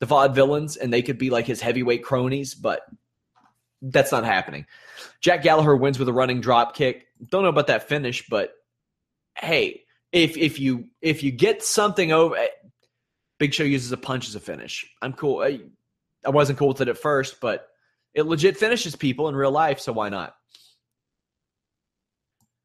the 0.00 0.06
Vaudevillains 0.06 0.76
and 0.80 0.92
they 0.92 1.02
could 1.02 1.18
be 1.18 1.30
like 1.30 1.46
his 1.46 1.60
heavyweight 1.60 2.02
cronies, 2.02 2.54
but 2.54 2.82
that's 3.80 4.10
not 4.10 4.24
happening. 4.24 4.66
Jack 5.20 5.42
Gallagher 5.42 5.76
wins 5.76 5.98
with 5.98 6.08
a 6.08 6.12
running 6.12 6.40
drop 6.40 6.74
kick. 6.74 7.06
Don't 7.24 7.42
know 7.42 7.48
about 7.48 7.68
that 7.68 7.88
finish, 7.88 8.26
but 8.28 8.52
hey, 9.36 9.84
if 10.12 10.36
if 10.36 10.58
you 10.58 10.88
if 11.00 11.22
you 11.22 11.30
get 11.30 11.62
something 11.62 12.12
over, 12.12 12.36
eh, 12.36 12.48
Big 13.38 13.52
Show 13.54 13.64
uses 13.64 13.92
a 13.92 13.96
punch 13.96 14.28
as 14.28 14.34
a 14.34 14.40
finish. 14.40 14.86
I'm 15.02 15.12
cool. 15.12 15.42
I, 15.42 15.60
I 16.24 16.30
wasn't 16.30 16.58
cool 16.58 16.68
with 16.68 16.80
it 16.80 16.88
at 16.88 16.98
first, 16.98 17.40
but 17.40 17.68
it 18.14 18.26
legit 18.26 18.56
finishes 18.56 18.96
people 18.96 19.28
in 19.28 19.36
real 19.36 19.50
life, 19.50 19.78
so 19.78 19.92
why 19.92 20.08
not? 20.08 20.34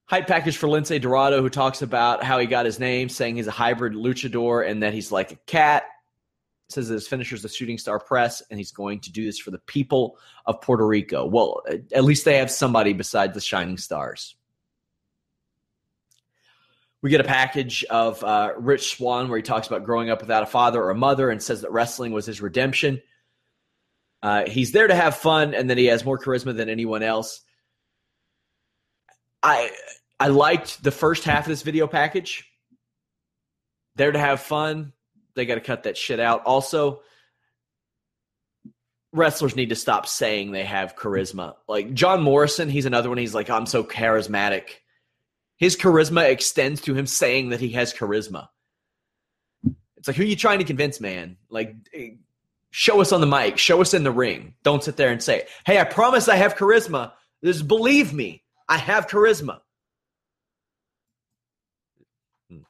Hype 0.06 0.27
package 0.27 0.58
for 0.58 0.67
Lince 0.67 0.99
Dorado, 1.01 1.41
who 1.41 1.49
talks 1.49 1.82
about 1.82 2.23
how 2.23 2.39
he 2.39 2.45
got 2.45 2.65
his 2.65 2.80
name, 2.80 3.10
saying 3.10 3.36
he's 3.36 3.47
a 3.47 3.51
hybrid 3.51 3.93
luchador 3.93 4.67
and 4.67 4.84
that 4.84 4.93
he's 4.93 5.12
like 5.12 5.32
a 5.32 5.38
cat. 5.47 5.84
Says 6.69 6.88
that 6.88 6.95
his 6.95 7.08
finisher's 7.08 7.41
the 7.41 7.49
shooting 7.49 7.77
star 7.77 7.99
press, 7.99 8.41
and 8.49 8.58
he's 8.58 8.71
going 8.71 9.01
to 9.01 9.12
do 9.12 9.25
this 9.25 9.39
for 9.39 9.51
the 9.51 9.60
people 9.60 10.17
of 10.45 10.62
Puerto 10.62 10.88
Rico. 10.88 11.25
Well, 11.25 11.63
at 11.93 12.06
least 12.06 12.23
they 12.23 12.38
have 12.38 12.49
somebody 12.49 12.93
besides 12.93 13.34
the 13.34 13.41
shining 13.41 13.77
stars. 13.77 14.36
We 17.01 17.09
get 17.09 17.21
a 17.21 17.25
package 17.25 17.83
of 17.85 18.23
uh, 18.23 18.53
Rich 18.57 18.95
Swann 18.95 19.27
where 19.29 19.37
he 19.37 19.43
talks 19.43 19.67
about 19.67 19.85
growing 19.85 20.09
up 20.09 20.21
without 20.21 20.43
a 20.43 20.47
father 20.47 20.81
or 20.81 20.91
a 20.91 20.95
mother 20.95 21.29
and 21.29 21.41
says 21.41 21.61
that 21.61 21.71
wrestling 21.71 22.11
was 22.11 22.25
his 22.25 22.41
redemption. 22.41 23.01
Uh, 24.21 24.47
he's 24.47 24.71
there 24.71 24.87
to 24.87 24.93
have 24.93 25.15
fun 25.15 25.55
and 25.55 25.69
that 25.69 25.79
he 25.79 25.85
has 25.85 26.05
more 26.05 26.19
charisma 26.19 26.55
than 26.55 26.69
anyone 26.69 27.01
else. 27.01 27.41
I 29.41 29.71
I 30.19 30.27
liked 30.27 30.83
the 30.83 30.91
first 30.91 31.23
half 31.23 31.45
of 31.45 31.49
this 31.49 31.63
video 31.63 31.87
package. 31.87 32.47
There 33.95 34.11
to 34.11 34.19
have 34.19 34.41
fun. 34.41 34.93
They 35.35 35.47
got 35.47 35.55
to 35.55 35.61
cut 35.61 35.83
that 35.83 35.97
shit 35.97 36.19
out. 36.19 36.45
Also, 36.45 37.01
wrestlers 39.11 39.55
need 39.55 39.69
to 39.69 39.75
stop 39.75 40.07
saying 40.07 40.51
they 40.51 40.63
have 40.63 40.95
charisma. 40.95 41.55
Like 41.67 41.93
John 41.93 42.21
Morrison, 42.21 42.69
he's 42.69 42.85
another 42.85 43.09
one. 43.09 43.17
He's 43.17 43.33
like, 43.33 43.49
I'm 43.49 43.65
so 43.65 43.83
charismatic. 43.83 44.69
His 45.62 45.78
charisma 45.78 46.28
extends 46.28 46.82
to 46.82 46.95
him 46.95 47.06
saying 47.06 47.50
that 47.50 47.60
he 47.60 47.69
has 47.74 47.93
charisma. 47.93 48.47
It's 49.95 50.08
like, 50.08 50.17
who 50.17 50.24
are 50.24 50.26
you 50.26 50.36
trying 50.36 50.58
to 50.58 50.65
convince, 50.65 51.00
man? 51.00 51.38
Like, 51.52 51.76
show 52.71 53.00
us 53.00 53.12
on 53.12 53.21
the 53.21 53.28
mic, 53.28 53.60
show 53.60 53.80
us 53.80 53.93
in 53.93 54.04
the 54.04 54.12
ring. 54.12 54.56
Don't 54.63 54.84
sit 54.84 54.97
there 54.97 55.12
and 55.12 55.21
say, 55.21 55.45
hey, 55.63 55.78
I 55.78 55.84
promise 55.84 56.28
I 56.28 56.38
have 56.38 56.56
charisma. 56.56 57.12
Just 57.43 57.67
believe 57.67 58.12
me, 58.12 58.41
I 58.67 58.78
have 58.78 59.06
charisma. 59.06 59.60
Hmm. 62.50 62.62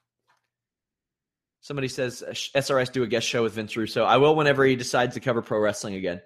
Somebody 1.61 1.87
says 1.87 2.21
SRS 2.29 2.91
do 2.91 3.03
a 3.03 3.07
guest 3.07 3.25
show 3.25 3.43
with 3.43 3.53
Vince 3.53 3.77
Russo. 3.77 4.03
I 4.03 4.17
will 4.17 4.35
whenever 4.35 4.65
he 4.65 4.75
decides 4.75 5.13
to 5.13 5.21
cover 5.21 5.41
pro 5.41 5.59
wrestling 5.59 5.95
again, 5.95 6.19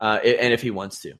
uh, 0.00 0.18
and 0.24 0.52
if 0.52 0.62
he 0.62 0.72
wants 0.72 1.00
to. 1.02 1.12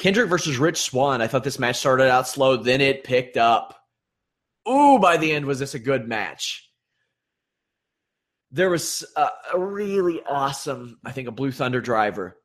Kendrick 0.00 0.28
versus 0.28 0.58
Rich 0.58 0.78
Swann. 0.78 1.22
I 1.22 1.28
thought 1.28 1.44
this 1.44 1.60
match 1.60 1.76
started 1.76 2.10
out 2.10 2.26
slow, 2.26 2.56
then 2.56 2.80
it 2.80 3.04
picked 3.04 3.36
up 3.36 3.82
ooh, 4.68 4.98
by 4.98 5.16
the 5.16 5.32
end, 5.32 5.46
was 5.46 5.58
this 5.58 5.74
a 5.74 5.78
good 5.78 6.08
match? 6.08 6.70
There 8.50 8.70
was 8.70 9.04
a, 9.16 9.28
a 9.54 9.58
really 9.58 10.22
awesome, 10.28 10.98
I 11.04 11.12
think, 11.12 11.28
a 11.28 11.32
Blue 11.32 11.50
Thunder 11.50 11.80
driver 11.80 12.36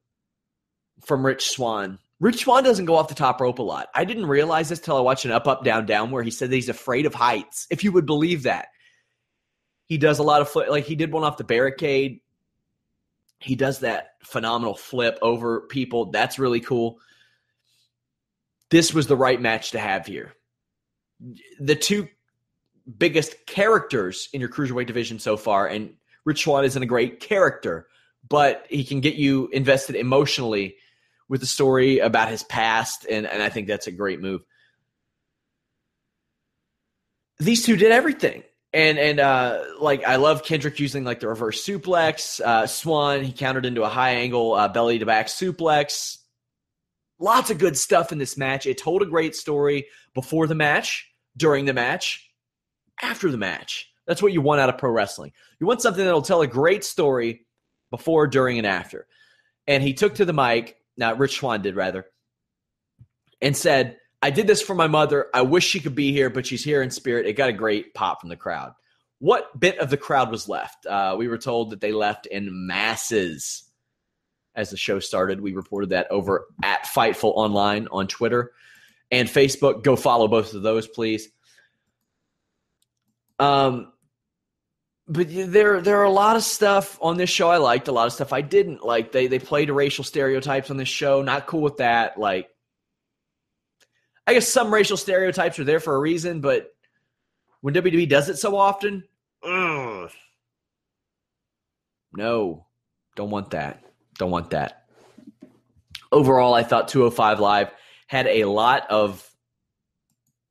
from 1.05 1.25
Rich 1.25 1.49
Swann. 1.49 1.99
Rich 2.19 2.41
Swann 2.41 2.63
doesn't 2.63 2.85
go 2.85 2.95
off 2.95 3.07
the 3.07 3.15
top 3.15 3.39
rope 3.39 3.59
a 3.59 3.63
lot. 3.63 3.89
I 3.95 4.05
didn't 4.05 4.25
realize 4.25 4.69
this 4.69 4.79
till 4.79 4.97
I 4.97 5.01
watched 5.01 5.25
an 5.25 5.31
up, 5.31 5.47
up, 5.47 5.63
down, 5.63 5.85
down 5.85 6.11
where 6.11 6.23
he 6.23 6.31
said 6.31 6.49
that 6.49 6.55
he's 6.55 6.67
afraid 6.67 7.05
of 7.05 7.13
heights. 7.13 7.67
If 7.69 7.83
you 7.83 7.91
would 7.91 8.05
believe 8.05 8.43
that, 8.43 8.69
he 9.85 9.97
does 9.97 10.19
a 10.19 10.23
lot 10.23 10.41
of 10.41 10.49
flip. 10.49 10.69
Like 10.69 10.85
he 10.85 10.95
did 10.95 11.11
one 11.11 11.23
off 11.23 11.37
the 11.37 11.43
barricade. 11.43 12.19
He 13.39 13.55
does 13.55 13.79
that 13.79 14.15
phenomenal 14.23 14.75
flip 14.75 15.17
over 15.21 15.61
people. 15.61 16.11
That's 16.11 16.39
really 16.39 16.59
cool. 16.59 16.99
This 18.69 18.93
was 18.93 19.07
the 19.07 19.15
right 19.15 19.39
match 19.39 19.71
to 19.71 19.79
have 19.79 20.05
here 20.05 20.33
the 21.59 21.75
two 21.75 22.07
biggest 22.97 23.45
characters 23.45 24.29
in 24.33 24.41
your 24.41 24.49
cruiserweight 24.49 24.87
division 24.87 25.19
so 25.19 25.37
far, 25.37 25.67
and 25.67 25.93
Rich 26.25 26.43
Swann 26.43 26.65
isn't 26.65 26.81
a 26.81 26.87
great 26.87 27.19
character, 27.19 27.87
but 28.27 28.65
he 28.69 28.83
can 28.83 28.99
get 28.99 29.15
you 29.15 29.47
invested 29.47 29.95
emotionally 29.95 30.75
with 31.27 31.41
the 31.41 31.47
story 31.47 31.99
about 31.99 32.29
his 32.29 32.43
past, 32.43 33.05
and, 33.09 33.25
and 33.25 33.41
I 33.41 33.49
think 33.49 33.67
that's 33.67 33.87
a 33.87 33.91
great 33.91 34.19
move. 34.19 34.41
These 37.37 37.65
two 37.65 37.77
did 37.77 37.91
everything. 37.91 38.43
And 38.71 38.99
and 38.99 39.19
uh, 39.19 39.63
like 39.79 40.03
I 40.03 40.17
love 40.17 40.43
Kendrick 40.43 40.79
using 40.79 41.03
like 41.03 41.21
the 41.21 41.27
reverse 41.27 41.65
suplex. 41.65 42.39
Uh, 42.39 42.67
Swann 42.67 43.23
he 43.23 43.31
countered 43.31 43.65
into 43.65 43.81
a 43.81 43.89
high 43.89 44.11
angle 44.11 44.53
uh, 44.53 44.67
belly 44.67 44.99
to 44.99 45.07
back 45.07 45.25
suplex. 45.25 46.17
Lots 47.17 47.49
of 47.49 47.57
good 47.57 47.77
stuff 47.77 48.11
in 48.11 48.19
this 48.19 48.37
match. 48.37 48.67
It 48.67 48.77
told 48.77 49.01
a 49.01 49.07
great 49.07 49.35
story 49.35 49.87
before 50.13 50.45
the 50.45 50.53
match 50.53 51.08
during 51.37 51.65
the 51.65 51.73
match, 51.73 52.29
after 53.01 53.31
the 53.31 53.37
match. 53.37 53.91
That's 54.07 54.21
what 54.21 54.33
you 54.33 54.41
want 54.41 54.61
out 54.61 54.69
of 54.69 54.77
pro 54.77 54.91
wrestling. 54.91 55.31
You 55.59 55.67
want 55.67 55.81
something 55.81 56.03
that'll 56.03 56.21
tell 56.21 56.41
a 56.41 56.47
great 56.47 56.83
story 56.83 57.45
before, 57.91 58.27
during, 58.27 58.57
and 58.57 58.67
after. 58.67 59.07
And 59.67 59.83
he 59.83 59.93
took 59.93 60.15
to 60.15 60.25
the 60.25 60.33
mic, 60.33 60.77
now 60.97 61.13
Rich 61.13 61.37
Swann 61.37 61.61
did 61.61 61.75
rather, 61.75 62.05
and 63.41 63.55
said, 63.55 63.97
I 64.21 64.31
did 64.31 64.47
this 64.47 64.61
for 64.61 64.75
my 64.75 64.87
mother. 64.87 65.27
I 65.33 65.43
wish 65.43 65.65
she 65.65 65.79
could 65.79 65.95
be 65.95 66.11
here, 66.11 66.29
but 66.29 66.45
she's 66.45 66.63
here 66.63 66.81
in 66.81 66.91
spirit. 66.91 67.25
It 67.25 67.33
got 67.33 67.49
a 67.49 67.53
great 67.53 67.93
pop 67.93 68.19
from 68.19 68.29
the 68.29 68.35
crowd. 68.35 68.73
What 69.19 69.57
bit 69.59 69.79
of 69.79 69.89
the 69.89 69.97
crowd 69.97 70.31
was 70.31 70.49
left? 70.49 70.85
Uh, 70.85 71.15
we 71.17 71.27
were 71.27 71.37
told 71.37 71.69
that 71.69 71.81
they 71.81 71.91
left 71.91 72.25
in 72.25 72.67
masses 72.67 73.63
as 74.55 74.71
the 74.71 74.77
show 74.77 74.99
started. 74.99 75.39
We 75.39 75.53
reported 75.53 75.91
that 75.91 76.09
over 76.09 76.47
at 76.63 76.85
Fightful 76.85 77.31
Online 77.35 77.87
on 77.91 78.07
Twitter 78.07 78.51
and 79.11 79.27
Facebook. 79.29 79.83
Go 79.83 79.95
follow 79.95 80.27
both 80.27 80.53
of 80.53 80.61
those, 80.61 80.87
please. 80.87 81.29
Um, 83.39 83.91
but 85.07 85.27
there 85.29 85.81
there 85.81 85.99
are 85.99 86.03
a 86.03 86.11
lot 86.11 86.35
of 86.35 86.43
stuff 86.43 86.99
on 87.01 87.17
this 87.17 87.29
show 87.29 87.49
I 87.49 87.57
liked, 87.57 87.87
a 87.87 87.91
lot 87.91 88.07
of 88.07 88.13
stuff 88.13 88.31
I 88.33 88.41
didn't 88.41 88.85
like. 88.85 89.11
They 89.11 89.27
they 89.27 89.39
played 89.39 89.69
racial 89.71 90.03
stereotypes 90.03 90.69
on 90.69 90.77
this 90.77 90.89
show. 90.89 91.21
Not 91.23 91.47
cool 91.47 91.61
with 91.61 91.77
that. 91.77 92.19
Like, 92.19 92.47
I 94.27 94.33
guess 94.33 94.47
some 94.47 94.71
racial 94.73 94.97
stereotypes 94.97 95.57
are 95.57 95.63
there 95.63 95.79
for 95.79 95.95
a 95.95 95.99
reason, 95.99 96.41
but 96.41 96.67
when 97.61 97.73
WWE 97.73 98.07
does 98.07 98.29
it 98.29 98.37
so 98.37 98.55
often, 98.55 99.03
ugh, 99.43 100.11
no, 102.13 102.67
don't 103.15 103.31
want 103.31 103.51
that. 103.51 103.83
Don't 104.17 104.31
want 104.31 104.51
that. 104.51 104.85
overall, 106.11 106.53
I 106.53 106.63
thought 106.63 106.87
205 106.89 107.39
Live 107.39 107.71
had 108.09 108.25
a 108.25 108.45
lot 108.45 108.89
of 108.89 109.23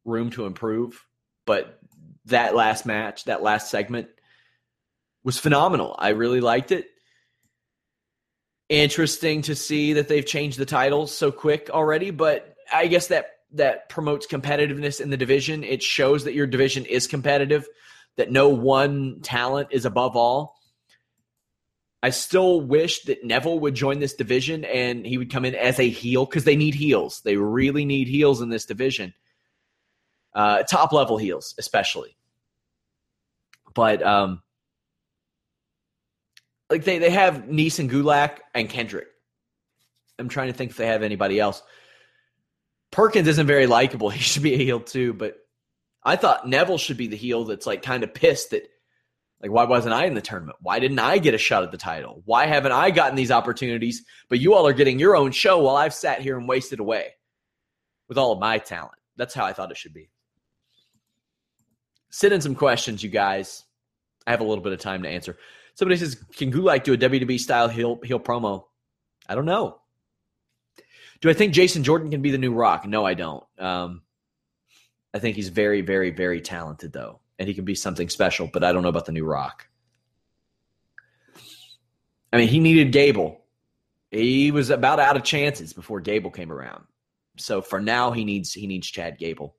room 0.04 0.30
to 0.30 0.46
improve, 0.46 1.04
but 1.44 1.80
that 2.26 2.54
last 2.54 2.86
match, 2.86 3.24
that 3.24 3.42
last 3.42 3.68
segment 3.68 4.08
was 5.24 5.38
phenomenal. 5.38 5.96
I 5.98 6.10
really 6.10 6.40
liked 6.40 6.70
it. 6.70 6.86
Interesting 8.68 9.42
to 9.42 9.56
see 9.56 9.94
that 9.94 10.06
they've 10.06 10.24
changed 10.24 10.56
the 10.56 10.66
titles 10.66 11.12
so 11.12 11.32
quick 11.32 11.68
already, 11.68 12.12
but 12.12 12.54
I 12.72 12.86
guess 12.86 13.08
that 13.08 13.30
that 13.54 13.88
promotes 13.88 14.28
competitiveness 14.28 15.00
in 15.00 15.10
the 15.10 15.16
division. 15.16 15.64
It 15.64 15.82
shows 15.82 16.24
that 16.24 16.34
your 16.34 16.46
division 16.46 16.84
is 16.84 17.08
competitive, 17.08 17.66
that 18.16 18.30
no 18.30 18.50
one 18.50 19.18
talent 19.22 19.70
is 19.72 19.84
above 19.84 20.14
all. 20.16 20.57
I 22.02 22.10
still 22.10 22.60
wish 22.60 23.02
that 23.02 23.24
Neville 23.24 23.58
would 23.60 23.74
join 23.74 23.98
this 23.98 24.14
division 24.14 24.64
and 24.64 25.04
he 25.04 25.18
would 25.18 25.32
come 25.32 25.44
in 25.44 25.54
as 25.54 25.80
a 25.80 25.88
heel 25.88 26.24
because 26.24 26.44
they 26.44 26.56
need 26.56 26.74
heels. 26.74 27.20
They 27.22 27.36
really 27.36 27.84
need 27.84 28.06
heels 28.06 28.40
in 28.40 28.50
this 28.50 28.66
division. 28.66 29.14
Uh, 30.32 30.62
top 30.62 30.92
level 30.92 31.18
heels, 31.18 31.54
especially. 31.58 32.16
But 33.74 34.02
um, 34.02 34.42
like 36.70 36.84
they, 36.84 36.98
they 36.98 37.10
have 37.10 37.44
Nese 37.44 37.80
and 37.80 37.90
Gulak 37.90 38.38
and 38.54 38.68
Kendrick. 38.68 39.08
I'm 40.18 40.28
trying 40.28 40.48
to 40.48 40.52
think 40.52 40.70
if 40.70 40.76
they 40.76 40.86
have 40.86 41.02
anybody 41.02 41.40
else. 41.40 41.62
Perkins 42.92 43.28
isn't 43.28 43.46
very 43.46 43.66
likable. 43.66 44.10
He 44.10 44.20
should 44.20 44.42
be 44.42 44.54
a 44.54 44.58
heel 44.58 44.80
too, 44.80 45.12
but 45.12 45.36
I 46.04 46.16
thought 46.16 46.48
Neville 46.48 46.78
should 46.78 46.96
be 46.96 47.08
the 47.08 47.16
heel 47.16 47.44
that's 47.44 47.66
like 47.66 47.82
kind 47.82 48.04
of 48.04 48.14
pissed 48.14 48.50
that 48.50 48.68
like, 49.40 49.52
why 49.52 49.64
wasn't 49.64 49.94
I 49.94 50.06
in 50.06 50.14
the 50.14 50.20
tournament? 50.20 50.58
Why 50.60 50.80
didn't 50.80 50.98
I 50.98 51.18
get 51.18 51.34
a 51.34 51.38
shot 51.38 51.62
at 51.62 51.70
the 51.70 51.78
title? 51.78 52.22
Why 52.24 52.46
haven't 52.46 52.72
I 52.72 52.90
gotten 52.90 53.14
these 53.14 53.30
opportunities? 53.30 54.04
But 54.28 54.40
you 54.40 54.54
all 54.54 54.66
are 54.66 54.72
getting 54.72 54.98
your 54.98 55.16
own 55.16 55.30
show 55.30 55.60
while 55.60 55.76
I've 55.76 55.94
sat 55.94 56.20
here 56.20 56.36
and 56.36 56.48
wasted 56.48 56.80
away 56.80 57.14
with 58.08 58.18
all 58.18 58.32
of 58.32 58.40
my 58.40 58.58
talent. 58.58 58.98
That's 59.16 59.34
how 59.34 59.44
I 59.44 59.52
thought 59.52 59.70
it 59.70 59.76
should 59.76 59.94
be. 59.94 60.10
Send 62.10 62.34
in 62.34 62.40
some 62.40 62.54
questions, 62.54 63.02
you 63.02 63.10
guys. 63.10 63.64
I 64.26 64.32
have 64.32 64.40
a 64.40 64.44
little 64.44 64.64
bit 64.64 64.72
of 64.72 64.80
time 64.80 65.02
to 65.04 65.08
answer. 65.08 65.36
Somebody 65.74 65.98
says, 65.98 66.16
Can 66.36 66.52
Gulak 66.52 66.82
do 66.82 66.94
a 66.94 66.98
WWE 66.98 67.38
style 67.38 67.68
heel, 67.68 68.00
heel 68.02 68.18
promo? 68.18 68.64
I 69.28 69.34
don't 69.36 69.44
know. 69.44 69.78
Do 71.20 71.30
I 71.30 71.32
think 71.32 71.52
Jason 71.52 71.84
Jordan 71.84 72.10
can 72.10 72.22
be 72.22 72.30
the 72.30 72.38
new 72.38 72.52
Rock? 72.52 72.86
No, 72.86 73.04
I 73.04 73.14
don't. 73.14 73.44
Um, 73.58 74.02
I 75.14 75.18
think 75.18 75.36
he's 75.36 75.48
very, 75.48 75.80
very, 75.80 76.10
very 76.10 76.40
talented, 76.40 76.92
though 76.92 77.20
and 77.38 77.48
he 77.48 77.54
can 77.54 77.64
be 77.64 77.74
something 77.74 78.08
special, 78.08 78.48
but 78.52 78.64
I 78.64 78.72
don't 78.72 78.82
know 78.82 78.88
about 78.88 79.06
the 79.06 79.12
new 79.12 79.24
Rock. 79.24 79.68
I 82.32 82.36
mean, 82.36 82.48
he 82.48 82.60
needed 82.60 82.92
Gable. 82.92 83.40
He 84.10 84.50
was 84.50 84.70
about 84.70 85.00
out 85.00 85.16
of 85.16 85.24
chances 85.24 85.72
before 85.72 86.00
Gable 86.00 86.30
came 86.30 86.52
around. 86.52 86.84
So 87.36 87.62
for 87.62 87.80
now, 87.80 88.10
he 88.10 88.24
needs 88.24 88.52
he 88.52 88.66
needs 88.66 88.88
Chad 88.88 89.18
Gable. 89.18 89.54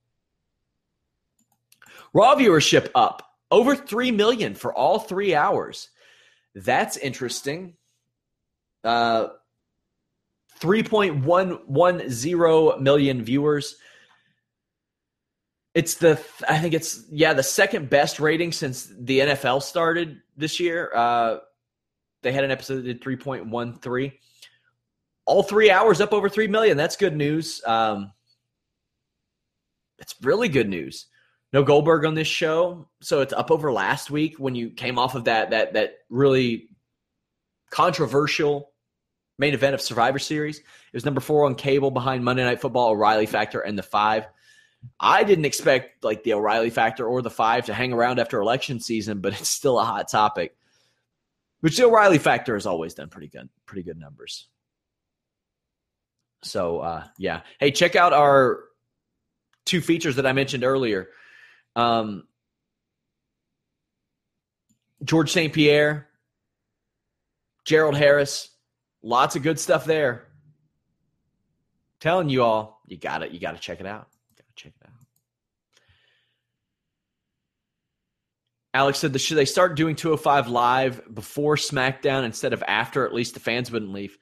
Raw 2.14 2.36
viewership 2.36 2.90
up 2.96 3.24
over 3.52 3.76
three 3.76 4.12
million 4.12 4.56
for 4.56 4.74
all 4.74 5.00
three 5.00 5.36
hours. 5.36 5.90
That's 6.56 6.98
interesting. 6.98 7.76
Uh, 8.84 9.28
3.110 10.60 12.82
million 12.82 13.24
viewers. 13.24 13.76
It's 15.76 15.96
the 15.96 16.20
I 16.48 16.58
think 16.58 16.74
it's 16.74 17.06
yeah 17.12 17.34
the 17.34 17.44
second 17.44 17.90
best 17.90 18.20
rating 18.20 18.52
since 18.52 18.92
the 19.00 19.20
NFL 19.20 19.62
started 19.62 20.22
this 20.36 20.60
year. 20.60 20.92
Uh, 20.94 21.38
they 22.24 22.32
had 22.32 22.44
an 22.44 22.52
episode 22.52 22.78
that 22.78 22.84
did 22.84 23.04
three 23.04 23.16
point 23.16 23.48
one 23.48 23.78
three. 23.80 24.20
All 25.26 25.44
three 25.44 25.70
hours 25.70 26.02
up 26.02 26.12
over 26.12 26.28
three 26.28 26.48
million. 26.48 26.76
That's 26.76 26.96
good 26.96 27.16
news. 27.16 27.62
Um, 27.66 28.12
it's 30.00 30.16
really 30.22 30.50
good 30.50 30.70
news. 30.70 31.06
No 31.54 31.64
Goldberg 31.64 32.06
on 32.06 32.14
this 32.14 32.28
show, 32.28 32.90
so 33.02 33.22
it's 33.22 33.34
up 33.34 33.52
over 33.52 33.72
last 33.72 34.12
week 34.12 34.36
when 34.38 34.56
you 34.56 34.70
came 34.70 34.98
off 34.98 35.16
of 35.16 35.26
that 35.26 35.52
that 35.52 35.74
that 35.74 35.98
really 36.10 36.70
controversial 37.70 38.72
main 39.38 39.54
event 39.54 39.74
of 39.74 39.82
Survivor 39.82 40.20
Series. 40.20 40.60
It 40.60 40.66
was 40.94 41.06
number 41.06 41.22
four 41.22 41.46
on 41.46 41.56
cable 41.56 41.92
behind 41.92 42.24
Monday 42.24 42.44
Night 42.44 42.62
Football, 42.62 42.90
O'Reilly 42.90 43.26
Factor, 43.26 43.62
and 43.62 43.78
the 43.78 43.84
five. 43.84 44.28
I 45.00 45.24
didn't 45.24 45.46
expect 45.46 46.04
like 46.04 46.24
the 46.24 46.34
O'Reilly 46.34 46.70
factor 46.70 47.06
or 47.06 47.22
the 47.22 47.30
five 47.30 47.66
to 47.66 47.74
hang 47.74 47.94
around 47.94 48.20
after 48.20 48.40
election 48.40 48.80
season, 48.80 49.20
but 49.20 49.34
it's 49.34 49.50
still 49.50 49.80
a 49.80 49.84
hot 49.84 50.10
topic. 50.10 50.56
Which 51.62 51.78
the 51.78 51.86
O'Reilly 51.86 52.20
factor 52.20 52.54
has 52.54 52.66
always 52.66 52.94
done 52.94 53.10
pretty 53.10 53.28
good, 53.28 53.50
pretty 53.66 53.84
good 53.84 54.00
numbers. 54.00 54.48
So 56.42 56.80
uh, 56.80 57.04
yeah, 57.18 57.42
hey, 57.60 57.72
check 57.72 57.96
out 57.98 58.14
our 58.14 58.64
two 59.66 59.82
features 59.82 60.16
that 60.16 60.26
I 60.26 60.32
mentioned 60.32 60.64
earlier. 60.64 61.10
Um, 61.76 62.24
George 65.04 65.32
St. 65.32 65.54
Pierre, 65.54 66.08
Gerald 67.66 67.96
Harris, 67.96 68.50
lots 69.02 69.36
of 69.36 69.44
good 69.44 69.60
stuff 69.60 69.86
there. 69.86 70.28
Telling 72.00 72.30
you 72.30 72.44
all, 72.44 72.82
you 72.86 72.98
got 72.98 73.24
it. 73.24 73.32
You 73.32 73.40
got 73.40 73.52
to 73.52 73.60
check 73.60 73.82
it 73.82 73.86
out. 73.86 74.08
Check 74.60 74.74
it 74.82 74.88
out. 74.88 74.94
Alex 78.74 79.00
said, 79.00 79.20
"Should 79.20 79.38
they 79.38 79.46
start 79.46 79.76
doing 79.76 79.96
205 79.96 80.48
live 80.48 81.02
before 81.14 81.56
SmackDown 81.56 82.24
instead 82.24 82.54
of 82.54 82.64
after? 82.68 83.06
At 83.06 83.14
least 83.14 83.34
the 83.34 83.40
fans 83.40 83.72
wouldn't 83.72 83.94
leave." 83.94 84.18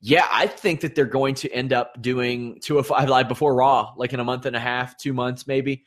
Yeah, 0.00 0.26
I 0.30 0.46
think 0.46 0.80
that 0.80 0.94
they're 0.94 1.04
going 1.04 1.34
to 1.36 1.52
end 1.52 1.72
up 1.72 2.00
doing 2.00 2.58
205 2.60 3.08
live 3.08 3.28
before 3.28 3.54
Raw, 3.54 3.92
like 3.96 4.12
in 4.12 4.20
a 4.20 4.24
month 4.24 4.46
and 4.46 4.56
a 4.56 4.60
half, 4.60 4.96
two 4.96 5.12
months 5.12 5.46
maybe, 5.46 5.84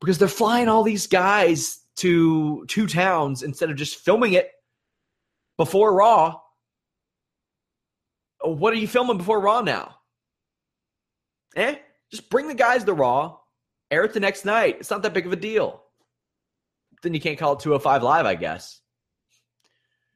because 0.00 0.18
they're 0.18 0.26
flying 0.26 0.68
all 0.68 0.82
these 0.82 1.06
guys 1.06 1.78
to 1.96 2.64
two 2.66 2.86
towns 2.88 3.42
instead 3.42 3.70
of 3.70 3.76
just 3.76 3.96
filming 3.96 4.32
it 4.32 4.50
before 5.56 5.94
Raw. 5.94 6.40
What 8.40 8.72
are 8.72 8.78
you 8.78 8.88
filming 8.88 9.18
before 9.18 9.40
Raw 9.40 9.60
now? 9.60 9.96
Eh? 11.54 11.76
Just 12.10 12.30
bring 12.30 12.48
the 12.48 12.54
guys 12.54 12.82
to 12.84 12.94
Raw, 12.94 13.38
air 13.90 14.04
it 14.04 14.12
the 14.12 14.20
next 14.20 14.44
night. 14.44 14.78
It's 14.80 14.90
not 14.90 15.02
that 15.02 15.14
big 15.14 15.26
of 15.26 15.32
a 15.32 15.36
deal. 15.36 15.81
Then 17.02 17.14
you 17.14 17.20
can't 17.20 17.38
call 17.38 17.54
it 17.54 17.60
205 17.60 18.02
Live, 18.02 18.26
I 18.26 18.34
guess. 18.34 18.80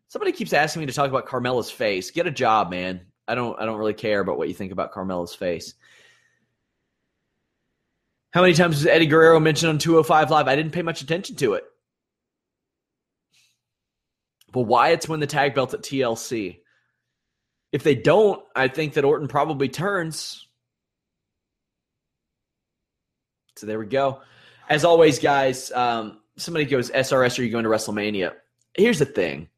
Somebody 0.08 0.32
keeps 0.32 0.52
asking 0.52 0.80
me 0.80 0.86
to 0.86 0.92
talk 0.92 1.08
about 1.08 1.26
Carmella's 1.26 1.70
face. 1.70 2.10
Get 2.10 2.26
a 2.26 2.30
job, 2.30 2.70
man. 2.70 3.06
I 3.28 3.34
don't 3.34 3.58
I 3.60 3.66
don't 3.66 3.78
really 3.78 3.94
care 3.94 4.20
about 4.20 4.38
what 4.38 4.48
you 4.48 4.54
think 4.54 4.72
about 4.72 4.92
Carmella's 4.92 5.34
face. 5.34 5.74
How 8.30 8.42
many 8.42 8.54
times 8.54 8.76
was 8.76 8.86
Eddie 8.86 9.06
Guerrero 9.06 9.40
mentioned 9.40 9.70
on 9.70 9.78
205 9.78 10.30
Live? 10.30 10.46
I 10.46 10.54
didn't 10.54 10.72
pay 10.72 10.82
much 10.82 11.00
attention 11.00 11.36
to 11.36 11.54
it. 11.54 11.64
But 14.52 14.62
Wyatt's 14.62 15.08
win 15.08 15.20
the 15.20 15.26
tag 15.26 15.54
belt 15.54 15.74
at 15.74 15.82
TLC. 15.82 16.60
If 17.72 17.82
they 17.82 17.94
don't, 17.94 18.42
I 18.54 18.68
think 18.68 18.94
that 18.94 19.04
Orton 19.04 19.28
probably 19.28 19.68
turns. 19.68 20.46
So 23.56 23.66
there 23.66 23.78
we 23.78 23.86
go. 23.86 24.20
As 24.68 24.84
always, 24.84 25.18
guys, 25.18 25.72
um, 25.72 26.18
somebody 26.36 26.64
goes, 26.64 26.90
SRS, 26.90 27.38
are 27.38 27.42
you 27.42 27.50
going 27.50 27.64
to 27.64 27.70
WrestleMania? 27.70 28.32
Here's 28.74 28.98
the 28.98 29.06
thing 29.06 29.48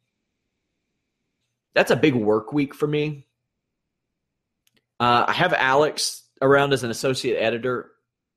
that's 1.74 1.90
a 1.90 1.96
big 1.96 2.14
work 2.14 2.52
week 2.52 2.74
for 2.74 2.86
me. 2.86 3.26
Uh, 4.98 5.26
I 5.28 5.32
have 5.32 5.52
Alex 5.52 6.24
around 6.42 6.72
as 6.72 6.82
an 6.82 6.90
associate 6.90 7.36
editor, 7.36 7.92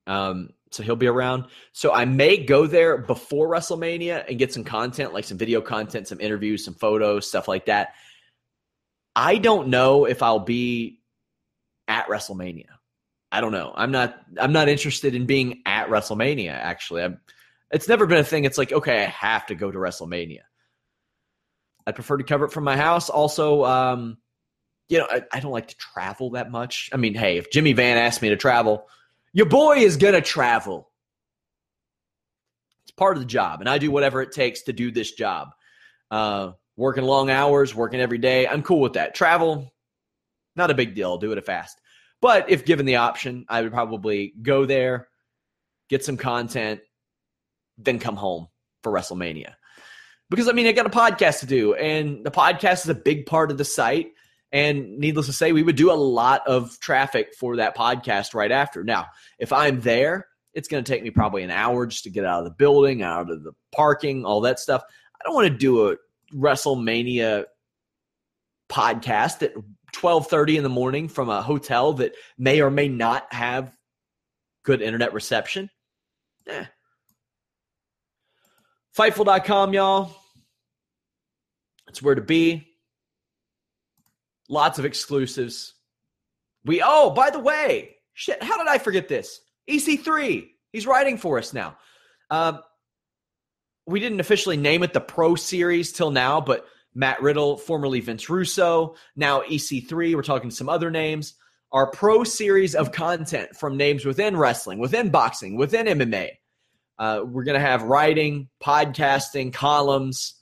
um, 0.05 0.53
so 0.69 0.83
he'll 0.83 0.95
be 0.95 1.07
around. 1.07 1.45
So 1.73 1.91
I 1.91 2.05
may 2.05 2.37
go 2.37 2.67
there 2.67 2.99
before 2.99 3.49
WrestleMania 3.49 4.25
and 4.29 4.37
get 4.37 4.53
some 4.53 4.63
content, 4.63 5.13
like 5.13 5.25
some 5.25 5.39
video 5.39 5.59
content, 5.59 6.07
some 6.07 6.21
interviews, 6.21 6.63
some 6.63 6.75
photos, 6.75 7.27
stuff 7.27 7.47
like 7.47 7.65
that. 7.65 7.93
I 9.15 9.37
don't 9.37 9.69
know 9.69 10.05
if 10.05 10.21
I'll 10.21 10.39
be 10.39 11.01
at 11.87 12.07
WrestleMania. 12.07 12.67
I 13.31 13.41
don't 13.41 13.51
know. 13.51 13.71
I'm 13.73 13.91
not. 13.91 14.19
I'm 14.39 14.53
not 14.53 14.69
interested 14.69 15.15
in 15.15 15.25
being 15.25 15.61
at 15.65 15.87
WrestleMania. 15.87 16.51
Actually, 16.51 17.03
I'm. 17.03 17.19
It's 17.71 17.87
never 17.87 18.05
been 18.05 18.17
a 18.17 18.23
thing. 18.23 18.45
It's 18.45 18.57
like 18.57 18.71
okay, 18.71 19.03
I 19.03 19.07
have 19.07 19.45
to 19.47 19.55
go 19.55 19.71
to 19.71 19.77
WrestleMania. 19.77 20.41
I 21.85 21.91
prefer 21.91 22.17
to 22.17 22.23
cover 22.23 22.45
it 22.45 22.51
from 22.51 22.63
my 22.63 22.77
house. 22.77 23.09
Also, 23.09 23.65
um, 23.65 24.17
you 24.87 24.99
know, 24.99 25.07
I, 25.09 25.23
I 25.31 25.39
don't 25.39 25.51
like 25.51 25.69
to 25.69 25.77
travel 25.77 26.31
that 26.31 26.51
much. 26.51 26.89
I 26.93 26.97
mean, 26.97 27.15
hey, 27.15 27.37
if 27.37 27.51
Jimmy 27.51 27.73
Van 27.73 27.97
asked 27.97 28.21
me 28.21 28.29
to 28.29 28.35
travel, 28.35 28.87
your 29.33 29.47
boy 29.47 29.77
is 29.77 29.97
gonna 29.97 30.21
travel. 30.21 30.89
It's 32.83 32.91
part 32.91 33.17
of 33.17 33.23
the 33.23 33.27
job, 33.27 33.61
and 33.61 33.69
I 33.69 33.77
do 33.77 33.89
whatever 33.89 34.21
it 34.21 34.31
takes 34.31 34.63
to 34.63 34.73
do 34.73 34.91
this 34.91 35.11
job. 35.11 35.49
Uh, 36.09 36.51
working 36.75 37.03
long 37.03 37.29
hours, 37.29 37.73
working 37.73 38.01
every 38.01 38.17
day. 38.17 38.47
I'm 38.47 38.63
cool 38.63 38.81
with 38.81 38.93
that. 38.93 39.15
Travel, 39.15 39.73
not 40.55 40.71
a 40.71 40.75
big 40.75 40.95
deal. 40.95 41.09
I'll 41.09 41.17
do 41.17 41.31
it 41.31 41.45
fast. 41.45 41.79
But 42.21 42.49
if 42.49 42.65
given 42.65 42.85
the 42.85 42.97
option, 42.97 43.45
I 43.49 43.61
would 43.61 43.71
probably 43.71 44.33
go 44.41 44.65
there, 44.65 45.07
get 45.89 46.05
some 46.05 46.17
content, 46.17 46.81
then 47.83 47.99
come 47.99 48.15
home 48.15 48.47
for 48.83 48.91
WrestleMania. 48.91 49.53
Because 50.29 50.47
I 50.47 50.53
mean, 50.53 50.67
I 50.67 50.71
got 50.71 50.85
a 50.85 50.89
podcast 50.89 51.39
to 51.41 51.45
do, 51.45 51.73
and 51.73 52.25
the 52.25 52.31
podcast 52.31 52.83
is 52.83 52.89
a 52.89 52.95
big 52.95 53.25
part 53.25 53.51
of 53.51 53.57
the 53.57 53.65
site. 53.65 54.11
And 54.53 54.97
needless 54.97 55.27
to 55.27 55.33
say, 55.33 55.53
we 55.53 55.63
would 55.63 55.77
do 55.77 55.91
a 55.91 55.93
lot 55.93 56.45
of 56.45 56.77
traffic 56.79 57.33
for 57.39 57.57
that 57.57 57.75
podcast 57.75 58.33
right 58.33 58.51
after. 58.51 58.83
Now, 58.83 59.07
if 59.39 59.53
I'm 59.53 59.79
there, 59.79 60.27
it's 60.53 60.67
going 60.67 60.83
to 60.83 60.91
take 60.91 61.03
me 61.03 61.09
probably 61.09 61.43
an 61.43 61.51
hour 61.51 61.85
just 61.85 62.03
to 62.03 62.09
get 62.09 62.25
out 62.25 62.39
of 62.39 62.45
the 62.45 62.51
building, 62.51 63.01
out 63.01 63.31
of 63.31 63.43
the 63.43 63.53
parking, 63.71 64.25
all 64.25 64.41
that 64.41 64.59
stuff. 64.59 64.83
I 65.15 65.23
don't 65.23 65.35
want 65.35 65.47
to 65.47 65.57
do 65.57 65.89
a 65.89 65.95
WrestleMania 66.33 67.45
podcast 68.69 69.43
at 69.43 69.53
12:30 69.93 70.57
in 70.57 70.63
the 70.63 70.69
morning 70.69 71.07
from 71.07 71.29
a 71.29 71.41
hotel 71.41 71.93
that 71.93 72.15
may 72.37 72.61
or 72.61 72.71
may 72.71 72.87
not 72.87 73.31
have 73.33 73.75
good 74.63 74.81
internet 74.81 75.13
reception. 75.13 75.69
Eh. 76.47 76.65
Fightful.com, 78.97 79.73
y'all. 79.73 80.15
It's 81.87 82.01
where 82.01 82.15
to 82.15 82.21
be. 82.21 82.67
Lots 84.49 84.79
of 84.79 84.85
exclusives. 84.85 85.73
We 86.65 86.81
oh, 86.85 87.11
by 87.11 87.29
the 87.29 87.39
way, 87.39 87.95
shit, 88.13 88.41
how 88.43 88.57
did 88.57 88.67
I 88.67 88.77
forget 88.77 89.07
this? 89.07 89.39
EC3, 89.69 90.47
he's 90.71 90.85
writing 90.85 91.17
for 91.17 91.37
us 91.37 91.53
now. 91.53 91.77
Uh, 92.29 92.59
we 93.87 93.99
didn't 93.99 94.19
officially 94.19 94.57
name 94.57 94.83
it 94.83 94.93
the 94.93 95.01
Pro 95.01 95.35
Series 95.35 95.91
till 95.91 96.11
now, 96.11 96.41
but 96.41 96.65
Matt 96.93 97.21
Riddle, 97.21 97.57
formerly 97.57 98.01
Vince 98.01 98.29
Russo, 98.29 98.95
now 99.15 99.41
EC3. 99.41 100.15
We're 100.15 100.21
talking 100.21 100.51
some 100.51 100.69
other 100.69 100.91
names. 100.91 101.35
Our 101.71 101.89
Pro 101.91 102.23
Series 102.23 102.75
of 102.75 102.91
content 102.91 103.55
from 103.55 103.77
names 103.77 104.05
within 104.05 104.35
wrestling, 104.35 104.79
within 104.79 105.09
boxing, 105.09 105.55
within 105.55 105.87
MMA. 105.87 106.31
Uh, 107.01 107.23
we're 107.25 107.43
going 107.43 107.59
to 107.59 107.67
have 107.67 107.81
writing, 107.81 108.47
podcasting, 108.63 109.51
columns, 109.51 110.35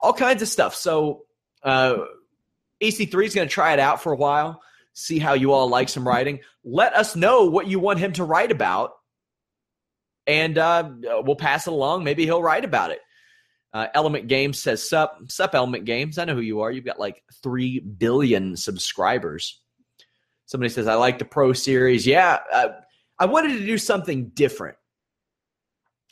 all 0.00 0.14
kinds 0.14 0.40
of 0.40 0.48
stuff. 0.48 0.74
So 0.74 1.26
uh, 1.62 1.98
EC3 2.82 3.26
is 3.26 3.34
going 3.34 3.46
to 3.46 3.52
try 3.52 3.74
it 3.74 3.78
out 3.78 4.02
for 4.02 4.10
a 4.10 4.16
while, 4.16 4.62
see 4.94 5.18
how 5.18 5.34
you 5.34 5.52
all 5.52 5.68
like 5.68 5.90
some 5.90 6.08
writing. 6.08 6.40
Let 6.64 6.94
us 6.94 7.14
know 7.14 7.44
what 7.44 7.66
you 7.66 7.78
want 7.78 7.98
him 7.98 8.14
to 8.14 8.24
write 8.24 8.52
about, 8.52 8.92
and 10.26 10.56
uh, 10.56 10.92
we'll 11.02 11.36
pass 11.36 11.66
it 11.66 11.74
along. 11.74 12.04
Maybe 12.04 12.24
he'll 12.24 12.42
write 12.42 12.64
about 12.64 12.92
it. 12.92 13.00
Uh, 13.74 13.88
Element 13.92 14.28
Games 14.28 14.58
says, 14.58 14.88
Sup, 14.88 15.18
Sup, 15.28 15.54
Element 15.54 15.84
Games. 15.84 16.16
I 16.16 16.24
know 16.24 16.36
who 16.36 16.40
you 16.40 16.62
are. 16.62 16.70
You've 16.70 16.86
got 16.86 16.98
like 16.98 17.22
3 17.42 17.80
billion 17.80 18.56
subscribers. 18.56 19.60
Somebody 20.46 20.70
says, 20.70 20.86
I 20.88 20.94
like 20.94 21.18
the 21.18 21.26
Pro 21.26 21.52
Series. 21.52 22.06
Yeah, 22.06 22.38
uh, 22.50 22.68
I 23.18 23.26
wanted 23.26 23.58
to 23.58 23.66
do 23.66 23.76
something 23.76 24.30
different 24.30 24.78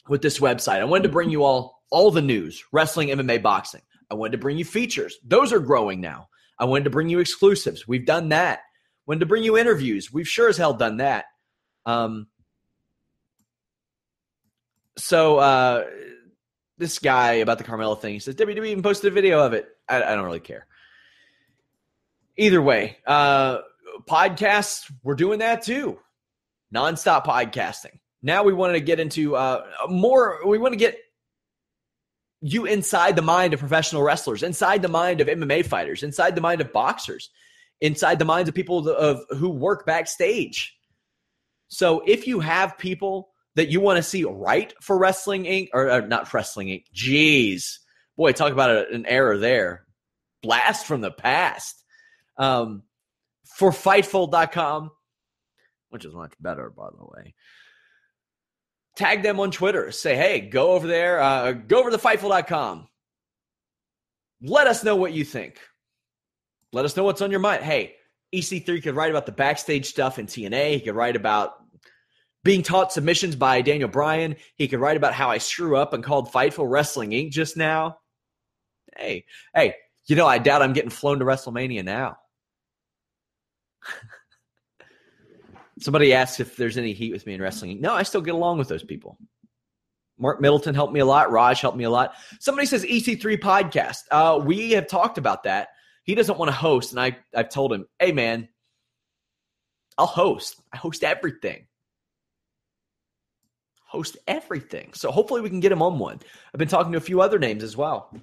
with 0.09 0.23
this 0.23 0.39
website. 0.39 0.81
I 0.81 0.85
wanted 0.85 1.05
to 1.05 1.09
bring 1.11 1.31
you 1.31 1.45
all 1.45 1.83
all 1.91 2.11
the 2.11 2.23
news, 2.23 2.63
wrestling, 2.73 3.09
MMA, 3.09 3.43
boxing. 3.43 3.83
I 4.11 4.15
wanted 4.15 4.33
to 4.33 4.39
bring 4.39 4.59
you 4.59 4.65
features. 4.65 5.17
Those 5.25 5.53
are 5.53 5.59
growing 5.59 6.01
now. 6.01 6.29
I 6.59 6.65
wanted 6.65 6.85
to 6.85 6.91
bring 6.91 7.09
you 7.09 7.19
exclusives. 7.21 7.87
We've 7.87 8.07
done 8.07 8.31
that. 8.31 8.61
Wanted 9.07 9.21
to 9.21 9.27
bring 9.27 9.45
you 9.45 9.57
interviews. 9.57 10.13
We've 10.13 10.29
sure 10.29 10.49
as 10.49 10.57
hell 10.57 10.75
done 10.75 10.99
that. 10.99 11.27
Um, 11.87 12.27
so 14.99 15.39
uh, 15.39 15.85
this 16.77 16.99
guy 16.99 17.35
about 17.35 17.59
the 17.59 17.65
Carmella 17.65 17.99
thing, 17.99 18.15
he 18.15 18.19
says 18.19 18.35
WWE 18.35 18.67
even 18.67 18.83
posted 18.83 19.11
a 19.11 19.15
video 19.15 19.45
of 19.45 19.53
it. 19.53 19.67
I, 19.89 20.03
I 20.03 20.15
don't 20.15 20.25
really 20.25 20.41
care. 20.41 20.67
Either 22.37 22.61
way, 22.61 22.99
uh, 23.07 23.59
podcasts, 24.09 24.93
we're 25.03 25.15
doing 25.15 25.39
that 25.39 25.63
too. 25.63 25.99
Nonstop 26.75 27.25
podcasting. 27.25 27.99
Now 28.23 28.43
we 28.43 28.53
want 28.53 28.75
to 28.75 28.81
get 28.81 29.01
into 29.01 29.37
uh, 29.37 29.65
more. 29.89 30.41
We 30.47 30.59
want 30.59 30.73
to 30.73 30.79
get 30.79 30.99
you 32.41 32.67
inside 32.67 33.17
the 33.17 33.23
mind 33.23 33.55
of 33.55 33.61
professional 33.61 34.03
wrestlers, 34.03 34.43
inside 34.43 34.83
the 34.83 34.89
mind 34.89 35.21
of 35.21 35.29
MMA 35.29 35.67
fighters, 35.67 36.03
inside 36.03 36.35
the 36.35 36.41
mind 36.41 36.61
of 36.61 36.73
boxers, 36.73 37.31
inside 37.81 38.19
the 38.19 38.25
minds 38.25 38.49
of 38.49 38.55
people 38.55 38.89
of 38.89 39.25
who 39.31 39.51
work 39.51 39.87
backstage. 39.87 40.77
So 41.69 42.03
if 42.07 42.27
you 42.27 42.41
have 42.41 42.79
people 42.79 43.31
that 43.55 43.69
you 43.69 43.81
want 43.81 43.97
to 43.97 44.03
see 44.03 44.25
right 44.25 44.73
for 44.81 44.99
Wrestling 44.99 45.45
Inc. 45.45 45.69
or, 45.73 45.91
or 45.91 46.03
not 46.03 46.33
Wrestling 46.33 46.69
Inc. 46.69 46.85
Jeez, 46.95 47.79
boy, 48.17 48.33
talk 48.33 48.53
about 48.53 48.71
a, 48.71 48.89
an 48.91 49.05
error 49.07 49.37
there. 49.37 49.85
Blast 50.43 50.87
from 50.87 51.01
the 51.01 51.11
past. 51.11 51.85
Um, 52.37 52.85
for 53.57 53.73
Fightful.com, 53.73 54.93
which 55.89 56.05
is 56.05 56.15
much 56.15 56.33
better, 56.41 56.71
by 56.71 56.89
the 56.97 57.05
way 57.05 57.35
tag 58.99 59.23
them 59.23 59.41
on 59.41 59.51
Twitter. 59.51 59.91
Say, 59.93 60.17
hey, 60.17 60.41
go 60.41 60.73
over 60.73 60.87
there, 60.87 61.21
uh, 61.21 61.53
go 61.53 61.79
over 61.79 61.91
to 61.91 61.99
Fightful.com. 61.99 62.89
Let 64.43 64.67
us 64.67 64.85
know 64.85 64.97
what 64.97 65.13
you 65.13 65.25
think. 65.25 65.61
Let 66.73 66.85
us 66.85 66.97
know 66.97 67.05
what's 67.05 67.23
on 67.23 67.31
your 67.31 67.41
mind. 67.41 67.63
Hey, 67.63 67.95
EC3 68.35 68.83
could 68.83 68.95
write 68.95 69.11
about 69.11 69.25
the 69.25 69.33
backstage 69.33 69.87
stuff 69.87 70.19
in 70.19 70.27
TNA. 70.27 70.75
He 70.75 70.81
could 70.81 70.95
write 70.95 71.17
about 71.17 71.55
being 72.45 72.63
taught 72.63 72.93
submissions 72.93 73.37
by 73.37 73.63
Daniel 73.63 73.89
Bryan. 73.89 74.37
He 74.57 74.69
could 74.69 74.81
write 74.81 74.97
about 74.97 75.15
how 75.15 75.31
I 75.31 75.39
screw 75.39 75.77
up 75.77 75.93
and 75.93 76.05
called 76.05 76.31
Fightful 76.31 76.69
Wrestling 76.69 77.11
Inc. 77.11 77.31
just 77.31 77.57
now. 77.57 77.99
Hey, 78.97 79.25
hey, 79.55 79.75
you 80.07 80.17
know, 80.17 80.27
I 80.27 80.39
doubt 80.39 80.63
I'm 80.63 80.73
getting 80.73 80.91
flown 80.91 81.21
to 81.21 81.25
WrestleMania 81.25 81.85
now. 81.85 82.19
Somebody 85.81 86.13
asked 86.13 86.41
if 86.41 86.57
there's 86.57 86.77
any 86.77 86.93
heat 86.93 87.13
with 87.13 87.27
me 87.27 87.35
in 87.35 87.43
wrestling. 87.43 87.81
No, 87.81 87.95
I 87.95 88.03
still 88.03 88.21
get 88.21 88.35
along 88.35 88.59
with 88.59 88.69
those 88.69 88.83
people. 88.83 89.19
Mark 90.19 90.41
Middleton 90.41 90.75
helped 90.75 90.93
me 90.93 91.01
a 91.01 91.07
lot. 91.07 91.31
Raj 91.31 91.61
helped 91.61 91.77
me 91.77 91.85
a 91.85 91.91
lot. 91.91 92.15
Somebody 92.41 92.67
says 92.67 92.85
EC3 92.85 93.39
podcast. 93.39 93.99
Uh, 94.11 94.41
we 94.45 94.73
have 94.73 94.89
talked 94.89 95.19
about 95.19 95.45
that. 95.45 95.69
He 96.03 96.15
doesn't 96.15 96.39
want 96.39 96.49
to 96.49 96.57
host, 96.57 96.93
and 96.93 97.01
I 97.01 97.17
I've 97.35 97.51
told 97.51 97.73
him, 97.73 97.87
hey 97.99 98.13
man, 98.13 98.49
I'll 99.97 100.07
host. 100.07 100.61
I 100.73 100.77
host 100.77 101.05
everything. 101.05 101.67
Host 103.85 104.17
everything. 104.27 104.93
So 104.95 105.11
hopefully 105.11 105.41
we 105.41 105.49
can 105.49 105.61
get 105.61 105.73
him 105.73 105.83
on 105.83 105.99
one. 105.99 106.21
I've 106.53 106.59
been 106.59 106.69
talking 106.69 106.93
to 106.93 106.99
a 106.99 107.03
few 107.03 107.21
other 107.21 107.39
names 107.39 107.63
as 107.63 107.77
well. 107.77 108.15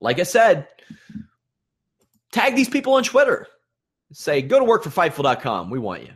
Like 0.00 0.18
I 0.18 0.24
said, 0.24 0.68
tag 2.32 2.56
these 2.56 2.68
people 2.68 2.94
on 2.94 3.04
Twitter. 3.04 3.46
Say, 4.12 4.42
go 4.42 4.58
to 4.58 4.64
work 4.64 4.82
for 4.82 4.90
Fightful.com. 4.90 5.70
We 5.70 5.78
want 5.78 6.02
you. 6.02 6.12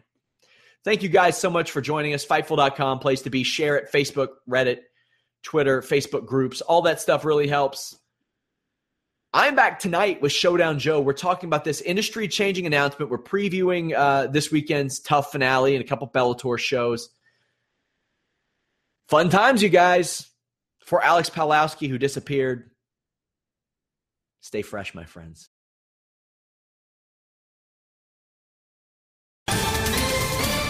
Thank 0.85 1.03
you 1.03 1.09
guys 1.09 1.39
so 1.39 1.49
much 1.49 1.71
for 1.71 1.81
joining 1.81 2.13
us. 2.13 2.27
Fightful.com, 2.27 2.99
place 2.99 3.23
to 3.23 3.31
be. 3.31 3.43
Share 3.43 3.77
it, 3.77 3.91
Facebook, 3.91 4.29
Reddit, 4.49 4.81
Twitter, 5.43 5.81
Facebook 5.81 6.27
groups. 6.27 6.61
All 6.61 6.83
that 6.83 7.01
stuff 7.01 7.25
really 7.25 7.49
helps. 7.49 7.97
I'm 9.33 9.57
back 9.57 9.81
tonight 9.81 10.23
with 10.23 10.31
Showdown 10.31 10.79
Joe. 10.79 11.01
We're 11.01 11.15
talking 11.15 11.49
about 11.49 11.65
this 11.65 11.81
industry 11.81 12.29
changing 12.29 12.67
announcement. 12.67 13.11
We're 13.11 13.19
previewing 13.19 13.93
uh, 13.93 14.29
this 14.29 14.53
weekend's 14.53 15.01
TUF 15.01 15.33
finale 15.33 15.75
and 15.75 15.85
a 15.85 15.89
couple 15.89 16.07
Bellator 16.07 16.59
shows. 16.59 17.09
Fun 19.09 19.31
times, 19.31 19.63
you 19.63 19.71
guys. 19.71 20.31
For 20.85 21.03
Alex 21.03 21.31
Palowski, 21.31 21.89
who 21.89 21.97
disappeared, 21.97 22.71
stay 24.43 24.61
fresh, 24.61 24.95
my 24.95 25.05
friends. 25.05 25.49